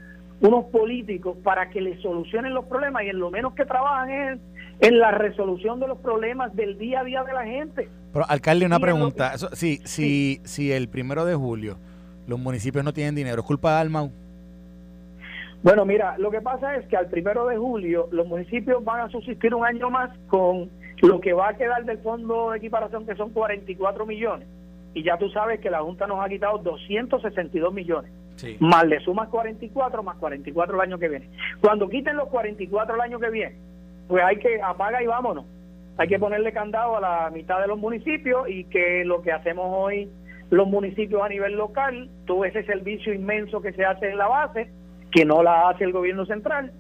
unos 0.43 0.65
políticos 0.67 1.37
para 1.43 1.71
que 1.71 1.81
le 1.81 2.01
solucionen 2.03 2.53
los 2.53 2.65
problemas 2.65 3.05
y 3.05 3.09
en 3.09 3.19
lo 3.19 3.31
menos 3.31 3.55
que 3.55 3.65
trabajan 3.65 4.11
es 4.11 4.41
en 4.81 4.99
la 4.99 5.13
resolución 5.13 5.79
de 5.79 5.87
los 5.87 5.99
problemas 5.99 6.55
del 6.57 6.77
día 6.79 7.01
a 7.01 7.05
día 7.05 7.23
de 7.23 7.33
la 7.33 7.45
gente. 7.45 7.89
Pero, 8.13 8.29
alcalde, 8.29 8.67
una 8.67 8.81
pregunta. 8.81 9.39
sí, 9.53 9.81
sí. 9.85 10.41
Si, 10.45 10.73
el 10.73 10.89
primero 10.89 11.25
de 11.25 11.35
julio 11.37 11.79
los 12.27 12.39
municipios 12.39 12.85
no 12.85 12.93
tienen 12.93 13.15
dinero, 13.15 13.41
¿es 13.41 13.47
culpa 13.47 13.75
de 13.75 13.81
Alma? 13.81 14.09
Bueno, 15.63 15.85
mira, 15.85 16.19
lo 16.19 16.31
que 16.33 16.41
pasa 16.41 16.75
es 16.75 16.87
que 16.89 16.97
al 16.97 17.07
primero 17.07 17.47
de 17.47 17.57
julio 17.57 18.09
los 18.11 18.27
municipios 18.27 18.85
van 18.85 19.01
a 19.01 19.09
subsistir 19.11 19.55
un 19.55 19.65
año 19.65 19.91
más 19.91 20.11
con 20.27 20.71
lo 21.03 21.21
que 21.21 21.33
va 21.33 21.51
a 21.51 21.57
quedar 21.57 21.85
del 21.85 21.99
fondo 21.99 22.51
de 22.51 22.59
equiparación, 22.59 23.07
que 23.07 23.15
son 23.15 23.31
44 23.31 24.07
millones. 24.07 24.49
Y 24.95 25.05
ya 25.05 25.17
tú 25.19 25.29
sabes 25.31 25.61
que 25.61 25.71
la 25.71 25.83
Junta 25.83 26.09
nos 26.09 26.25
ha 26.25 26.29
quitado 26.29 26.59
262 26.59 27.73
millones. 27.73 28.11
Más 28.61 28.85
le 28.87 29.01
sumas 29.01 29.29
44, 29.29 30.03
más 30.03 30.17
44 30.17 30.75
el 30.75 30.81
año 30.81 30.99
que 30.99 31.09
viene. 31.09 31.29
Cuando 31.61 31.89
quiten 31.89 32.17
los 32.17 32.29
44 32.29 32.95
el 32.95 33.01
año 33.01 33.19
que 33.19 33.31
viene, 33.31 33.57
pues 34.09 34.23
hay 34.25 34.39
que 34.39 34.61
apaga 34.63 35.03
y 35.03 35.07
vámonos. 35.07 35.45
Hay 35.99 36.09
que 36.09 36.19
ponerle 36.19 36.53
candado 36.53 36.97
a 36.97 37.01
la 37.01 37.31
mitad 37.31 37.61
de 37.61 37.69
los 37.69 37.79
municipios 37.79 38.49
y 38.49 38.65
que 38.65 39.05
lo 39.05 39.23
que 39.23 39.33
hacemos 39.33 39.67
hoy 39.71 40.09
los 40.51 40.69
municipios 40.69 41.23
a 41.23 41.29
nivel 41.29 41.55
local, 41.55 42.11
todo 42.27 42.45
ese 42.45 42.65
servicio 42.65 43.15
inmenso 43.15 43.63
que 43.63 43.73
se 43.73 43.85
hace 43.85 44.11
en 44.11 44.19
la 44.19 44.29
base, 44.29 44.71
que 45.11 45.25
no 45.25 45.43
la 45.43 45.71
hace 45.71 45.85
el 45.85 45.93
gobierno 45.93 46.27
central, 46.27 46.73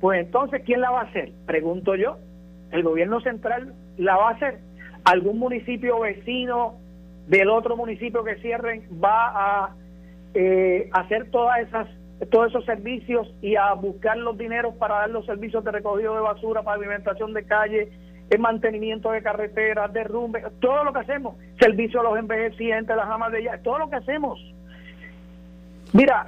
pues 0.00 0.20
entonces, 0.20 0.62
¿quién 0.64 0.80
la 0.80 0.90
va 0.90 1.02
a 1.02 1.04
hacer? 1.04 1.30
Pregunto 1.46 1.94
yo. 1.94 2.16
¿El 2.72 2.82
gobierno 2.82 3.20
central 3.20 3.74
la 3.98 4.16
va 4.16 4.30
a 4.30 4.32
hacer? 4.32 4.58
¿Algún 5.04 5.38
municipio 5.38 6.00
vecino 6.00 6.74
del 7.28 7.50
otro 7.50 7.76
municipio 7.76 8.24
que 8.24 8.36
cierren 8.36 8.82
va 9.02 9.64
a 9.64 9.76
eh, 10.34 10.88
hacer 10.92 11.30
todas 11.30 11.60
esas 11.60 11.88
todos 12.30 12.48
esos 12.48 12.64
servicios 12.66 13.32
y 13.40 13.56
a 13.56 13.72
buscar 13.72 14.16
los 14.18 14.36
dineros 14.36 14.74
para 14.74 14.96
dar 14.96 15.10
los 15.10 15.24
servicios 15.24 15.64
de 15.64 15.70
recogido 15.70 16.14
de 16.14 16.20
basura, 16.20 16.62
pavimentación 16.62 17.32
de 17.32 17.44
calle, 17.44 17.88
el 18.28 18.38
mantenimiento 18.38 19.10
de 19.10 19.22
carreteras, 19.22 19.92
derrumbe, 19.92 20.44
todo 20.60 20.84
lo 20.84 20.92
que 20.92 21.00
hacemos, 21.00 21.36
servicio 21.58 22.00
a 22.00 22.04
los 22.04 22.18
envejecientes, 22.18 22.94
las 22.94 23.08
amas 23.08 23.32
de 23.32 23.40
ella, 23.40 23.58
todo 23.62 23.78
lo 23.78 23.88
que 23.88 23.96
hacemos. 23.96 24.38
Mira, 25.92 26.26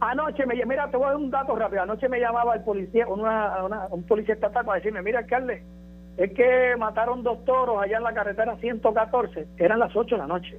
anoche 0.00 0.46
me 0.46 0.54
mira, 0.64 0.90
te 0.90 0.96
voy 0.96 1.06
a 1.06 1.10
dar 1.10 1.16
un 1.16 1.30
dato 1.30 1.54
rápido, 1.56 1.82
anoche 1.82 2.08
me 2.08 2.20
llamaba 2.20 2.54
el 2.54 2.62
policía, 2.62 3.06
una, 3.08 3.86
un 3.90 4.04
policía 4.04 4.34
estatal 4.34 4.64
para 4.64 4.76
decirme, 4.76 5.02
mira 5.02 5.18
alcalde, 5.18 5.62
es 6.16 6.32
que 6.32 6.74
mataron 6.78 7.22
dos 7.22 7.44
toros 7.44 7.82
allá 7.82 7.98
en 7.98 8.04
la 8.04 8.14
carretera 8.14 8.56
114, 8.56 9.48
eran 9.58 9.80
las 9.80 9.94
8 9.94 10.14
de 10.14 10.20
la 10.20 10.26
noche. 10.26 10.58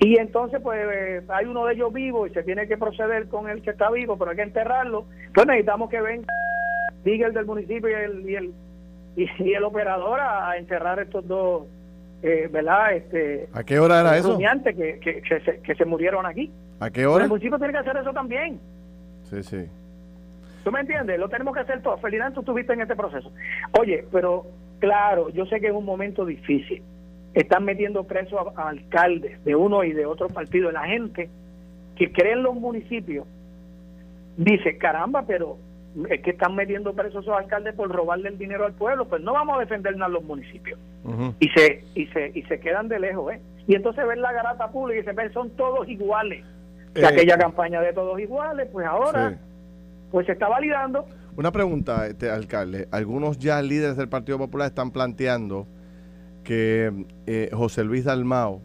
Y 0.00 0.16
entonces, 0.18 0.60
pues, 0.62 0.80
eh, 0.80 1.22
hay 1.28 1.46
uno 1.46 1.66
de 1.66 1.74
ellos 1.74 1.92
vivo 1.92 2.26
y 2.26 2.30
se 2.30 2.42
tiene 2.42 2.68
que 2.68 2.76
proceder 2.76 3.28
con 3.28 3.48
el 3.48 3.62
que 3.62 3.70
está 3.70 3.90
vivo, 3.90 4.16
pero 4.16 4.30
hay 4.30 4.36
que 4.36 4.42
enterrarlo. 4.42 5.06
Entonces 5.26 5.46
necesitamos 5.46 5.90
que 5.90 6.00
venga 6.00 6.26
el 7.04 7.32
del 7.32 7.46
municipio 7.46 7.88
y 7.88 7.92
el, 7.94 8.30
y 8.30 8.34
el, 8.36 8.52
y, 9.16 9.52
el 9.52 9.64
operador 9.64 10.20
a, 10.20 10.56
enterrar 10.56 11.00
estos 11.00 11.26
dos, 11.26 11.66
eh, 12.22 12.48
¿verdad? 12.52 12.92
Este, 12.92 13.48
¿A 13.52 13.64
qué 13.64 13.78
hora 13.78 14.00
era 14.00 14.16
eso? 14.16 14.38
Que, 14.38 15.00
que, 15.00 15.22
que, 15.22 15.40
se, 15.40 15.60
que 15.60 15.74
se 15.74 15.84
murieron 15.84 16.26
aquí. 16.26 16.52
¿A 16.80 16.90
qué 16.90 17.06
hora? 17.06 17.24
el 17.24 17.30
municipio 17.30 17.58
tiene 17.58 17.72
que 17.72 17.78
hacer 17.78 17.96
eso 17.96 18.12
también. 18.12 18.60
Sí, 19.24 19.42
sí. 19.42 19.66
¿Tú 20.64 20.70
me 20.70 20.80
entiendes? 20.80 21.18
Lo 21.18 21.28
tenemos 21.28 21.54
que 21.54 21.60
hacer 21.60 21.82
todo. 21.82 21.96
Ferdinand, 21.98 22.34
tú 22.34 22.40
estuviste 22.40 22.74
en 22.74 22.82
este 22.82 22.94
proceso. 22.94 23.32
Oye, 23.78 24.04
pero 24.12 24.44
Claro, 24.78 25.28
yo 25.30 25.44
sé 25.46 25.60
que 25.60 25.68
es 25.68 25.72
un 25.72 25.84
momento 25.84 26.24
difícil. 26.24 26.82
Están 27.38 27.64
metiendo 27.64 28.04
presos 28.04 28.38
a, 28.56 28.68
alcaldes 28.68 29.44
de 29.44 29.54
uno 29.54 29.84
y 29.84 29.92
de 29.92 30.06
otro 30.06 30.28
partido. 30.28 30.72
La 30.72 30.84
gente 30.86 31.30
que 31.96 32.10
cree 32.12 32.32
en 32.32 32.42
los 32.42 32.54
municipios 32.54 33.26
dice, 34.36 34.76
caramba, 34.76 35.24
pero 35.26 35.56
es 36.10 36.20
que 36.20 36.30
están 36.30 36.54
metiendo 36.54 36.94
presos 36.94 37.16
a 37.16 37.20
esos 37.20 37.36
alcaldes 37.36 37.74
por 37.74 37.90
robarle 37.90 38.30
el 38.30 38.38
dinero 38.38 38.66
al 38.66 38.72
pueblo, 38.72 39.08
pues 39.08 39.22
no 39.22 39.32
vamos 39.32 39.56
a 39.56 39.60
defendernos 39.60 40.06
a 40.06 40.08
los 40.08 40.24
municipios. 40.24 40.78
Y 41.38 41.48
se 41.50 41.84
y 41.94 42.06
se 42.08 42.32
y 42.34 42.42
se 42.42 42.60
quedan 42.60 42.88
de 42.88 42.98
lejos, 42.98 43.32
¿eh? 43.32 43.40
Y 43.66 43.74
entonces 43.74 44.06
ven 44.06 44.20
la 44.20 44.32
garata 44.32 44.70
pública 44.70 45.00
y 45.00 45.04
se 45.04 45.12
ven, 45.12 45.32
son 45.32 45.50
todos 45.50 45.88
iguales. 45.88 46.44
Eh, 46.94 47.06
aquella 47.06 47.38
campaña 47.38 47.80
de 47.80 47.92
todos 47.92 48.18
iguales, 48.20 48.68
pues 48.72 48.86
ahora 48.86 49.38
pues 50.10 50.26
se 50.26 50.32
está 50.32 50.48
validando 50.48 51.06
una 51.38 51.52
pregunta, 51.52 52.08
este 52.08 52.32
alcalde. 52.32 52.88
Algunos 52.90 53.38
ya 53.38 53.62
líderes 53.62 53.96
del 53.96 54.08
Partido 54.08 54.38
Popular 54.38 54.66
están 54.66 54.90
planteando 54.90 55.68
que 56.48 57.04
eh, 57.26 57.50
José 57.52 57.84
Luis 57.84 58.04
Dalmao 58.04 58.62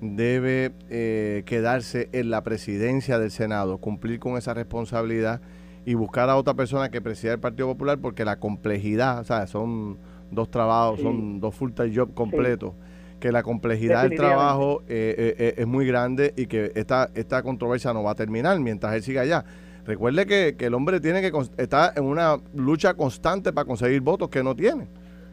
debe 0.00 0.72
eh, 0.88 1.42
quedarse 1.44 2.08
en 2.12 2.30
la 2.30 2.42
presidencia 2.42 3.18
del 3.18 3.30
Senado, 3.30 3.76
cumplir 3.76 4.18
con 4.18 4.38
esa 4.38 4.54
responsabilidad 4.54 5.42
y 5.84 5.92
buscar 5.92 6.30
a 6.30 6.36
otra 6.36 6.54
persona 6.54 6.88
que 6.88 7.02
presida 7.02 7.34
el 7.34 7.38
Partido 7.38 7.68
Popular 7.68 7.98
porque 7.98 8.24
la 8.24 8.36
complejidad, 8.36 9.20
o 9.20 9.24
sea, 9.24 9.46
son 9.46 9.98
dos 10.30 10.50
trabajos, 10.50 11.00
son 11.00 11.38
dos 11.38 11.54
full-time 11.54 11.94
job 11.94 12.14
completos, 12.14 12.72
que 13.20 13.30
la 13.30 13.42
complejidad 13.42 14.04
del 14.04 14.16
trabajo 14.16 14.82
eh, 14.88 15.54
es 15.58 15.66
muy 15.66 15.86
grande 15.86 16.32
y 16.34 16.46
que 16.46 16.72
esta, 16.76 17.10
esta 17.14 17.42
controversia 17.42 17.92
no 17.92 18.02
va 18.02 18.12
a 18.12 18.14
terminar 18.14 18.58
mientras 18.58 18.94
él 18.94 19.02
siga 19.02 19.20
allá. 19.20 19.44
Recuerde 19.84 20.24
que, 20.24 20.56
el 20.64 20.72
hombre 20.72 20.98
tiene 20.98 21.20
que 21.20 21.30
estar 21.58 21.92
en 21.94 22.04
una 22.04 22.38
lucha 22.54 22.94
constante 22.94 23.52
para 23.52 23.66
conseguir 23.66 24.00
votos 24.00 24.30
que 24.30 24.42
no 24.42 24.56
tiene. 24.56 24.88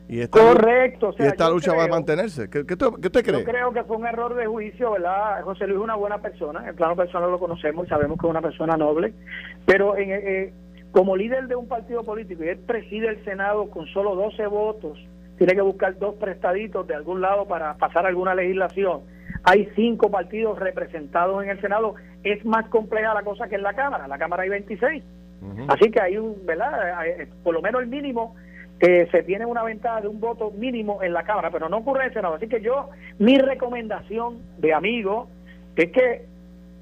Y 0.07 0.21
esta, 0.21 0.39
Correcto. 0.39 1.15
y 1.17 1.23
esta 1.23 1.49
lucha 1.49 1.73
va 1.73 1.85
a 1.85 1.87
mantenerse. 1.87 2.49
¿Qué, 2.49 2.65
qué, 2.65 2.73
usted 2.75 3.23
cree? 3.23 3.39
Yo 3.39 3.43
creo 3.43 3.73
que 3.73 3.83
fue 3.83 3.97
un 3.97 4.05
error 4.05 4.35
de 4.35 4.45
juicio, 4.45 4.91
¿verdad? 4.91 5.41
José 5.43 5.65
Luis 5.65 5.77
es 5.77 5.83
una 5.83 5.95
buena 5.95 6.19
persona. 6.19 6.67
En 6.67 6.75
plano 6.75 6.95
personal 6.95 7.31
lo 7.31 7.39
conocemos 7.39 7.87
y 7.87 7.89
sabemos 7.89 8.19
que 8.19 8.27
es 8.27 8.29
una 8.29 8.41
persona 8.41 8.77
noble. 8.77 9.13
Pero 9.65 9.97
en, 9.97 10.11
eh, 10.11 10.53
como 10.91 11.17
líder 11.17 11.47
de 11.47 11.55
un 11.55 11.67
partido 11.67 12.03
político 12.03 12.43
y 12.43 12.49
él 12.49 12.59
preside 12.59 13.09
el 13.09 13.23
Senado 13.25 13.69
con 13.69 13.87
solo 13.87 14.15
12 14.15 14.45
votos, 14.47 14.97
tiene 15.37 15.53
que 15.53 15.61
buscar 15.61 15.97
dos 15.97 16.15
prestaditos 16.15 16.87
de 16.87 16.95
algún 16.95 17.21
lado 17.21 17.47
para 17.47 17.75
pasar 17.75 18.05
alguna 18.05 18.35
legislación. 18.35 19.01
Hay 19.43 19.69
cinco 19.75 20.09
partidos 20.09 20.57
representados 20.57 21.43
en 21.43 21.49
el 21.49 21.61
Senado 21.61 21.95
es 22.23 22.43
más 22.45 22.67
compleja 22.69 23.13
la 23.13 23.23
cosa 23.23 23.47
que 23.47 23.55
en 23.55 23.63
la 23.63 23.73
Cámara. 23.73 24.05
En 24.05 24.09
la 24.09 24.17
Cámara 24.17 24.43
hay 24.43 24.49
26. 24.49 25.03
Así 25.67 25.91
que 25.91 26.01
hay 26.01 26.17
un, 26.17 26.43
¿verdad? 26.45 27.05
Eh, 27.05 27.27
por 27.43 27.53
lo 27.53 27.61
menos 27.61 27.81
el 27.81 27.87
mínimo, 27.87 28.35
eh, 28.79 29.07
se 29.11 29.23
tiene 29.23 29.45
una 29.45 29.63
ventaja 29.63 30.01
de 30.01 30.07
un 30.07 30.19
voto 30.19 30.51
mínimo 30.51 31.01
en 31.01 31.13
la 31.13 31.23
Cámara, 31.23 31.49
pero 31.49 31.69
no 31.69 31.77
ocurre 31.77 32.07
en 32.07 32.17
el. 32.17 32.25
Así 32.25 32.47
que 32.47 32.61
yo, 32.61 32.89
mi 33.19 33.37
recomendación 33.37 34.39
de 34.57 34.73
amigo 34.73 35.27
es 35.75 35.91
que 35.91 36.25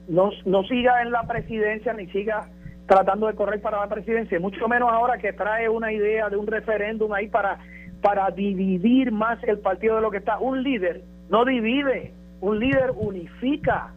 no, 0.07 0.31
no 0.45 0.63
siga 0.63 1.01
en 1.01 1.11
la 1.11 1.23
presidencia 1.23 1.93
ni 1.93 2.07
siga 2.07 2.47
tratando 2.87 3.27
de 3.27 3.35
correr 3.35 3.61
para 3.61 3.79
la 3.79 3.87
presidencia, 3.87 4.39
mucho 4.39 4.67
menos 4.67 4.91
ahora 4.91 5.17
que 5.17 5.31
trae 5.33 5.69
una 5.69 5.93
idea 5.93 6.29
de 6.29 6.35
un 6.35 6.47
referéndum 6.47 7.13
ahí 7.13 7.27
para, 7.27 7.59
para 8.01 8.29
dividir 8.31 9.11
más 9.11 9.41
el 9.43 9.59
partido 9.59 9.95
de 9.95 10.01
lo 10.01 10.11
que 10.11 10.17
está. 10.17 10.37
Un 10.39 10.63
líder 10.63 11.01
no 11.29 11.45
divide, 11.45 12.11
un 12.41 12.59
líder 12.59 12.91
unifica. 12.95 13.93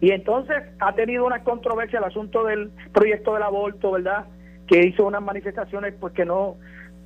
Y 0.00 0.12
entonces 0.12 0.56
ha 0.78 0.94
tenido 0.94 1.26
una 1.26 1.42
controversia 1.42 1.98
el 1.98 2.04
asunto 2.04 2.44
del 2.44 2.70
proyecto 2.92 3.34
del 3.34 3.42
aborto, 3.42 3.92
¿verdad? 3.92 4.26
Que 4.66 4.86
hizo 4.86 5.06
unas 5.06 5.22
manifestaciones 5.22 5.94
pues 6.00 6.14
que 6.14 6.24
no 6.24 6.56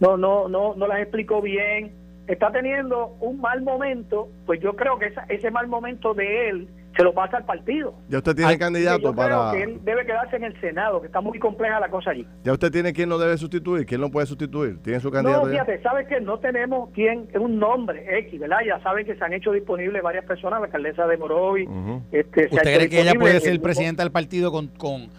no 0.03 0.17
no 0.17 0.49
no 0.49 0.75
no 0.75 0.87
las 0.87 1.01
explicó 1.01 1.41
bien. 1.41 1.93
Está 2.27 2.53
teniendo 2.53 3.17
un 3.21 3.41
mal 3.41 3.63
momento, 3.63 4.29
pues 4.47 4.61
yo 4.61 4.75
creo 4.75 4.99
que 4.99 5.13
ese 5.29 5.51
mal 5.51 5.67
momento 5.67 6.15
de 6.15 6.49
él 6.49 6.69
se 6.97 7.03
lo 7.03 7.13
pasa 7.15 7.39
al 7.39 7.45
partido. 7.45 7.95
Ya 8.09 8.19
usted 8.19 8.35
tiene 8.35 8.59
candidato 8.59 9.15
para. 9.15 9.51
Creo 9.51 9.53
que 9.53 9.63
él 9.63 9.81
debe 9.85 10.05
quedarse 10.05 10.37
en 10.37 10.45
el 10.45 10.61
Senado, 10.61 11.01
que 11.01 11.07
está 11.07 11.21
muy 11.21 11.39
compleja 11.39 11.81
la 11.81 11.89
cosa 11.89 12.11
allí. 12.11 12.27
Ya 12.45 12.53
usted 12.53 12.71
tiene 12.71 12.93
quién 12.93 13.09
lo 13.09 13.19
debe 13.19 13.37
sustituir, 13.39 13.87
quién 13.87 14.01
lo 14.01 14.11
puede 14.11 14.27
sustituir. 14.27 14.81
¿Tiene 14.83 15.01
su 15.01 15.11
candidato? 15.11 15.47
No, 15.47 15.53
fíjate, 15.53 15.83
sabes 15.83 16.07
que 16.07 16.21
no 16.21 16.39
tenemos 16.39 16.91
quién, 16.93 17.29
es 17.33 17.41
un 17.41 17.59
nombre 17.59 18.05
X, 18.21 18.39
¿verdad? 18.39 18.59
Ya 18.67 18.81
saben 18.83 19.07
que 19.07 19.17
se 19.17 19.25
han 19.25 19.33
hecho 19.33 19.53
disponibles 19.53 20.03
varias 20.03 20.25
personas, 20.25 20.61
la 20.61 20.67
alcaldesa 20.67 21.07
de 21.07 21.17
Morovi. 21.17 21.69
este, 22.13 22.49
¿Usted 22.51 22.63
cree 22.63 22.89
que 22.89 23.01
ella 23.01 23.15
puede 23.15 23.41
ser 23.41 23.61
presidenta 23.61 24.03
del 24.03 24.13
partido 24.13 24.53
con, 24.53 24.69
con, 24.69 25.11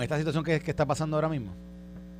esta 0.00 0.18
situación 0.18 0.44
que, 0.44 0.60
que 0.60 0.70
está 0.70 0.86
pasando 0.86 1.16
ahora 1.16 1.28
mismo? 1.28 1.52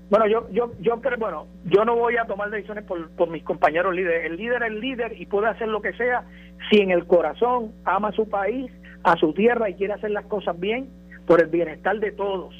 Bueno, 0.08 0.28
yo, 0.28 0.48
yo, 0.52 0.72
yo, 0.80 1.00
bueno, 1.18 1.46
yo 1.64 1.84
no 1.84 1.96
voy 1.96 2.16
a 2.16 2.26
tomar 2.26 2.50
decisiones 2.50 2.84
por, 2.84 3.28
mis 3.28 3.42
compañeros 3.42 3.94
líderes. 3.94 4.26
El 4.26 4.36
líder 4.36 4.62
es 4.62 4.68
el 4.70 4.80
líder 4.80 5.20
y 5.20 5.26
puede 5.26 5.48
hacer 5.48 5.68
lo 5.68 5.82
que 5.82 5.92
sea 5.94 6.24
si 6.70 6.80
en 6.80 6.92
el 6.92 7.06
corazón 7.06 7.72
ama 7.84 8.12
su 8.12 8.28
país 8.28 8.70
a 9.02 9.16
su 9.16 9.32
tierra 9.32 9.68
y 9.68 9.74
quiere 9.74 9.94
hacer 9.94 10.12
las 10.12 10.26
cosas 10.26 10.58
bien 10.58 10.88
por 11.26 11.40
el 11.40 11.48
bienestar 11.48 11.98
de 11.98 12.12
todos. 12.12 12.54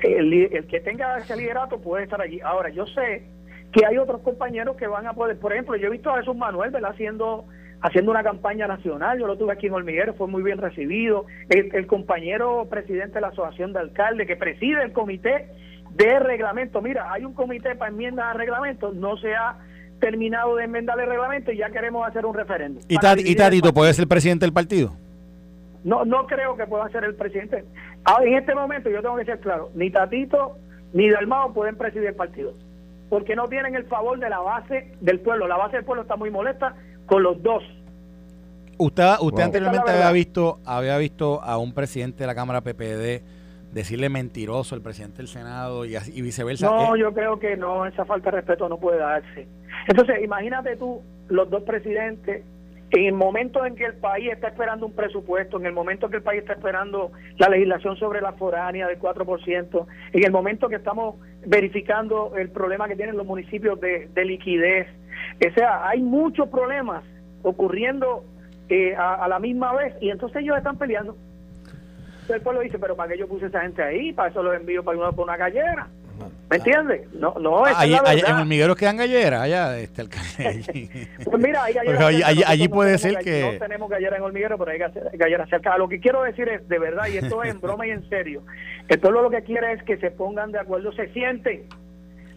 El, 0.00 0.66
que 0.66 0.80
tenga 0.80 1.18
ese 1.18 1.36
liderato 1.36 1.80
puede 1.80 2.04
estar 2.04 2.20
allí. 2.20 2.40
Ahora, 2.40 2.70
yo 2.70 2.86
sé 2.86 3.22
que 3.72 3.86
hay 3.86 3.96
otros 3.96 4.20
compañeros 4.22 4.76
que 4.76 4.88
van 4.88 5.06
a 5.06 5.14
poder, 5.14 5.38
por 5.38 5.52
ejemplo, 5.52 5.76
yo 5.76 5.86
he 5.86 5.90
visto 5.90 6.10
a 6.10 6.18
Jesús 6.18 6.36
Manuel, 6.36 6.72
¿verdad? 6.72 6.90
Haciendo, 6.90 7.44
haciendo 7.82 8.10
una 8.10 8.24
campaña 8.24 8.66
nacional, 8.66 9.18
yo 9.18 9.28
lo 9.28 9.38
tuve 9.38 9.52
aquí 9.52 9.68
en 9.68 9.74
Hormiguero, 9.74 10.14
fue 10.14 10.26
muy 10.26 10.42
bien 10.42 10.58
recibido. 10.58 11.26
El, 11.48 11.86
compañero 11.86 12.66
presidente 12.68 13.14
de 13.14 13.20
la 13.20 13.28
Asociación 13.28 13.72
de 13.72 13.78
Alcaldes, 13.78 14.26
que 14.26 14.36
preside 14.36 14.82
el 14.82 14.92
comité 14.92 15.46
de 15.96 16.18
reglamento, 16.18 16.82
mira, 16.82 17.12
hay 17.12 17.24
un 17.24 17.34
comité 17.34 17.74
para 17.76 17.90
enmiendas 17.90 18.26
a 18.26 18.32
reglamento, 18.32 18.92
no 18.92 19.16
se 19.16 19.34
ha 19.34 19.56
terminado 20.00 20.56
de 20.56 20.64
enmendar 20.64 20.98
el 20.98 21.06
reglamento 21.08 21.52
y 21.52 21.58
ya 21.58 21.70
queremos 21.70 22.06
hacer 22.06 22.26
un 22.26 22.34
referéndum. 22.34 22.82
¿Y, 22.88 22.98
Tadito 23.36 23.72
puede 23.72 23.94
ser 23.94 24.08
presidente 24.08 24.44
del 24.44 24.52
partido? 24.52 24.92
No, 25.84 26.04
no 26.04 26.26
creo 26.26 26.56
que 26.56 26.66
pueda 26.66 26.88
ser 26.88 27.04
el 27.04 27.14
presidente. 27.14 27.64
Ahora, 28.04 28.24
en 28.24 28.34
este 28.34 28.54
momento 28.54 28.90
yo 28.90 29.02
tengo 29.02 29.16
que 29.16 29.24
ser 29.24 29.38
claro, 29.40 29.70
ni 29.74 29.90
Tatito 29.90 30.56
ni 30.92 31.10
Dalmao 31.10 31.52
pueden 31.52 31.76
presidir 31.76 32.08
el 32.08 32.14
partido, 32.14 32.54
porque 33.08 33.36
no 33.36 33.48
tienen 33.48 33.74
el 33.74 33.84
favor 33.84 34.18
de 34.18 34.28
la 34.28 34.40
base 34.40 34.92
del 35.00 35.20
pueblo. 35.20 35.46
La 35.46 35.56
base 35.56 35.76
del 35.76 35.84
pueblo 35.84 36.02
está 36.02 36.16
muy 36.16 36.30
molesta 36.30 36.74
con 37.06 37.22
los 37.22 37.42
dos. 37.42 37.62
Usted, 38.78 39.04
usted 39.20 39.42
anteriormente 39.42 39.90
había 39.90 40.10
visto, 40.10 40.58
había 40.64 40.98
visto 40.98 41.40
a 41.42 41.58
un 41.58 41.72
presidente 41.72 42.24
de 42.24 42.26
la 42.26 42.34
Cámara 42.34 42.60
PPD 42.60 43.22
decirle 43.74 44.08
mentiroso 44.08 44.74
al 44.74 44.80
presidente 44.80 45.18
del 45.18 45.28
Senado 45.28 45.84
y, 45.84 45.96
y 45.96 46.22
viceversa. 46.22 46.66
No, 46.66 46.96
yo 46.96 47.12
creo 47.12 47.38
que 47.38 47.56
no, 47.56 47.84
esa 47.86 48.04
falta 48.04 48.30
de 48.30 48.36
respeto 48.38 48.68
no 48.68 48.78
puede 48.78 48.98
darse. 48.98 49.46
Entonces, 49.88 50.22
imagínate 50.22 50.76
tú, 50.76 51.02
los 51.28 51.50
dos 51.50 51.62
presidentes 51.64 52.44
en 52.90 53.06
el 53.06 53.12
momento 53.14 53.66
en 53.66 53.74
que 53.74 53.86
el 53.86 53.94
país 53.94 54.30
está 54.30 54.48
esperando 54.48 54.86
un 54.86 54.92
presupuesto, 54.92 55.58
en 55.58 55.66
el 55.66 55.72
momento 55.72 56.06
en 56.06 56.12
que 56.12 56.18
el 56.18 56.22
país 56.22 56.42
está 56.42 56.52
esperando 56.52 57.10
la 57.38 57.48
legislación 57.48 57.96
sobre 57.96 58.20
la 58.20 58.32
foránea 58.34 58.86
del 58.86 59.00
4%, 59.00 59.86
en 60.12 60.24
el 60.24 60.30
momento 60.30 60.68
que 60.68 60.76
estamos 60.76 61.16
verificando 61.44 62.36
el 62.36 62.50
problema 62.50 62.86
que 62.86 62.94
tienen 62.94 63.16
los 63.16 63.26
municipios 63.26 63.80
de, 63.80 64.24
liquidez, 64.24 64.86
o 65.44 65.54
sea, 65.54 65.88
hay 65.88 66.00
muchos 66.00 66.48
problemas 66.48 67.02
ocurriendo 67.42 68.24
eh, 68.68 68.94
a, 68.96 69.26
la 69.28 69.38
misma 69.40 69.74
vez 69.74 69.94
y 70.00 70.10
entonces 70.10 70.42
ellos 70.42 70.56
están 70.56 70.78
peleando. 70.78 71.16
El 72.28 72.40
pueblo 72.40 72.60
dice, 72.60 72.78
pero 72.78 72.96
¿para 72.96 73.12
qué 73.12 73.18
yo 73.18 73.28
puse 73.28 73.46
esa 73.46 73.60
gente 73.60 73.82
ahí? 73.82 74.12
Para 74.12 74.30
eso 74.30 74.42
los 74.42 74.54
envío 74.54 74.82
para 74.82 74.98
una, 74.98 75.12
por 75.12 75.24
una 75.24 75.36
gallera. 75.36 75.86
¿Me 76.50 76.56
entiendes? 76.58 77.12
No, 77.14 77.34
no, 77.40 77.64
Ah, 77.64 77.72
allí, 77.78 77.94
es 77.94 78.02
la 78.02 78.10
allí- 78.10 78.20
verdad. 78.20 78.36
en 78.36 78.40
hormigueros 78.42 78.76
quedan 78.76 78.96
galleras, 78.98 79.40
allá, 79.40 79.78
este 79.78 80.02
alcalde. 80.02 81.08
Pues 81.24 81.42
mira, 81.42 81.64
hay 81.64 81.74
galleras 81.74 82.00
allí- 82.02 82.22
allí- 82.22 82.42
allí 82.46 82.68
no 82.68 82.74
puede 82.74 82.98
tenemos 82.98 83.24
ser 83.24 83.24
que- 83.24 83.52
No 83.52 83.58
tenemos 83.58 83.90
galleras 83.90 84.18
en 84.18 84.24
hormiguero, 84.24 84.58
pero 84.58 84.70
hay 84.70 84.78
galle- 84.78 85.10
galleras 85.14 85.48
cerca. 85.48 85.76
Lo 85.78 85.88
que 85.88 86.00
quiero 86.00 86.22
decir 86.22 86.48
es, 86.48 86.68
de 86.68 86.78
verdad, 86.78 87.06
y 87.08 87.16
esto 87.16 87.42
es 87.42 87.50
en 87.50 87.60
broma 87.60 87.86
y 87.86 87.90
en 87.90 88.08
serio, 88.08 88.42
el 88.88 89.00
pueblo 89.00 89.22
lo 89.22 89.30
que 89.30 89.42
quiere 89.42 89.72
es 89.72 89.82
que 89.82 89.96
se 89.96 90.10
pongan 90.10 90.52
de 90.52 90.58
acuerdo, 90.60 90.92
se 90.92 91.08
sienten. 91.12 91.64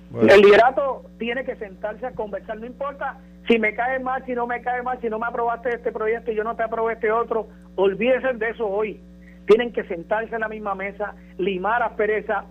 Bueno. 0.09 0.33
El 0.33 0.41
liderato 0.41 1.03
tiene 1.19 1.43
que 1.43 1.55
sentarse 1.57 2.05
a 2.05 2.11
conversar, 2.11 2.57
no 2.59 2.65
importa 2.65 3.17
si 3.45 3.59
me 3.59 3.75
cae 3.75 3.99
mal, 3.99 4.25
si 4.25 4.33
no 4.33 4.47
me 4.47 4.61
cae 4.61 4.81
mal, 4.81 4.99
si 5.01 5.09
no 5.09 5.19
me 5.19 5.27
aprobaste 5.27 5.69
este 5.75 5.91
proyecto 5.91 6.31
y 6.31 6.35
yo 6.35 6.43
no 6.45 6.55
te 6.55 6.63
aprobé 6.63 6.93
este 6.93 7.11
otro, 7.11 7.47
olvídense 7.75 8.33
de 8.33 8.49
eso 8.49 8.65
hoy. 8.67 8.99
Tienen 9.47 9.73
que 9.73 9.83
sentarse 9.85 10.35
en 10.35 10.41
la 10.41 10.47
misma 10.47 10.75
mesa, 10.75 11.15
limar 11.39 11.81
aspereza, 11.81 12.45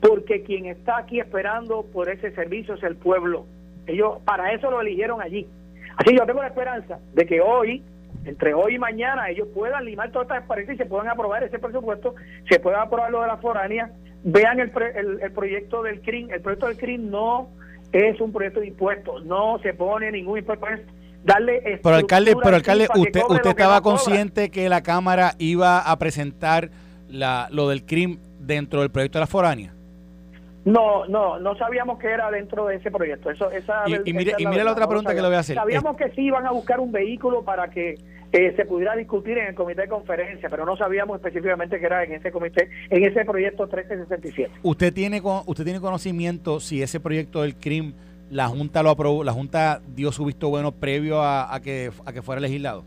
porque 0.00 0.42
quien 0.42 0.66
está 0.66 0.98
aquí 0.98 1.20
esperando 1.20 1.84
por 1.92 2.08
ese 2.08 2.32
servicio 2.32 2.74
es 2.74 2.82
el 2.82 2.96
pueblo. 2.96 3.46
Ellos 3.86 4.18
para 4.24 4.52
eso 4.52 4.70
lo 4.70 4.80
eligieron 4.80 5.22
allí. 5.22 5.46
Así 5.96 6.16
yo 6.16 6.26
tengo 6.26 6.42
la 6.42 6.48
esperanza 6.48 6.98
de 7.14 7.24
que 7.24 7.40
hoy, 7.40 7.82
entre 8.24 8.52
hoy 8.54 8.74
y 8.74 8.78
mañana, 8.78 9.30
ellos 9.30 9.48
puedan 9.54 9.84
limar 9.84 10.10
todas 10.10 10.26
estas 10.26 10.42
asperezas 10.42 10.74
y 10.74 10.78
se 10.78 10.86
puedan 10.86 11.08
aprobar 11.08 11.44
ese 11.44 11.58
presupuesto, 11.58 12.14
se 12.48 12.58
pueda 12.58 12.82
aprobar 12.82 13.10
lo 13.10 13.20
de 13.22 13.28
la 13.28 13.36
foránea, 13.36 13.90
vean 14.24 14.58
el, 14.58 14.70
pre- 14.70 14.98
el, 14.98 15.20
el 15.22 15.32
proyecto 15.32 15.82
del 15.82 16.00
CRIM. 16.00 16.30
El 16.30 16.40
proyecto 16.40 16.66
del 16.66 16.76
CRIM 16.76 17.10
no 17.10 17.48
es 17.92 18.20
un 18.20 18.32
proyecto 18.32 18.60
de 18.60 18.66
impuestos, 18.66 19.24
no 19.24 19.58
se 19.60 19.72
pone 19.72 20.10
ningún 20.12 20.38
impuesto, 20.38 20.66
es 20.68 20.80
darle 21.26 21.80
Pero 21.82 21.96
alcalde, 21.96 22.34
pero 22.42 22.56
alcalde, 22.56 22.88
usted, 22.96 23.22
usted 23.28 23.50
estaba 23.50 23.80
consciente 23.82 24.50
que 24.50 24.68
la 24.68 24.82
Cámara 24.82 25.34
iba 25.38 25.80
a 25.80 25.98
presentar 25.98 26.70
la, 27.08 27.48
lo 27.50 27.68
del 27.68 27.84
CRIM 27.84 28.18
dentro 28.40 28.80
del 28.80 28.90
proyecto 28.90 29.18
de 29.18 29.20
la 29.20 29.26
foránea. 29.26 29.72
No, 30.64 31.06
no, 31.06 31.38
no 31.38 31.56
sabíamos 31.56 31.98
que 32.00 32.08
era 32.08 32.28
dentro 32.30 32.66
de 32.66 32.76
ese 32.76 32.90
proyecto. 32.90 33.30
Eso, 33.30 33.50
esa, 33.52 33.84
Y- 33.86 34.12
mire- 34.12 34.34
y 34.36 34.42
la 34.44 34.50
mire 34.50 34.64
la 34.64 34.70
verdad, 34.70 34.72
otra 34.72 34.84
no 34.84 34.88
pregunta 34.88 35.14
que 35.14 35.20
le 35.22 35.28
voy 35.28 35.36
a 35.36 35.40
hacer. 35.40 35.54
Sabíamos 35.54 35.96
que 35.96 36.10
sí 36.10 36.22
iban 36.22 36.44
a 36.44 36.50
buscar 36.50 36.80
un 36.80 36.90
vehículo 36.90 37.44
para 37.44 37.68
que 37.70 37.94
eh, 38.32 38.52
se 38.56 38.64
pudiera 38.64 38.96
discutir 38.96 39.38
en 39.38 39.46
el 39.46 39.54
comité 39.54 39.82
de 39.82 39.88
conferencia, 39.88 40.48
pero 40.48 40.66
no 40.66 40.76
sabíamos 40.76 41.18
específicamente 41.18 41.78
que 41.78 41.86
era 41.86 42.02
en 42.02 42.14
ese 42.14 42.32
comité, 42.32 42.68
en 42.90 43.04
ese 43.04 43.24
proyecto 43.24 43.62
1367. 43.64 44.50
¿Usted 44.64 44.92
tiene 44.92 45.22
usted 45.22 45.62
tiene 45.64 45.80
conocimiento 45.80 46.58
si 46.58 46.82
ese 46.82 46.98
proyecto 46.98 47.42
del 47.42 47.54
CRIM 47.54 47.94
la 48.30 48.48
Junta 48.48 48.82
lo 48.82 48.90
aprobó, 48.90 49.24
la 49.24 49.32
Junta 49.32 49.80
dio 49.94 50.12
su 50.12 50.24
visto 50.24 50.48
bueno 50.48 50.72
previo 50.72 51.22
a, 51.22 51.58
que 51.62 51.90
a 52.04 52.12
que 52.12 52.22
fuera 52.22 52.40
legislado? 52.40 52.84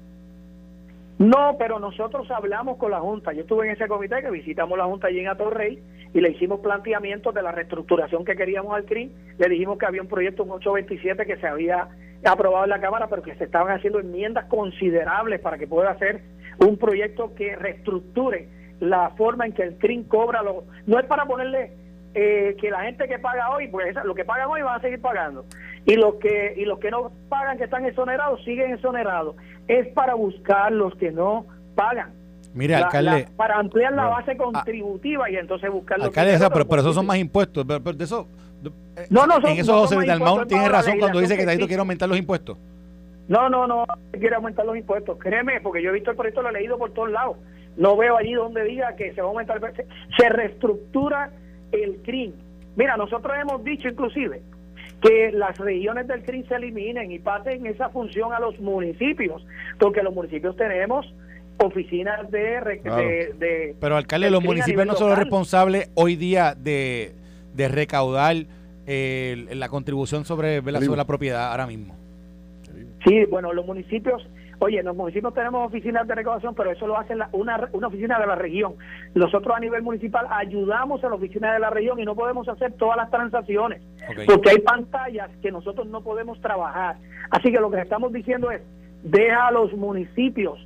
No, 1.17 1.55
pero 1.57 1.79
nosotros 1.79 2.29
hablamos 2.31 2.77
con 2.77 2.91
la 2.91 2.99
Junta. 2.99 3.33
Yo 3.33 3.41
estuve 3.41 3.67
en 3.67 3.73
ese 3.73 3.87
comité 3.87 4.21
que 4.21 4.31
visitamos 4.31 4.77
la 4.77 4.85
Junta 4.85 5.07
allí 5.07 5.19
en 5.19 5.27
Atorrey 5.27 5.79
y 6.13 6.21
le 6.21 6.31
hicimos 6.31 6.61
planteamientos 6.61 7.33
de 7.33 7.41
la 7.41 7.51
reestructuración 7.51 8.23
que 8.23 8.35
queríamos 8.35 8.73
al 8.73 8.85
CRIM. 8.85 9.11
Le 9.37 9.49
dijimos 9.49 9.77
que 9.77 9.85
había 9.85 10.01
un 10.01 10.07
proyecto, 10.07 10.43
un 10.43 10.51
827, 10.51 11.25
que 11.25 11.37
se 11.37 11.47
había 11.47 11.89
aprobado 12.23 12.63
en 12.63 12.69
la 12.69 12.79
Cámara, 12.79 13.07
pero 13.07 13.21
que 13.21 13.35
se 13.35 13.43
estaban 13.43 13.75
haciendo 13.75 13.99
enmiendas 13.99 14.45
considerables 14.45 15.41
para 15.41 15.57
que 15.57 15.67
pueda 15.67 15.91
hacer 15.91 16.21
un 16.59 16.77
proyecto 16.77 17.33
que 17.35 17.55
reestructure 17.55 18.47
la 18.79 19.11
forma 19.11 19.45
en 19.45 19.53
que 19.53 19.63
el 19.63 19.77
CRIM 19.77 20.05
cobra. 20.05 20.41
Lo, 20.41 20.63
no 20.87 20.99
es 20.99 21.05
para 21.05 21.25
ponerle 21.25 21.71
eh, 22.21 22.55
que 22.59 22.69
la 22.69 22.81
gente 22.81 23.07
que 23.07 23.17
paga 23.19 23.49
hoy, 23.51 23.67
pues 23.69 23.95
lo 24.03 24.13
que 24.13 24.25
pagan 24.25 24.49
hoy 24.49 24.61
van 24.61 24.77
a 24.77 24.81
seguir 24.81 24.99
pagando. 24.99 25.45
Y 25.85 25.95
los 25.95 26.15
que 26.15 26.53
y 26.57 26.65
los 26.65 26.79
que 26.79 26.91
no 26.91 27.11
pagan, 27.29 27.57
que 27.57 27.63
están 27.63 27.85
exonerados, 27.85 28.43
siguen 28.43 28.73
exonerados. 28.73 29.35
Es 29.67 29.87
para 29.89 30.13
buscar 30.15 30.71
los 30.71 30.93
que 30.95 31.11
no 31.11 31.45
pagan. 31.75 32.11
Mire, 32.53 32.73
La- 32.73 32.85
alcalde, 32.87 33.21
la- 33.29 33.37
para 33.37 33.57
ampliar 33.57 33.93
la 33.93 34.05
base 34.07 34.35
contributiva 34.35 35.29
y 35.29 35.37
entonces 35.37 35.71
buscar 35.71 35.97
los 35.99 36.07
alcalde, 36.07 36.31
que 36.31 36.35
o 36.35 36.39
sea, 36.39 36.49
no, 36.49 36.53
pero, 36.53 36.67
pero 36.67 36.81
esos 36.81 36.95
son 36.95 37.05
más 37.05 37.17
impuestos. 37.17 37.63
Pero, 37.65 37.81
pero 37.83 37.95
de 37.97 38.03
eso, 38.03 38.27
eh, 38.97 39.05
No, 39.09 39.25
no, 39.25 39.35
son- 39.39 39.51
en 39.51 39.59
eso 39.59 39.71
no 39.73 39.79
José 39.81 39.95
Dalmau 40.05 40.45
tiene 40.45 40.67
razón 40.67 40.97
cuando 40.99 41.19
dice 41.19 41.37
que 41.37 41.45
Taito 41.45 41.67
quiere 41.67 41.79
aumentar 41.79 42.09
los 42.09 42.17
impuestos. 42.17 42.57
No, 43.29 43.47
no, 43.49 43.67
no, 43.67 43.85
quiere 44.11 44.35
aumentar 44.35 44.65
los 44.65 44.75
impuestos. 44.75 45.17
Créeme, 45.19 45.61
porque 45.61 45.81
yo 45.83 45.91
he 45.91 45.93
visto 45.93 46.09
el 46.11 46.17
proyecto, 46.17 46.41
lo 46.41 46.49
he 46.49 46.53
leído 46.53 46.77
por 46.77 46.91
todos 46.91 47.11
lados. 47.11 47.37
No 47.77 47.95
veo 47.95 48.17
allí 48.17 48.33
donde 48.33 48.63
diga 48.63 48.95
que 48.95 49.13
se 49.13 49.21
va 49.21 49.27
a 49.27 49.29
aumentar. 49.29 49.61
se 50.17 50.29
reestructura 50.29 51.31
el 51.71 51.97
CRIM. 52.03 52.31
Mira, 52.75 52.97
nosotros 52.97 53.33
hemos 53.41 53.63
dicho 53.63 53.87
inclusive 53.87 54.41
que 55.01 55.31
las 55.31 55.57
regiones 55.57 56.07
del 56.07 56.23
CRIM 56.23 56.45
se 56.47 56.55
eliminen 56.55 57.11
y 57.11 57.19
pasen 57.19 57.65
esa 57.65 57.89
función 57.89 58.33
a 58.33 58.39
los 58.39 58.59
municipios, 58.59 59.45
porque 59.79 60.03
los 60.03 60.13
municipios 60.13 60.55
tenemos 60.57 61.05
oficinas 61.57 62.29
de... 62.31 62.59
re- 62.59 62.79
Claro. 62.79 62.97
de, 63.01 63.33
de- 63.39 63.75
Pero 63.79 63.95
alcalde, 63.97 64.29
los 64.29 64.43
municipios 64.43 64.85
no 64.85 64.95
son 64.95 65.09
los 65.09 65.17
responsables 65.19 65.89
hoy 65.95 66.15
día 66.15 66.53
de, 66.55 67.13
de 67.53 67.67
recaudar 67.67 68.35
eh, 68.87 69.45
la 69.53 69.69
contribución 69.69 70.25
sobre, 70.25 70.61
sobre 70.61 70.87
la 70.97 71.05
propiedad 71.05 71.51
ahora 71.51 71.67
mismo. 71.67 71.95
Sí, 73.05 73.25
bueno, 73.29 73.53
los 73.53 73.65
municipios, 73.65 74.27
oye, 74.59 74.79
en 74.79 74.85
los 74.85 74.95
municipios 74.95 75.33
tenemos 75.33 75.65
oficinas 75.67 76.07
de 76.07 76.15
recaudación, 76.15 76.53
pero 76.55 76.71
eso 76.71 76.85
lo 76.87 76.97
hace 76.97 77.15
la- 77.15 77.29
una, 77.31 77.67
una 77.71 77.87
oficina 77.87 78.19
de 78.19 78.27
la 78.27 78.35
región. 78.35 78.73
Nosotros 79.15 79.55
a 79.55 79.59
nivel 79.59 79.81
municipal 79.81 80.25
ayudamos 80.29 81.03
a 81.03 81.09
la 81.09 81.15
oficina 81.15 81.53
de 81.53 81.59
la 81.59 81.69
región 81.69 81.99
y 81.99 82.05
no 82.05 82.15
podemos 82.15 82.47
hacer 82.49 82.73
todas 82.73 82.97
las 82.97 83.09
transacciones, 83.09 83.81
porque 84.27 84.49
hay 84.51 84.59
pantallas 84.59 85.29
que 85.41 85.51
nosotros 85.51 85.87
no 85.87 86.01
podemos 86.01 86.39
trabajar. 86.41 86.97
Así 87.31 87.51
que 87.51 87.59
lo 87.59 87.71
que 87.71 87.79
estamos 87.81 88.11
diciendo 88.13 88.51
es, 88.51 88.61
deja 89.03 89.47
a 89.47 89.51
los 89.51 89.71
municipios 89.73 90.59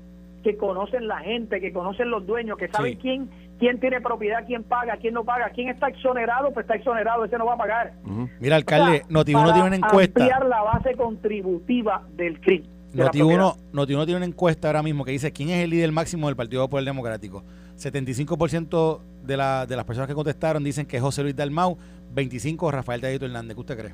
que 0.44 0.58
conocen 0.58 1.08
la 1.08 1.20
gente, 1.20 1.62
que 1.62 1.72
conocen 1.72 2.10
los 2.10 2.26
dueños, 2.26 2.58
que 2.58 2.68
saben 2.68 2.94
Sí. 2.94 2.98
quién 2.98 3.30
quién 3.60 3.80
tiene 3.80 4.02
propiedad, 4.02 4.44
quién 4.46 4.64
paga, 4.64 4.98
quién 4.98 5.14
no 5.14 5.24
paga, 5.24 5.50
quién 5.52 5.70
está 5.70 5.88
exonerado, 5.88 6.52
pues 6.52 6.66
está 6.66 6.76
exonerado, 6.76 7.24
ese 7.24 7.38
no 7.38 7.46
va 7.46 7.54
a 7.54 7.58
pagar. 7.58 7.94
Mira, 8.42 8.58
alcalde, 8.58 9.04
O 9.06 9.08
sea, 9.08 9.08
Noti1 9.08 9.34
para 9.42 9.54
tiene 9.54 9.68
una 9.68 9.76
encuesta. 9.78 10.20
Ampliar 10.22 10.46
la 10.48 10.62
base 10.64 10.96
contributiva 10.96 12.02
del 12.18 12.42
CRIM. 12.42 12.64
De 12.94 13.04
la 13.04 13.12
Noti1, 13.12 13.18
propiedad. 13.20 13.54
Noti1 13.74 14.06
tiene 14.06 14.18
una 14.18 14.26
encuesta 14.26 14.68
ahora 14.68 14.84
mismo 14.84 15.04
que 15.06 15.12
dice 15.12 15.32
quién 15.32 15.50
es 15.50 15.64
el 15.64 15.70
líder 15.72 15.92
máximo 15.92 16.28
del 16.28 16.36
Partido 16.36 16.64
Popular 16.64 16.86
Democrático. 16.86 17.44
75% 17.78 19.00
de, 19.24 19.38
la, 19.38 19.66
de 19.66 19.76
las 19.76 19.86
personas 19.86 20.08
que 20.08 20.14
contestaron 20.14 20.64
dicen 20.64 20.86
que 20.86 20.98
es 20.98 21.02
José 21.04 21.24
Luis 21.24 21.36
Dalmau, 21.36 21.78
25 22.14 22.72
Rafael 22.72 23.02
Tadito 23.02 23.26
Hernández. 23.26 23.56
¿Qué 23.56 23.62
usted 23.62 23.78
cree? 23.78 23.94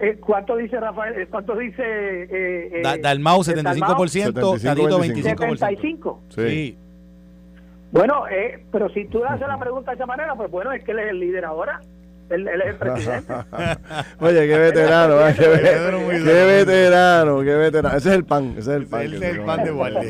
Eh, 0.00 0.16
¿Cuánto 0.18 0.56
dice 0.56 0.78
Rafael? 0.80 1.14
Eh, 1.20 1.26
¿Cuánto 1.30 1.56
dice 1.56 1.82
eh, 1.82 2.28
eh, 2.72 2.80
Da- 2.82 2.96
Dalmau 2.98 3.40
eh, 3.40 3.44
75%, 3.44 4.08
75, 4.08 4.58
Tadito 4.62 4.98
25%. 4.98 5.36
25%. 5.36 5.56
75? 5.56 6.20
Sí. 6.30 6.42
Sí. 6.48 6.76
Bueno, 7.92 8.26
eh, 8.28 8.64
pero 8.72 8.88
si 8.90 9.04
tú 9.06 9.18
le 9.18 9.26
haces 9.26 9.46
la 9.46 9.58
pregunta 9.58 9.90
de 9.92 9.96
esa 9.96 10.06
manera, 10.06 10.34
pues 10.34 10.50
bueno, 10.50 10.72
es 10.72 10.82
que 10.82 10.92
él 10.92 10.98
es 10.98 11.10
el 11.10 11.20
líder 11.20 11.44
ahora. 11.44 11.80
Él, 12.32 12.48
él 12.48 12.60
es 12.62 12.68
el 12.68 12.76
presidente. 12.76 13.32
Oye, 14.20 14.46
qué 14.48 14.58
veterano, 14.58 15.20
¿eh? 15.28 15.34
qué, 15.36 15.42
Pedro 15.44 16.00
muy 16.00 16.14
ve- 16.14 16.18
duro. 16.20 16.32
qué 16.32 16.44
veterano, 16.44 17.40
qué 17.40 17.54
veterano. 17.54 17.96
Ese 17.96 18.08
es 18.08 18.14
el 18.14 18.24
pan, 18.24 18.50
ese 18.52 18.60
es 18.60 18.68
el 18.68 18.86
pan. 18.86 19.02
Ese 19.12 19.16
es 19.16 19.22
el 19.22 19.40
pan 19.42 19.64
de 19.64 19.72
Walde. 19.72 20.08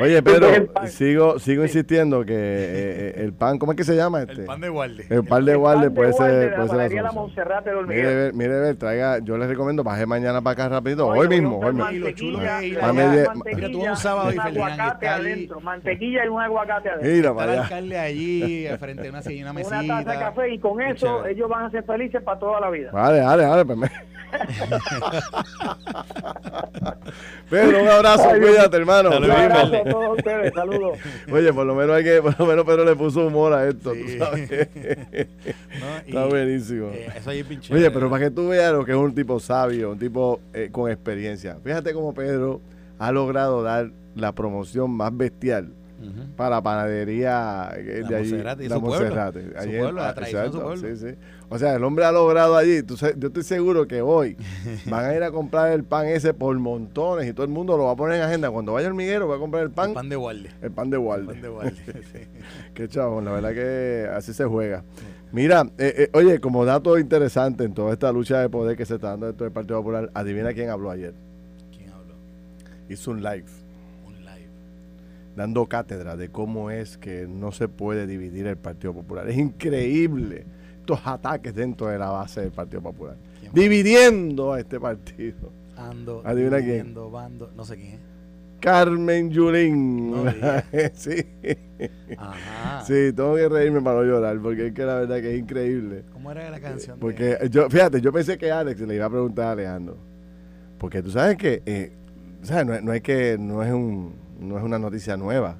Oye, 0.00 0.22
Pedro, 0.22 0.48
el 0.54 0.88
sigo, 0.88 1.38
sigo 1.38 1.62
insistiendo 1.64 2.24
que 2.24 2.32
eh, 2.34 2.36
eh, 2.38 3.14
el 3.24 3.32
pan, 3.32 3.58
¿cómo 3.58 3.72
es 3.72 3.76
que 3.78 3.84
se 3.84 3.96
llama 3.96 4.22
este? 4.22 4.32
El 4.42 4.44
pan 4.44 4.60
de 4.60 4.70
Walde. 4.70 5.06
El 5.08 5.24
pan 5.24 5.44
de 5.44 5.52
El 5.52 5.58
de 5.80 5.90
puede 5.90 6.12
ser, 6.12 6.30
de 6.32 6.48
puede 6.56 6.58
la 6.58 6.68
ser 6.68 6.76
la. 7.02 7.12
Monserrate 7.12 7.70
de 7.70 7.76
Hormiguero. 7.76 8.08
Mire, 8.08 8.14
ver, 8.22 8.34
mire, 8.34 8.58
ver, 8.60 8.76
traiga, 8.76 9.18
yo 9.18 9.36
les 9.36 9.48
recomiendo, 9.48 9.82
baje 9.84 10.06
mañana 10.06 10.40
para 10.42 10.52
acá 10.52 10.68
rapidito, 10.68 11.06
Oye, 11.08 11.20
hoy 11.20 11.26
a 11.26 11.30
mismo, 11.30 11.58
hoy 11.58 11.72
mismo. 11.72 11.84
mantequilla, 11.84 12.62
Y 12.62 12.66
y 12.66 12.70
lo 12.72 12.80
chulo 12.80 12.86
a 12.86 12.90
que- 12.92 12.92
Mira, 13.10 13.24
tú 13.24 13.38
mantequilla 13.38 13.90
un 13.90 13.96
sábado 13.96 14.32
y 14.32 14.38
aguacate 14.38 15.08
adentro. 15.08 15.60
Mantequilla 15.60 16.24
y 16.24 16.28
un 16.28 16.40
aguacate 16.40 16.88
adentro. 16.90 17.10
Mira 17.12 17.34
para 17.34 17.44
el 17.52 17.58
allá. 17.58 17.62
alcalde 17.62 17.98
allí, 17.98 18.66
al 18.66 18.78
frente 18.78 19.02
de 19.02 19.10
una 19.10 19.20
una 19.20 19.52
mesita. 19.52 19.80
Una 19.80 20.04
taza 20.04 20.10
de 20.12 20.18
café 20.18 20.54
y 20.54 20.58
con 20.58 20.78
Qué 20.78 20.84
eso 21.06 21.16
chévere. 21.16 21.32
ellos 21.32 21.48
van 21.48 21.64
a 21.64 21.70
ser 21.70 21.84
felices 21.84 22.22
para 22.22 22.38
toda 22.38 22.60
la 22.60 22.70
vida. 22.70 22.90
Vale, 22.92 23.20
vale, 23.20 23.44
vale. 23.46 23.64
Pues 23.64 23.78
me... 23.78 23.90
Pedro, 27.48 27.82
un 27.82 27.88
abrazo, 27.88 28.28
Ay, 28.32 28.40
cuídate, 28.40 28.76
hermano. 28.76 29.10
Saludos, 29.10 29.34
Un 29.36 29.42
abrazo 29.42 29.76
a 29.76 29.84
todos 29.90 30.18
ustedes, 30.18 30.54
saludos. 30.54 30.98
Oye, 31.32 31.52
por 31.52 31.66
lo 31.66 31.74
menos 31.74 31.96
hay 31.96 32.04
que, 32.04 32.22
por 32.22 32.38
lo 32.38 32.46
menos 32.46 32.64
Pedro 32.64 32.84
le 32.84 32.94
puso 32.96 33.26
humor 33.26 33.52
a 33.52 33.66
esto, 33.68 33.92
Sí. 33.94 34.02
tú 34.18 34.24
sabes. 34.24 34.50
¿no? 34.50 35.86
Y, 36.06 36.08
Está 36.10 36.26
buenísimo. 36.26 36.88
eh, 36.92 37.08
eso 37.16 37.30
ahí 37.30 37.40
es 37.40 37.48
bien 37.48 37.60
Oye, 37.72 37.90
pero 37.90 38.08
para 38.08 38.24
que 38.24 38.30
tú 38.30 38.48
veas 38.48 38.72
lo 38.72 38.84
que 38.84 38.92
es 38.92 38.98
un 38.98 39.14
tipo 39.14 39.40
sabio, 39.40 39.90
un 39.90 39.98
tipo 39.98 40.40
eh, 40.54 40.68
con 40.70 40.90
experiencia. 40.90 41.56
Fíjate 41.64 41.92
cómo 41.92 42.14
Pedro 42.14 42.60
ha 42.98 43.10
logrado 43.12 43.62
dar 43.62 43.90
la 44.14 44.32
promoción 44.32 44.90
más 44.92 45.16
bestial 45.16 45.72
Ujú. 46.00 46.34
para 46.34 46.50
la 46.56 46.62
panadería 46.62 47.70
eh, 47.76 48.00
La 48.02 48.08
de 48.08 48.16
allí. 48.16 48.30
Monserrate 48.30 48.64
y 48.64 48.68
la 48.68 48.74
su 48.76 48.80
pueblo. 48.80 48.98
Monserrate. 49.06 49.50
Su 49.52 49.58
Allí 49.58 49.78
pueblo, 49.78 49.92
la 50.00 50.08
ah, 50.08 50.50
su 50.50 50.60
pueblo. 50.60 50.76
Sí, 50.76 50.96
sí. 50.96 51.14
O 51.50 51.58
sea, 51.58 51.74
el 51.74 51.84
hombre 51.84 52.04
ha 52.06 52.12
logrado 52.12 52.56
allí. 52.56 52.82
tú 52.82 52.96
yo 52.96 53.26
estoy 53.28 53.42
seguro 53.42 53.86
que 53.86 54.00
hoy 54.00 54.36
van 54.86 55.04
a 55.04 55.14
ir 55.14 55.22
a 55.22 55.30
comprar 55.30 55.72
el 55.72 55.84
pan 55.84 56.06
ese 56.06 56.32
por 56.32 56.58
montones 56.58 57.28
y 57.28 57.32
todo 57.32 57.44
el 57.44 57.52
mundo 57.52 57.76
lo 57.76 57.84
va 57.84 57.92
a 57.92 57.96
poner 57.96 58.16
en 58.16 58.22
agenda. 58.22 58.50
Cuando 58.50 58.72
vaya 58.72 58.88
al 58.88 58.94
miguero 58.94 59.28
va 59.28 59.36
a 59.36 59.38
comprar 59.38 59.62
el 59.64 59.70
pan, 59.70 59.90
El 59.90 59.94
pan 59.94 60.08
de 60.08 60.16
Walde. 60.16 60.50
el 60.62 60.70
pan 60.70 60.90
de 60.90 60.96
Walde. 60.98 61.32
Pan 61.34 61.42
de 61.42 61.48
Walde, 61.50 61.76
sí. 62.12 62.18
Qué 62.74 62.88
chabón, 62.88 63.24
la 63.26 63.32
verdad 63.32 63.52
que 63.52 64.08
así 64.14 64.32
se 64.32 64.44
juega. 64.46 64.84
Mira, 65.32 65.62
eh, 65.78 65.94
eh, 65.96 66.10
oye, 66.14 66.40
como 66.40 66.64
dato 66.64 66.98
interesante 66.98 67.64
en 67.64 67.74
toda 67.74 67.92
esta 67.92 68.10
lucha 68.10 68.40
de 68.40 68.48
poder 68.48 68.76
que 68.76 68.84
se 68.86 68.94
está 68.96 69.10
dando 69.10 69.26
dentro 69.26 69.44
del 69.44 69.52
Partido 69.52 69.78
Popular, 69.78 70.10
adivina 70.14 70.52
quién 70.54 70.70
habló 70.70 70.90
ayer. 70.90 71.14
¿Quién 71.76 71.90
habló? 71.90 72.14
Hizo 72.88 73.10
un 73.12 73.22
live. 73.22 73.44
Dando 75.40 75.64
cátedra 75.64 76.18
de 76.18 76.28
cómo 76.28 76.70
es 76.70 76.98
que 76.98 77.26
no 77.26 77.50
se 77.50 77.66
puede 77.66 78.06
dividir 78.06 78.46
el 78.46 78.58
Partido 78.58 78.92
Popular. 78.92 79.26
Es 79.26 79.38
increíble 79.38 80.44
estos 80.80 81.00
ataques 81.06 81.54
dentro 81.54 81.86
de 81.86 81.96
la 81.98 82.10
base 82.10 82.42
del 82.42 82.50
Partido 82.50 82.82
Popular. 82.82 83.16
Dividiendo 83.54 84.52
a 84.52 84.60
este 84.60 84.78
partido. 84.78 85.50
Ando, 85.78 86.20
Adivina 86.26 86.58
quién. 86.58 86.66
dividiendo, 86.68 87.10
bando, 87.10 87.50
no 87.56 87.64
sé 87.64 87.76
quién 87.76 87.92
es. 87.94 88.00
Carmen 88.60 89.30
Yulín. 89.30 90.10
No 90.10 90.24
sí. 90.92 91.24
Ajá. 92.18 92.84
sí, 92.84 93.10
tengo 93.14 93.34
que 93.36 93.48
reírme 93.48 93.80
para 93.80 94.00
no 94.00 94.04
llorar, 94.04 94.38
porque 94.42 94.66
es 94.66 94.72
que 94.74 94.82
la 94.84 94.96
verdad 94.96 95.22
que 95.22 95.32
es 95.34 95.40
increíble. 95.40 96.04
¿Cómo 96.12 96.30
era 96.32 96.50
la 96.50 96.60
canción? 96.60 96.98
de- 96.98 97.00
Porque 97.00 97.38
yo, 97.50 97.70
fíjate, 97.70 98.02
yo 98.02 98.12
pensé 98.12 98.36
que 98.36 98.52
Alex 98.52 98.78
le 98.82 98.94
iba 98.94 99.06
a 99.06 99.10
preguntar 99.10 99.46
a 99.46 99.52
Alejandro. 99.52 99.96
Porque 100.76 101.02
tú 101.02 101.10
sabes 101.10 101.38
que, 101.38 101.62
eh, 101.64 101.92
¿sabes? 102.42 102.66
No, 102.66 102.74
es- 102.74 102.82
no 102.82 102.92
es 102.92 103.00
que 103.00 103.38
no 103.40 103.62
es 103.62 103.72
un, 103.72 104.19
no 104.40 104.58
es 104.58 104.64
una 104.64 104.78
noticia 104.78 105.16
nueva. 105.16 105.56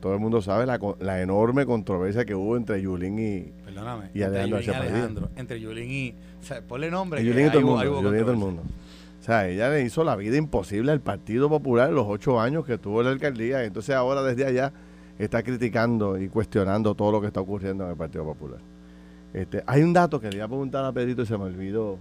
Todo 0.00 0.14
el 0.14 0.20
mundo 0.20 0.40
sabe 0.42 0.64
la, 0.64 0.78
la 1.00 1.20
enorme 1.20 1.66
controversia 1.66 2.24
que 2.24 2.34
hubo 2.34 2.56
entre 2.56 2.80
Yulín 2.80 3.18
y, 3.18 3.52
Perdóname. 3.64 4.10
Y 4.14 4.22
entre 4.22 4.42
Alejandro 4.42 4.44
Yulín 4.44 4.48
y 4.48 4.52
García 4.52 4.72
Padilla. 4.72 4.94
Alejandro. 4.94 5.30
Entre 5.36 5.60
Yulín 5.60 5.90
y. 5.90 6.14
O 6.40 6.44
sea, 6.44 6.62
ponle 6.62 6.90
nombre. 6.90 7.24
Yulín 7.24 7.46
y 7.46 7.48
todo 7.48 7.58
el 7.58 7.64
mundo. 7.64 7.90
hubo 7.90 8.02
Yulín 8.02 8.20
y 8.20 8.22
todo 8.22 8.32
el 8.32 8.38
mundo. 8.38 8.62
O 9.20 9.24
sea, 9.24 9.48
ella 9.48 9.68
le 9.70 9.82
hizo 9.82 10.04
la 10.04 10.14
vida 10.14 10.36
imposible 10.36 10.92
al 10.92 11.00
Partido 11.00 11.48
Popular 11.48 11.90
los 11.90 12.06
ocho 12.08 12.40
años 12.40 12.64
que 12.64 12.78
tuvo 12.78 13.00
en 13.00 13.06
la 13.06 13.12
alcaldía. 13.12 13.64
Entonces 13.64 13.94
ahora 13.94 14.22
desde 14.22 14.46
allá 14.46 14.72
está 15.18 15.42
criticando 15.42 16.16
y 16.16 16.28
cuestionando 16.28 16.94
todo 16.94 17.12
lo 17.12 17.20
que 17.20 17.26
está 17.26 17.40
ocurriendo 17.40 17.84
en 17.84 17.90
el 17.90 17.96
Partido 17.96 18.24
Popular. 18.24 18.60
Este, 19.34 19.62
hay 19.66 19.82
un 19.82 19.92
dato 19.92 20.20
que 20.20 20.30
le 20.30 20.36
iba 20.36 20.46
a 20.46 20.48
preguntar 20.48 20.84
a 20.84 20.92
Pedrito 20.92 21.22
y 21.22 21.26
se 21.26 21.36
me 21.36 21.44
olvidó. 21.44 21.98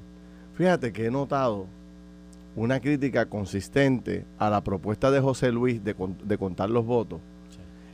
Fíjate 0.53 0.93
que 0.93 1.07
he 1.07 1.11
notado 1.11 1.67
una 2.57 2.79
crítica 2.81 3.27
consistente 3.27 4.25
a 4.37 4.49
la 4.49 4.61
propuesta 4.63 5.11
de 5.11 5.19
José 5.21 5.51
Luis 5.51 5.83
de, 5.83 5.95
de 6.25 6.37
contar 6.37 6.69
los 6.69 6.85
votos. 6.85 7.21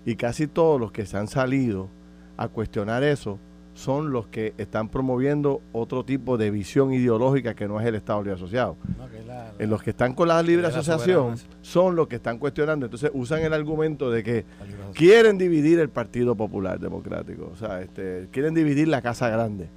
Y 0.05 0.15
casi 0.15 0.47
todos 0.47 0.79
los 0.79 0.91
que 0.91 1.05
se 1.05 1.17
han 1.17 1.27
salido 1.27 1.89
a 2.37 2.47
cuestionar 2.47 3.03
eso 3.03 3.37
son 3.73 4.11
los 4.11 4.27
que 4.27 4.53
están 4.57 4.87
promoviendo 4.89 5.61
otro 5.71 6.05
tipo 6.05 6.37
de 6.37 6.51
visión 6.51 6.93
ideológica 6.93 7.55
que 7.55 7.67
no 7.67 7.79
es 7.81 7.87
el 7.87 7.95
Estado 7.95 8.19
Libre 8.21 8.35
Asociado. 8.35 8.77
No, 8.99 9.09
que 9.09 9.19
es 9.19 9.25
la- 9.25 9.33
la- 9.35 9.53
En 9.59 9.69
los 9.69 9.81
que 9.83 9.89
están 9.89 10.13
con 10.13 10.27
la 10.27 10.41
libre 10.43 10.61
la 10.61 10.67
asociación 10.69 11.29
son 11.61 11.95
los 11.95 12.07
que 12.07 12.15
están 12.17 12.37
cuestionando. 12.37 12.85
Entonces 12.85 13.09
usan 13.13 13.41
el 13.41 13.51
argumento 13.53 14.11
de 14.11 14.23
que 14.23 14.45
quieren 14.93 15.37
dividir 15.37 15.79
el 15.79 15.89
Partido 15.89 16.35
Popular 16.35 16.79
Democrático. 16.79 17.49
O 17.51 17.55
sea, 17.55 17.81
este, 17.81 18.27
quieren 18.31 18.53
dividir 18.53 18.87
la 18.87 19.01
Casa 19.01 19.27
Grande. 19.29 19.69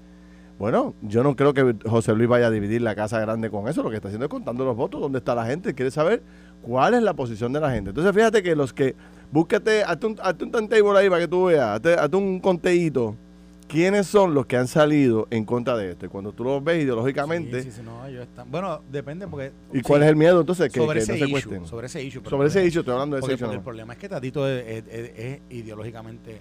Bueno, 0.59 0.94
yo 1.02 1.22
no 1.22 1.36
creo 1.36 1.52
que 1.52 1.74
José 1.86 2.14
Luis 2.14 2.28
vaya 2.28 2.46
a 2.46 2.50
dividir 2.50 2.80
la 2.80 2.94
Casa 2.94 3.20
Grande 3.20 3.50
con 3.50 3.68
eso. 3.68 3.82
Lo 3.82 3.90
que 3.90 3.96
está 3.96 4.09
haciendo 4.09 4.24
es 4.26 4.30
contando 4.30 4.64
los 4.64 4.74
votos, 4.76 5.00
dónde 5.00 5.18
está 5.18 5.34
la 5.34 5.44
gente. 5.44 5.74
Quiere 5.74 5.90
saber 5.90 6.22
cuál 6.62 6.94
es 6.94 7.02
la 7.02 7.12
posición 7.14 7.52
de 7.52 7.61
la 7.61 7.70
gente. 7.70 7.90
Entonces, 7.90 8.14
fíjate 8.14 8.42
que 8.42 8.57
los 8.57 8.72
que. 8.72 8.94
Búscate, 9.30 9.82
hazte 9.82 10.07
un, 10.07 10.16
hazte 10.22 10.44
un 10.44 10.52
timetable 10.52 10.98
ahí 10.98 11.09
para 11.11 11.20
que 11.20 11.28
tú 11.28 11.46
veas. 11.46 11.76
Hazte, 11.76 11.94
hazte 11.94 12.16
un 12.16 12.40
conteíto. 12.40 13.14
¿Quiénes 13.68 14.07
son 14.07 14.32
los 14.32 14.46
que 14.46 14.57
han 14.57 14.68
salido 14.68 15.26
en 15.28 15.44
contra 15.44 15.76
de 15.76 15.90
esto? 15.90 16.07
Y 16.07 16.09
cuando 16.09 16.32
tú 16.32 16.44
los 16.44 16.62
ves 16.62 16.84
ideológicamente. 16.84 17.62
Sí, 17.64 17.70
sí, 17.72 17.76
sí, 17.78 17.82
no, 17.84 18.07
ellos 18.07 18.22
están- 18.22 18.48
Bueno, 18.50 18.80
depende 18.92 19.26
porque. 19.26 19.50
¿Y 19.72 19.82
cuál 19.82 20.04
es 20.04 20.09
el 20.09 20.14
miedo 20.16 20.40
entonces? 20.40 20.72
Que, 20.72 20.78
sobre 20.78 20.98
que 20.98 21.02
ese 21.02 21.12
no 21.12 21.18
se 21.18 21.24
issue, 21.24 21.32
cuesten. 21.32 21.66
Sobre 21.66 21.86
ese 21.88 22.02
issue. 22.04 22.20
pero 22.22 22.30
Sobre 22.30 22.48
ese 22.48 22.64
issue, 22.64 22.80
estoy 22.80 22.92
hablando 22.94 23.16
de 23.16 23.20
ese 23.20 23.24
Porque, 23.26 23.34
issue. 23.34 23.44
porque 23.46 23.57
el 23.59 23.64
problema 23.64 23.92
es 23.94 23.98
que 23.98 24.09
Tatito 24.09 24.48
es, 24.48 24.64
es- 24.66 24.84
es- 24.88 25.18
es 25.18 25.40
ideológicamente 25.50 26.40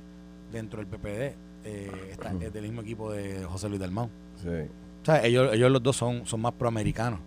dentro 0.54 0.78
del 0.80 0.88
PPD. 0.88 1.34
Eh, 1.66 1.92
está, 2.12 2.32
es 2.40 2.54
del 2.54 2.64
mismo 2.64 2.82
equipo 2.82 3.12
de 3.12 3.44
José 3.46 3.68
Luis 3.70 3.82
Dalmau. 3.82 4.10
Sí. 4.42 4.50
O 4.50 5.06
sea, 5.06 5.24
ellos, 5.26 5.54
ellos 5.54 5.72
los 5.72 5.84
dos 5.84 5.96
son, 5.96 6.26
son 6.26 6.42
más 6.42 6.54
proamericanos. 6.54 7.20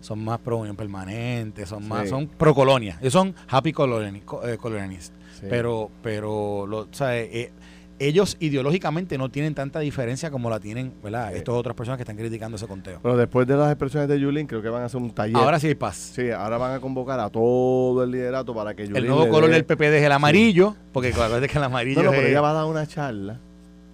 Son 0.00 0.18
más 0.24 0.38
pro 0.38 0.56
unión 0.56 0.76
permanente, 0.76 1.66
son 1.66 1.86
más, 1.86 2.04
Sí. 2.04 2.08
son 2.08 2.26
pro 2.26 2.54
colonia. 2.54 2.96
Ellos 3.00 3.12
son 3.12 3.34
happy 3.48 3.70
eh, 3.70 4.56
colonialists. 4.58 5.12
Sí. 5.38 5.46
Pero, 5.50 5.90
pero 6.02 6.66
lo, 6.66 6.78
o 6.80 6.88
sea, 6.90 7.18
eh, 7.18 7.52
ellos 7.98 8.38
ideológicamente 8.40 9.18
no 9.18 9.28
tienen 9.30 9.54
tanta 9.54 9.78
diferencia 9.80 10.30
como 10.30 10.48
la 10.48 10.58
tienen, 10.58 10.94
¿verdad? 11.02 11.32
Sí. 11.32 11.36
Estas 11.36 11.54
otras 11.54 11.76
personas 11.76 11.98
que 11.98 12.02
están 12.04 12.16
criticando 12.16 12.56
ese 12.56 12.66
conteo. 12.66 12.98
Pero 13.02 13.14
después 13.18 13.46
de 13.46 13.56
las 13.56 13.70
expresiones 13.70 14.08
de 14.08 14.18
Yulín, 14.18 14.46
creo 14.46 14.62
que 14.62 14.70
van 14.70 14.82
a 14.82 14.86
hacer 14.86 14.98
un 15.02 15.10
taller. 15.10 15.36
Ahora 15.36 15.60
sí 15.60 15.66
hay 15.66 15.74
paz. 15.74 15.96
Sí, 16.14 16.30
ahora 16.30 16.56
van 16.56 16.72
a 16.72 16.80
convocar 16.80 17.20
a 17.20 17.28
todo 17.28 18.02
el 18.02 18.10
liderato 18.10 18.54
para 18.54 18.74
que 18.74 18.84
Yulín 18.84 18.96
El 18.96 19.06
nuevo 19.06 19.24
le 19.26 19.30
color 19.30 19.50
dé- 19.50 19.56
del 19.56 19.64
PPD 19.66 19.98
es 19.98 20.02
el 20.04 20.12
amarillo, 20.12 20.76
porque 20.92 21.08
acuérdate 21.12 21.46
que 21.46 21.58
el 21.58 21.64
amarillo 21.64 22.00
No, 22.00 22.04
no, 22.06 22.10
pero 22.12 22.22
es- 22.22 22.30
ella 22.30 22.40
va 22.40 22.50
a 22.52 22.54
dar 22.54 22.64
una 22.64 22.86
charla 22.86 23.38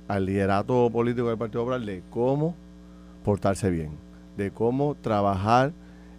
al 0.08 0.24
liderato 0.26 0.88
político 0.90 1.28
del 1.28 1.38
Partido 1.38 1.62
Popular 1.62 1.80
de 1.80 2.02
cómo 2.10 2.54
portarse 3.24 3.70
bien, 3.70 3.90
de 4.36 4.50
cómo 4.50 4.96
trabajar 5.00 5.72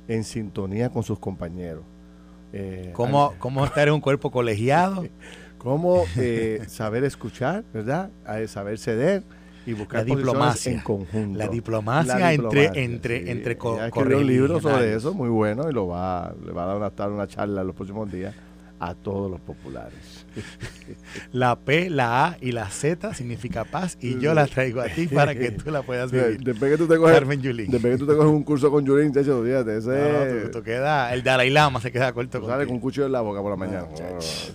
en 0.07 0.23
sintonía 0.23 0.89
con 0.89 1.03
sus 1.03 1.19
compañeros. 1.19 1.83
Eh, 2.53 2.91
cómo, 2.93 3.31
al- 3.31 3.37
cómo 3.39 3.65
estar 3.65 3.87
en 3.87 3.93
un 3.93 4.01
cuerpo 4.01 4.31
colegiado. 4.31 5.05
cómo 5.57 6.03
eh, 6.17 6.63
saber 6.67 7.03
escuchar, 7.03 7.63
¿verdad? 7.73 8.09
Saber 8.47 8.77
ceder 8.77 9.23
y 9.65 9.73
buscar 9.73 9.99
La 10.07 10.15
diplomacia. 10.15 10.71
en 10.71 10.79
conjunto. 10.79 11.37
La 11.37 11.47
diplomacia, 11.47 12.17
La 12.19 12.33
entre, 12.33 12.61
diplomacia, 12.61 12.83
entre, 12.83 13.23
sí. 13.23 13.29
entre 13.31 13.57
co- 13.57 13.83
escribió 13.83 14.17
un 14.19 14.27
libro 14.27 14.61
sobre 14.61 14.93
eso, 14.93 15.13
muy 15.13 15.29
bueno, 15.29 15.69
y 15.69 15.73
lo 15.73 15.87
va, 15.87 16.33
le 16.45 16.51
va 16.53 16.63
a 16.63 16.67
dar 16.67 16.77
una, 16.77 17.15
una 17.15 17.27
charla 17.27 17.61
en 17.61 17.67
los 17.67 17.75
próximos 17.75 18.09
días 18.11 18.33
a 18.79 18.93
todos 18.93 19.29
los 19.31 19.39
populares. 19.41 20.25
La 21.31 21.59
P, 21.59 21.89
la 21.89 22.25
A 22.27 22.37
y 22.41 22.51
la 22.51 22.69
Z 22.69 23.13
significa 23.13 23.63
paz 23.65 23.97
y 23.99 24.19
yo 24.19 24.33
la 24.33 24.45
traigo 24.47 24.81
a 24.81 24.85
ti 24.87 25.07
para 25.13 25.33
que 25.33 25.51
tú 25.51 25.71
la 25.71 25.81
puedas 25.81 26.11
vivir. 26.11 26.39
Después 26.43 26.71
que 26.71 26.77
tú 26.77 26.87
te 26.87 26.97
coges, 26.97 27.15
Carmen 27.15 27.41
Yulín. 27.41 27.71
después 27.71 27.93
que 27.93 27.97
tú 27.99 28.05
te 28.07 28.15
coges 28.15 28.31
un 28.31 28.43
curso 28.43 28.69
con 28.69 28.85
Yulín, 28.85 29.11
chacho, 29.13 29.43
fíjate, 29.43 29.77
ese 29.77 29.89
No, 29.89 30.35
no, 30.35 30.41
tú, 30.43 30.51
tú 30.59 30.63
queda, 30.63 31.13
el 31.13 31.23
Dalai 31.23 31.49
Lama 31.49 31.81
se 31.81 31.91
queda 31.91 32.13
corto 32.13 32.39
tú 32.39 32.45
sales 32.47 32.67
con 32.67 32.75
un 32.75 32.81
cuchillo 32.81 33.07
en 33.07 33.11
la 33.13 33.21
boca 33.21 33.41
por 33.41 33.49
la 33.51 33.57
mañana. 33.57 33.87
chacho. 33.95 34.53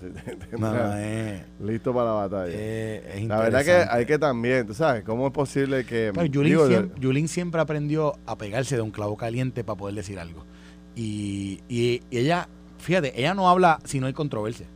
No, 0.53 0.59
No, 0.73 0.75
no, 0.75 0.97
es, 0.99 1.43
Listo 1.61 1.93
para 1.93 2.07
la 2.07 2.13
batalla. 2.13 2.53
es 2.55 3.25
la 3.27 3.41
verdad 3.41 3.65
que 3.65 3.73
hay 3.91 4.07
que 4.07 4.19
también, 4.19 4.67
tú 4.67 4.75
sabes, 4.75 5.03
¿cómo 5.05 5.27
es 5.27 5.33
posible 5.33 5.85
que... 5.85 6.13
Pero 6.15 6.27
Yulín, 6.27 6.51
digo, 6.53 6.69
siem- 6.69 6.91
Yulín 7.01 7.29
siempre 7.29 7.61
aprendió 7.61 8.15
a 8.27 8.39
pegarse 8.39 8.77
de 8.77 8.83
un 8.83 8.91
clavo 8.93 9.17
caliente 9.17 9.65
para 9.65 9.77
poder 9.77 9.97
decir 9.97 10.19
algo. 10.21 10.47
Y, 10.95 11.61
y- 11.69 12.03
y 12.11 12.19
ella, 12.19 12.49
fíjate, 12.83 13.19
ella 13.19 13.35
no 13.35 13.49
habla 13.49 13.79
si 13.85 13.99
no 14.01 14.07
hay 14.07 14.13
controversia. 14.13 14.67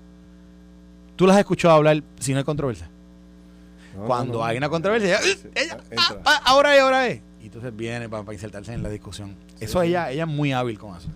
Tú 1.16 1.26
las 1.26 1.34
has 1.36 1.40
escuchado 1.40 1.74
hablar 1.74 2.02
si 2.20 2.32
no 2.32 2.38
hay 2.38 2.44
controversia. 2.44 2.88
no, 3.96 4.04
Cuando 4.04 4.38
no, 4.38 4.44
hay 4.44 4.56
una 4.58 4.68
controversia, 4.68 5.18
ella, 5.54 5.78
entra. 5.84 5.84
ah, 5.98 6.16
ah, 6.24 6.40
ahora 6.44 6.74
es, 6.76 6.82
ahora 6.82 7.06
es. 7.08 7.20
Y 7.40 7.46
entonces 7.46 7.74
viene 7.76 8.08
para, 8.08 8.22
para 8.22 8.34
insertarse 8.34 8.72
en 8.72 8.82
la 8.82 8.88
discusión. 8.88 9.34
eso 9.60 9.80
sí. 9.80 9.88
ella, 9.88 10.10
ella 10.10 10.22
es 10.24 10.28
muy 10.28 10.52
hábil 10.52 10.78
con 10.78 10.96
eso. 10.96 11.08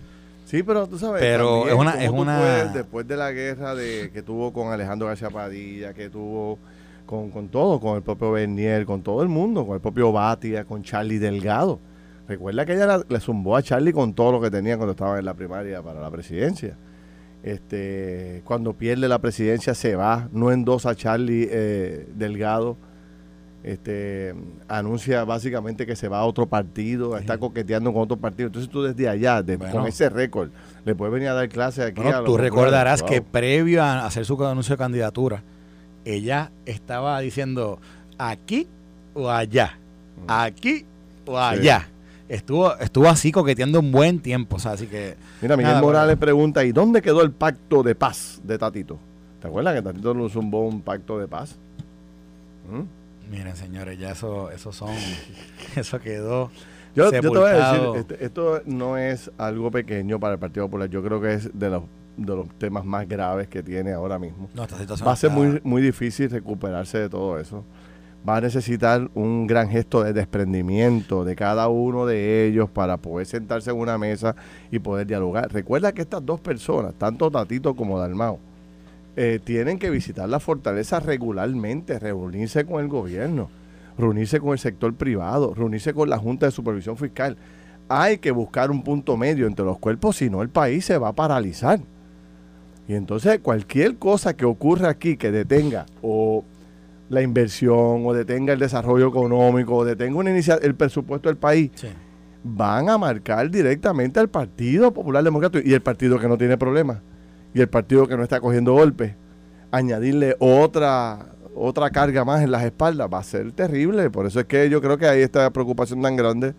Sí, 0.45 0.63
pero 0.63 0.87
tú 0.87 0.97
sabes. 0.97 1.21
Pero 1.21 1.65
también, 1.65 1.69
es 1.75 1.79
una- 1.79 1.91
¿cómo 1.93 2.03
es 2.03 2.11
una- 2.11 2.37
puedes, 2.39 2.73
después 2.73 3.07
de 3.07 3.17
la 3.17 3.31
guerra 3.31 3.75
de 3.75 4.11
que 4.11 4.21
tuvo 4.21 4.51
con 4.51 4.71
Alejandro 4.73 5.07
García 5.07 5.29
Padilla, 5.29 5.93
que 5.93 6.09
tuvo 6.09 6.57
con, 7.05 7.29
con 7.29 7.47
todo, 7.49 7.79
con 7.79 7.95
el 7.97 8.01
propio 8.01 8.31
Bernier, 8.31 8.85
con 8.85 9.01
todo 9.01 9.21
el 9.21 9.29
mundo, 9.29 9.65
con 9.65 9.75
el 9.75 9.81
propio 9.81 10.11
Batia, 10.11 10.65
con 10.65 10.83
Charlie 10.83 11.19
Delgado. 11.19 11.79
Recuerda 12.31 12.65
que 12.65 12.75
ella 12.75 12.85
la- 12.87 13.05
le 13.09 13.19
zumbó 13.19 13.57
a 13.57 13.61
Charlie 13.61 13.91
con 13.91 14.13
todo 14.13 14.31
lo 14.31 14.39
que 14.41 14.49
tenía 14.49 14.77
cuando 14.77 14.91
estaba 14.91 15.19
en 15.19 15.25
la 15.25 15.33
primaria 15.33 15.81
para 15.81 15.99
la 15.99 16.09
presidencia. 16.09 16.77
Este, 17.43 18.41
cuando 18.45 18.71
pierde 18.71 19.09
la 19.09 19.19
presidencia 19.19 19.73
se 19.75 19.97
va, 19.97 20.29
no 20.31 20.49
endosa 20.49 20.91
a 20.91 20.95
Charlie 20.95 21.49
eh, 21.51 22.07
Delgado. 22.15 22.77
Este 23.63 24.33
anuncia 24.69 25.25
básicamente 25.25 25.85
que 25.85 25.97
se 25.97 26.07
va 26.07 26.19
a 26.19 26.23
otro 26.25 26.45
partido, 26.47 27.17
está 27.17 27.37
coqueteando 27.37 27.91
con 27.91 28.03
otro 28.03 28.15
partido. 28.15 28.47
Entonces 28.47 28.71
tú 28.71 28.81
desde 28.81 29.09
allá, 29.09 29.43
de- 29.43 29.57
Bueno. 29.57 29.73
con 29.73 29.87
ese 29.87 30.07
récord, 30.09 30.51
le 30.85 30.95
puedes 30.95 31.13
venir 31.13 31.27
a 31.27 31.33
dar 31.33 31.49
clase 31.49 31.83
aquí. 31.83 32.01
Bueno, 32.01 32.19
a 32.19 32.23
tú 32.23 32.37
recordarás 32.37 33.03
que 33.03 33.21
previo 33.21 33.83
a 33.83 34.05
hacer 34.05 34.23
su 34.25 34.41
anuncio 34.45 34.75
de 34.75 34.77
candidatura, 34.79 35.43
ella 36.05 36.49
estaba 36.65 37.19
diciendo 37.19 37.79
aquí 38.17 38.67
o 39.13 39.29
allá, 39.29 39.77
aquí 40.29 40.85
o 41.25 41.37
allá. 41.37 41.87
Estuvo, 42.31 42.73
estuvo 42.77 43.09
así 43.09 43.31
coqueteando 43.31 43.79
un 43.81 43.91
buen 43.91 44.19
tiempo, 44.21 44.55
o 44.55 44.59
sea, 44.59 44.71
así 44.71 44.87
que 44.87 45.15
Mira, 45.41 45.57
Miguel 45.57 45.73
Nada, 45.73 45.81
Morales 45.81 46.15
bueno. 46.15 46.19
pregunta, 46.21 46.63
¿y 46.63 46.71
dónde 46.71 47.01
quedó 47.01 47.21
el 47.23 47.31
pacto 47.31 47.83
de 47.83 47.93
paz 47.93 48.39
de 48.43 48.57
Tatito? 48.57 48.97
¿Te 49.41 49.47
acuerdas 49.49 49.75
que 49.75 49.81
Tatito 49.81 50.13
nos 50.13 50.31
zumbó 50.31 50.65
un 50.65 50.81
pacto 50.81 51.19
de 51.19 51.27
paz? 51.27 51.57
¿Mm? 52.71 52.83
miren 53.31 53.55
señores, 53.55 53.97
ya 53.99 54.11
eso, 54.11 54.49
eso 54.51 54.71
son, 54.71 54.89
eso 55.75 55.99
quedó 55.99 56.51
Yo, 56.95 57.11
yo 57.11 57.21
te 57.21 57.27
voy 57.27 57.49
a 57.49 57.73
decir, 57.73 57.87
este- 57.95 58.25
esto 58.25 58.61
no 58.65 58.97
es 58.97 59.29
algo 59.37 59.69
pequeño 59.71 60.19
para 60.19 60.33
el 60.33 60.39
Partido 60.39 60.65
Popular. 60.67 60.89
Yo 60.89 61.03
creo 61.03 61.19
que 61.21 61.33
es 61.33 61.49
de 61.57 61.69
los, 61.69 61.83
de 62.17 62.35
los 62.35 62.47
temas 62.59 62.85
más 62.85 63.07
graves 63.09 63.47
que 63.49 63.61
tiene 63.63 63.91
ahora 63.93 64.17
mismo. 64.19 64.49
No, 64.53 64.63
esta 64.63 64.77
situación 64.77 65.07
Va 65.07 65.13
a 65.13 65.15
ser 65.17 65.31
muy, 65.31 65.59
muy 65.63 65.81
difícil 65.81 66.29
recuperarse 66.29 66.97
de 66.97 67.09
todo 67.09 67.39
eso. 67.39 67.63
Va 68.27 68.37
a 68.37 68.41
necesitar 68.41 69.09
un 69.15 69.47
gran 69.47 69.69
gesto 69.69 70.03
de 70.03 70.13
desprendimiento 70.13 71.23
de 71.23 71.35
cada 71.35 71.69
uno 71.69 72.05
de 72.05 72.45
ellos 72.45 72.69
para 72.69 72.97
poder 72.97 73.25
sentarse 73.25 73.71
en 73.71 73.77
una 73.77 73.97
mesa 73.97 74.35
y 74.71 74.77
poder 74.77 75.07
dialogar. 75.07 75.51
Recuerda 75.51 75.91
que 75.91 76.03
estas 76.03 76.23
dos 76.23 76.39
personas, 76.39 76.93
tanto 76.93 77.31
Tatito 77.31 77.75
como 77.75 77.97
Dalmao, 77.97 78.37
eh, 79.15 79.39
tienen 79.43 79.79
que 79.79 79.89
visitar 79.89 80.29
la 80.29 80.39
fortaleza 80.39 80.99
regularmente, 80.99 81.97
reunirse 81.97 82.63
con 82.63 82.81
el 82.81 82.87
gobierno, 82.87 83.49
reunirse 83.97 84.39
con 84.39 84.51
el 84.51 84.59
sector 84.59 84.93
privado, 84.93 85.53
reunirse 85.55 85.93
con 85.93 86.07
la 86.07 86.17
Junta 86.17 86.45
de 86.45 86.51
Supervisión 86.51 86.97
Fiscal. 86.97 87.37
Hay 87.89 88.19
que 88.19 88.31
buscar 88.31 88.69
un 88.69 88.83
punto 88.83 89.17
medio 89.17 89.47
entre 89.47 89.65
los 89.65 89.79
cuerpos, 89.79 90.17
si 90.17 90.29
no 90.29 90.43
el 90.43 90.49
país 90.49 90.85
se 90.85 90.97
va 90.97 91.09
a 91.09 91.13
paralizar. 91.13 91.79
Y 92.87 92.93
entonces 92.93 93.39
cualquier 93.39 93.97
cosa 93.97 94.35
que 94.35 94.45
ocurra 94.45 94.89
aquí 94.89 95.17
que 95.17 95.31
detenga 95.31 95.85
o 96.01 96.45
la 97.11 97.21
inversión 97.21 98.05
o 98.05 98.13
detenga 98.13 98.53
el 98.53 98.59
desarrollo 98.59 99.09
económico 99.09 99.75
o 99.75 99.85
detenga 99.85 100.17
una 100.17 100.31
el 100.31 100.75
presupuesto 100.75 101.27
del 101.27 101.37
país, 101.37 101.69
Sí. 101.75 101.89
van 102.43 102.89
a 102.89 102.97
marcar 102.97 103.51
directamente 103.51 104.19
al 104.19 104.29
Partido 104.29 104.93
Popular 104.93 105.21
Democrático 105.23 105.67
y 105.67 105.73
el 105.73 105.81
partido 105.81 106.17
que 106.17 106.27
no 106.29 106.37
tiene 106.37 106.57
problemas 106.57 106.99
y 107.53 107.59
el 107.59 107.67
partido 107.67 108.07
que 108.07 108.15
no 108.15 108.23
está 108.23 108.39
cogiendo 108.39 108.73
golpes. 108.73 109.13
Añadirle 109.71 110.35
otra 110.39 111.27
otra 111.53 111.89
carga 111.89 112.23
más 112.23 112.41
en 112.41 112.49
las 112.51 112.63
espaldas 112.63 113.09
va 113.13 113.19
a 113.19 113.23
ser 113.23 113.51
terrible. 113.51 114.09
Por 114.09 114.25
eso 114.25 114.39
es 114.39 114.45
que 114.45 114.69
yo 114.69 114.81
creo 114.81 114.97
que 114.97 115.05
hay 115.05 115.21
esta 115.21 115.49
preocupación 115.49 116.01
tan 116.01 116.15
grande 116.15 116.53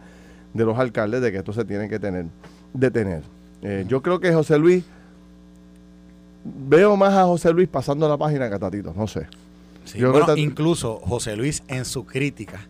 de 0.52 0.64
los 0.66 0.78
alcaldes 0.78 1.22
de 1.22 1.32
que 1.32 1.38
esto 1.38 1.54
se 1.54 1.64
tiene 1.64 1.88
que 1.88 1.98
tener, 1.98 2.26
detener. 2.74 3.22
Eh, 3.62 3.86
yo 3.88 4.02
creo 4.02 4.20
que 4.20 4.30
José 4.34 4.58
Luis, 4.58 4.84
veo 6.44 6.94
más 6.96 7.14
a 7.14 7.24
José 7.24 7.52
Luis 7.52 7.68
pasando 7.68 8.06
la 8.06 8.18
página 8.18 8.50
que 8.50 8.54
a 8.56 8.58
Tatito, 8.58 8.92
no 8.94 9.06
sé. 9.06 9.26
Sí, 9.84 9.98
Yo 9.98 10.10
bueno, 10.10 10.24
creo 10.26 10.36
que- 10.36 10.40
incluso 10.42 11.00
José 11.00 11.36
Luis 11.36 11.62
en 11.68 11.84
su 11.84 12.04
crítica 12.06 12.60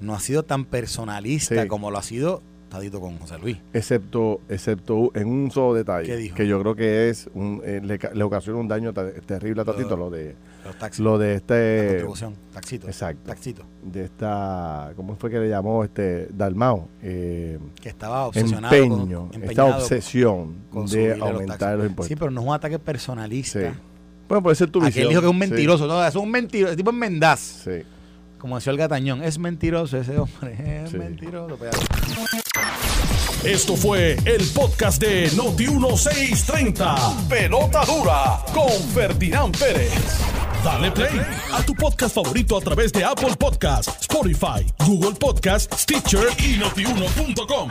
no 0.00 0.14
ha 0.14 0.20
sido 0.20 0.42
tan 0.44 0.64
personalista 0.64 1.62
Sí. 1.62 1.68
como 1.68 1.90
lo 1.90 1.98
ha 1.98 2.02
sido 2.02 2.42
Tadito 2.70 3.00
con 3.00 3.18
José 3.18 3.36
Luis. 3.38 3.58
excepto 3.72 4.40
excepto 4.48 5.10
en 5.14 5.26
un 5.26 5.50
solo 5.50 5.74
detalle 5.74 6.32
que 6.32 6.46
yo 6.46 6.60
creo 6.60 6.76
que 6.76 7.08
es 7.08 7.28
un, 7.34 7.60
eh, 7.64 7.80
le, 7.82 7.98
le 8.14 8.22
ocasiona 8.22 8.60
un 8.60 8.68
daño 8.68 8.92
terrible 8.92 9.62
a 9.62 9.64
Tatito 9.64 9.96
Lo- 9.96 10.04
lo 10.04 10.10
de 10.10 10.36
Los 10.64 10.78
taxis. 10.78 11.00
lo 11.00 11.18
de 11.18 11.28
la 11.30 11.34
este 11.34 11.86
contribución. 11.88 12.34
Taxito. 12.54 12.86
exacto. 12.86 13.22
Taxito. 13.26 13.62
de 13.82 14.04
esta 14.04 14.92
cómo 14.94 15.16
fue 15.16 15.30
que 15.30 15.38
le 15.40 15.48
llamó 15.48 15.82
este 15.82 16.28
Dalmao 16.32 16.88
eh, 17.02 17.58
Que 17.80 17.88
estaba 17.88 18.26
obsesionado. 18.28 18.72
empeño 18.74 19.28
con, 19.32 19.42
esta 19.42 19.64
obsesión 19.64 20.54
con 20.70 20.86
de 20.86 21.16
los 21.16 21.28
aumentar 21.28 21.76
los 21.76 21.86
impuestos 21.88 22.06
Sí, 22.08 22.14
pero 22.16 22.30
no 22.30 22.40
es 22.42 22.46
un 22.46 22.54
ataque 22.54 22.78
personalista. 22.78 23.72
Sí. 23.72 23.78
Bueno 24.30 24.42
puede 24.42 24.56
ser 24.56 24.70
tu 24.70 24.80
visión 24.80 25.04
Aquel 25.04 25.08
dijo 25.10 25.20
que 25.20 25.26
es 25.26 25.30
un 25.30 25.36
Sí, 25.42 25.50
mentiroso. 25.50 25.86
No, 25.86 26.02
es 26.06 26.14
un 26.16 26.30
mentiroso. 26.30 26.70
El 26.70 26.76
tipo 26.78 26.90
es 26.90 26.96
mendaz. 26.96 27.40
sí. 27.64 27.82
Como 28.38 28.56
decía 28.56 28.70
el 28.70 28.78
gatañón. 28.78 29.22
Es 29.22 29.38
mentiroso 29.38 29.98
ese 29.98 30.16
hombre. 30.18 30.82
Es 30.84 30.92
Sí. 30.92 30.96
mentiroso. 30.96 31.58
Esto 33.44 33.76
fue 33.76 34.16
el 34.24 34.46
podcast 34.54 35.00
de 35.02 35.30
Noti1630. 35.32 37.28
Pelota 37.28 37.84
dura 37.84 38.38
con 38.54 38.70
Ferdinand 38.94 39.54
Pérez. 39.58 39.92
Dale 40.64 40.90
play 40.90 41.20
a 41.52 41.62
tu 41.62 41.74
podcast 41.74 42.14
favorito 42.14 42.56
a 42.56 42.60
través 42.60 42.92
de 42.92 43.02
Apple 43.04 43.34
Podcasts, 43.38 43.92
Spotify, 44.02 44.64
Google 44.86 45.16
Podcasts, 45.18 45.82
Stitcher 45.82 46.28
y 46.38 46.58
notiuno.com. 46.58 47.68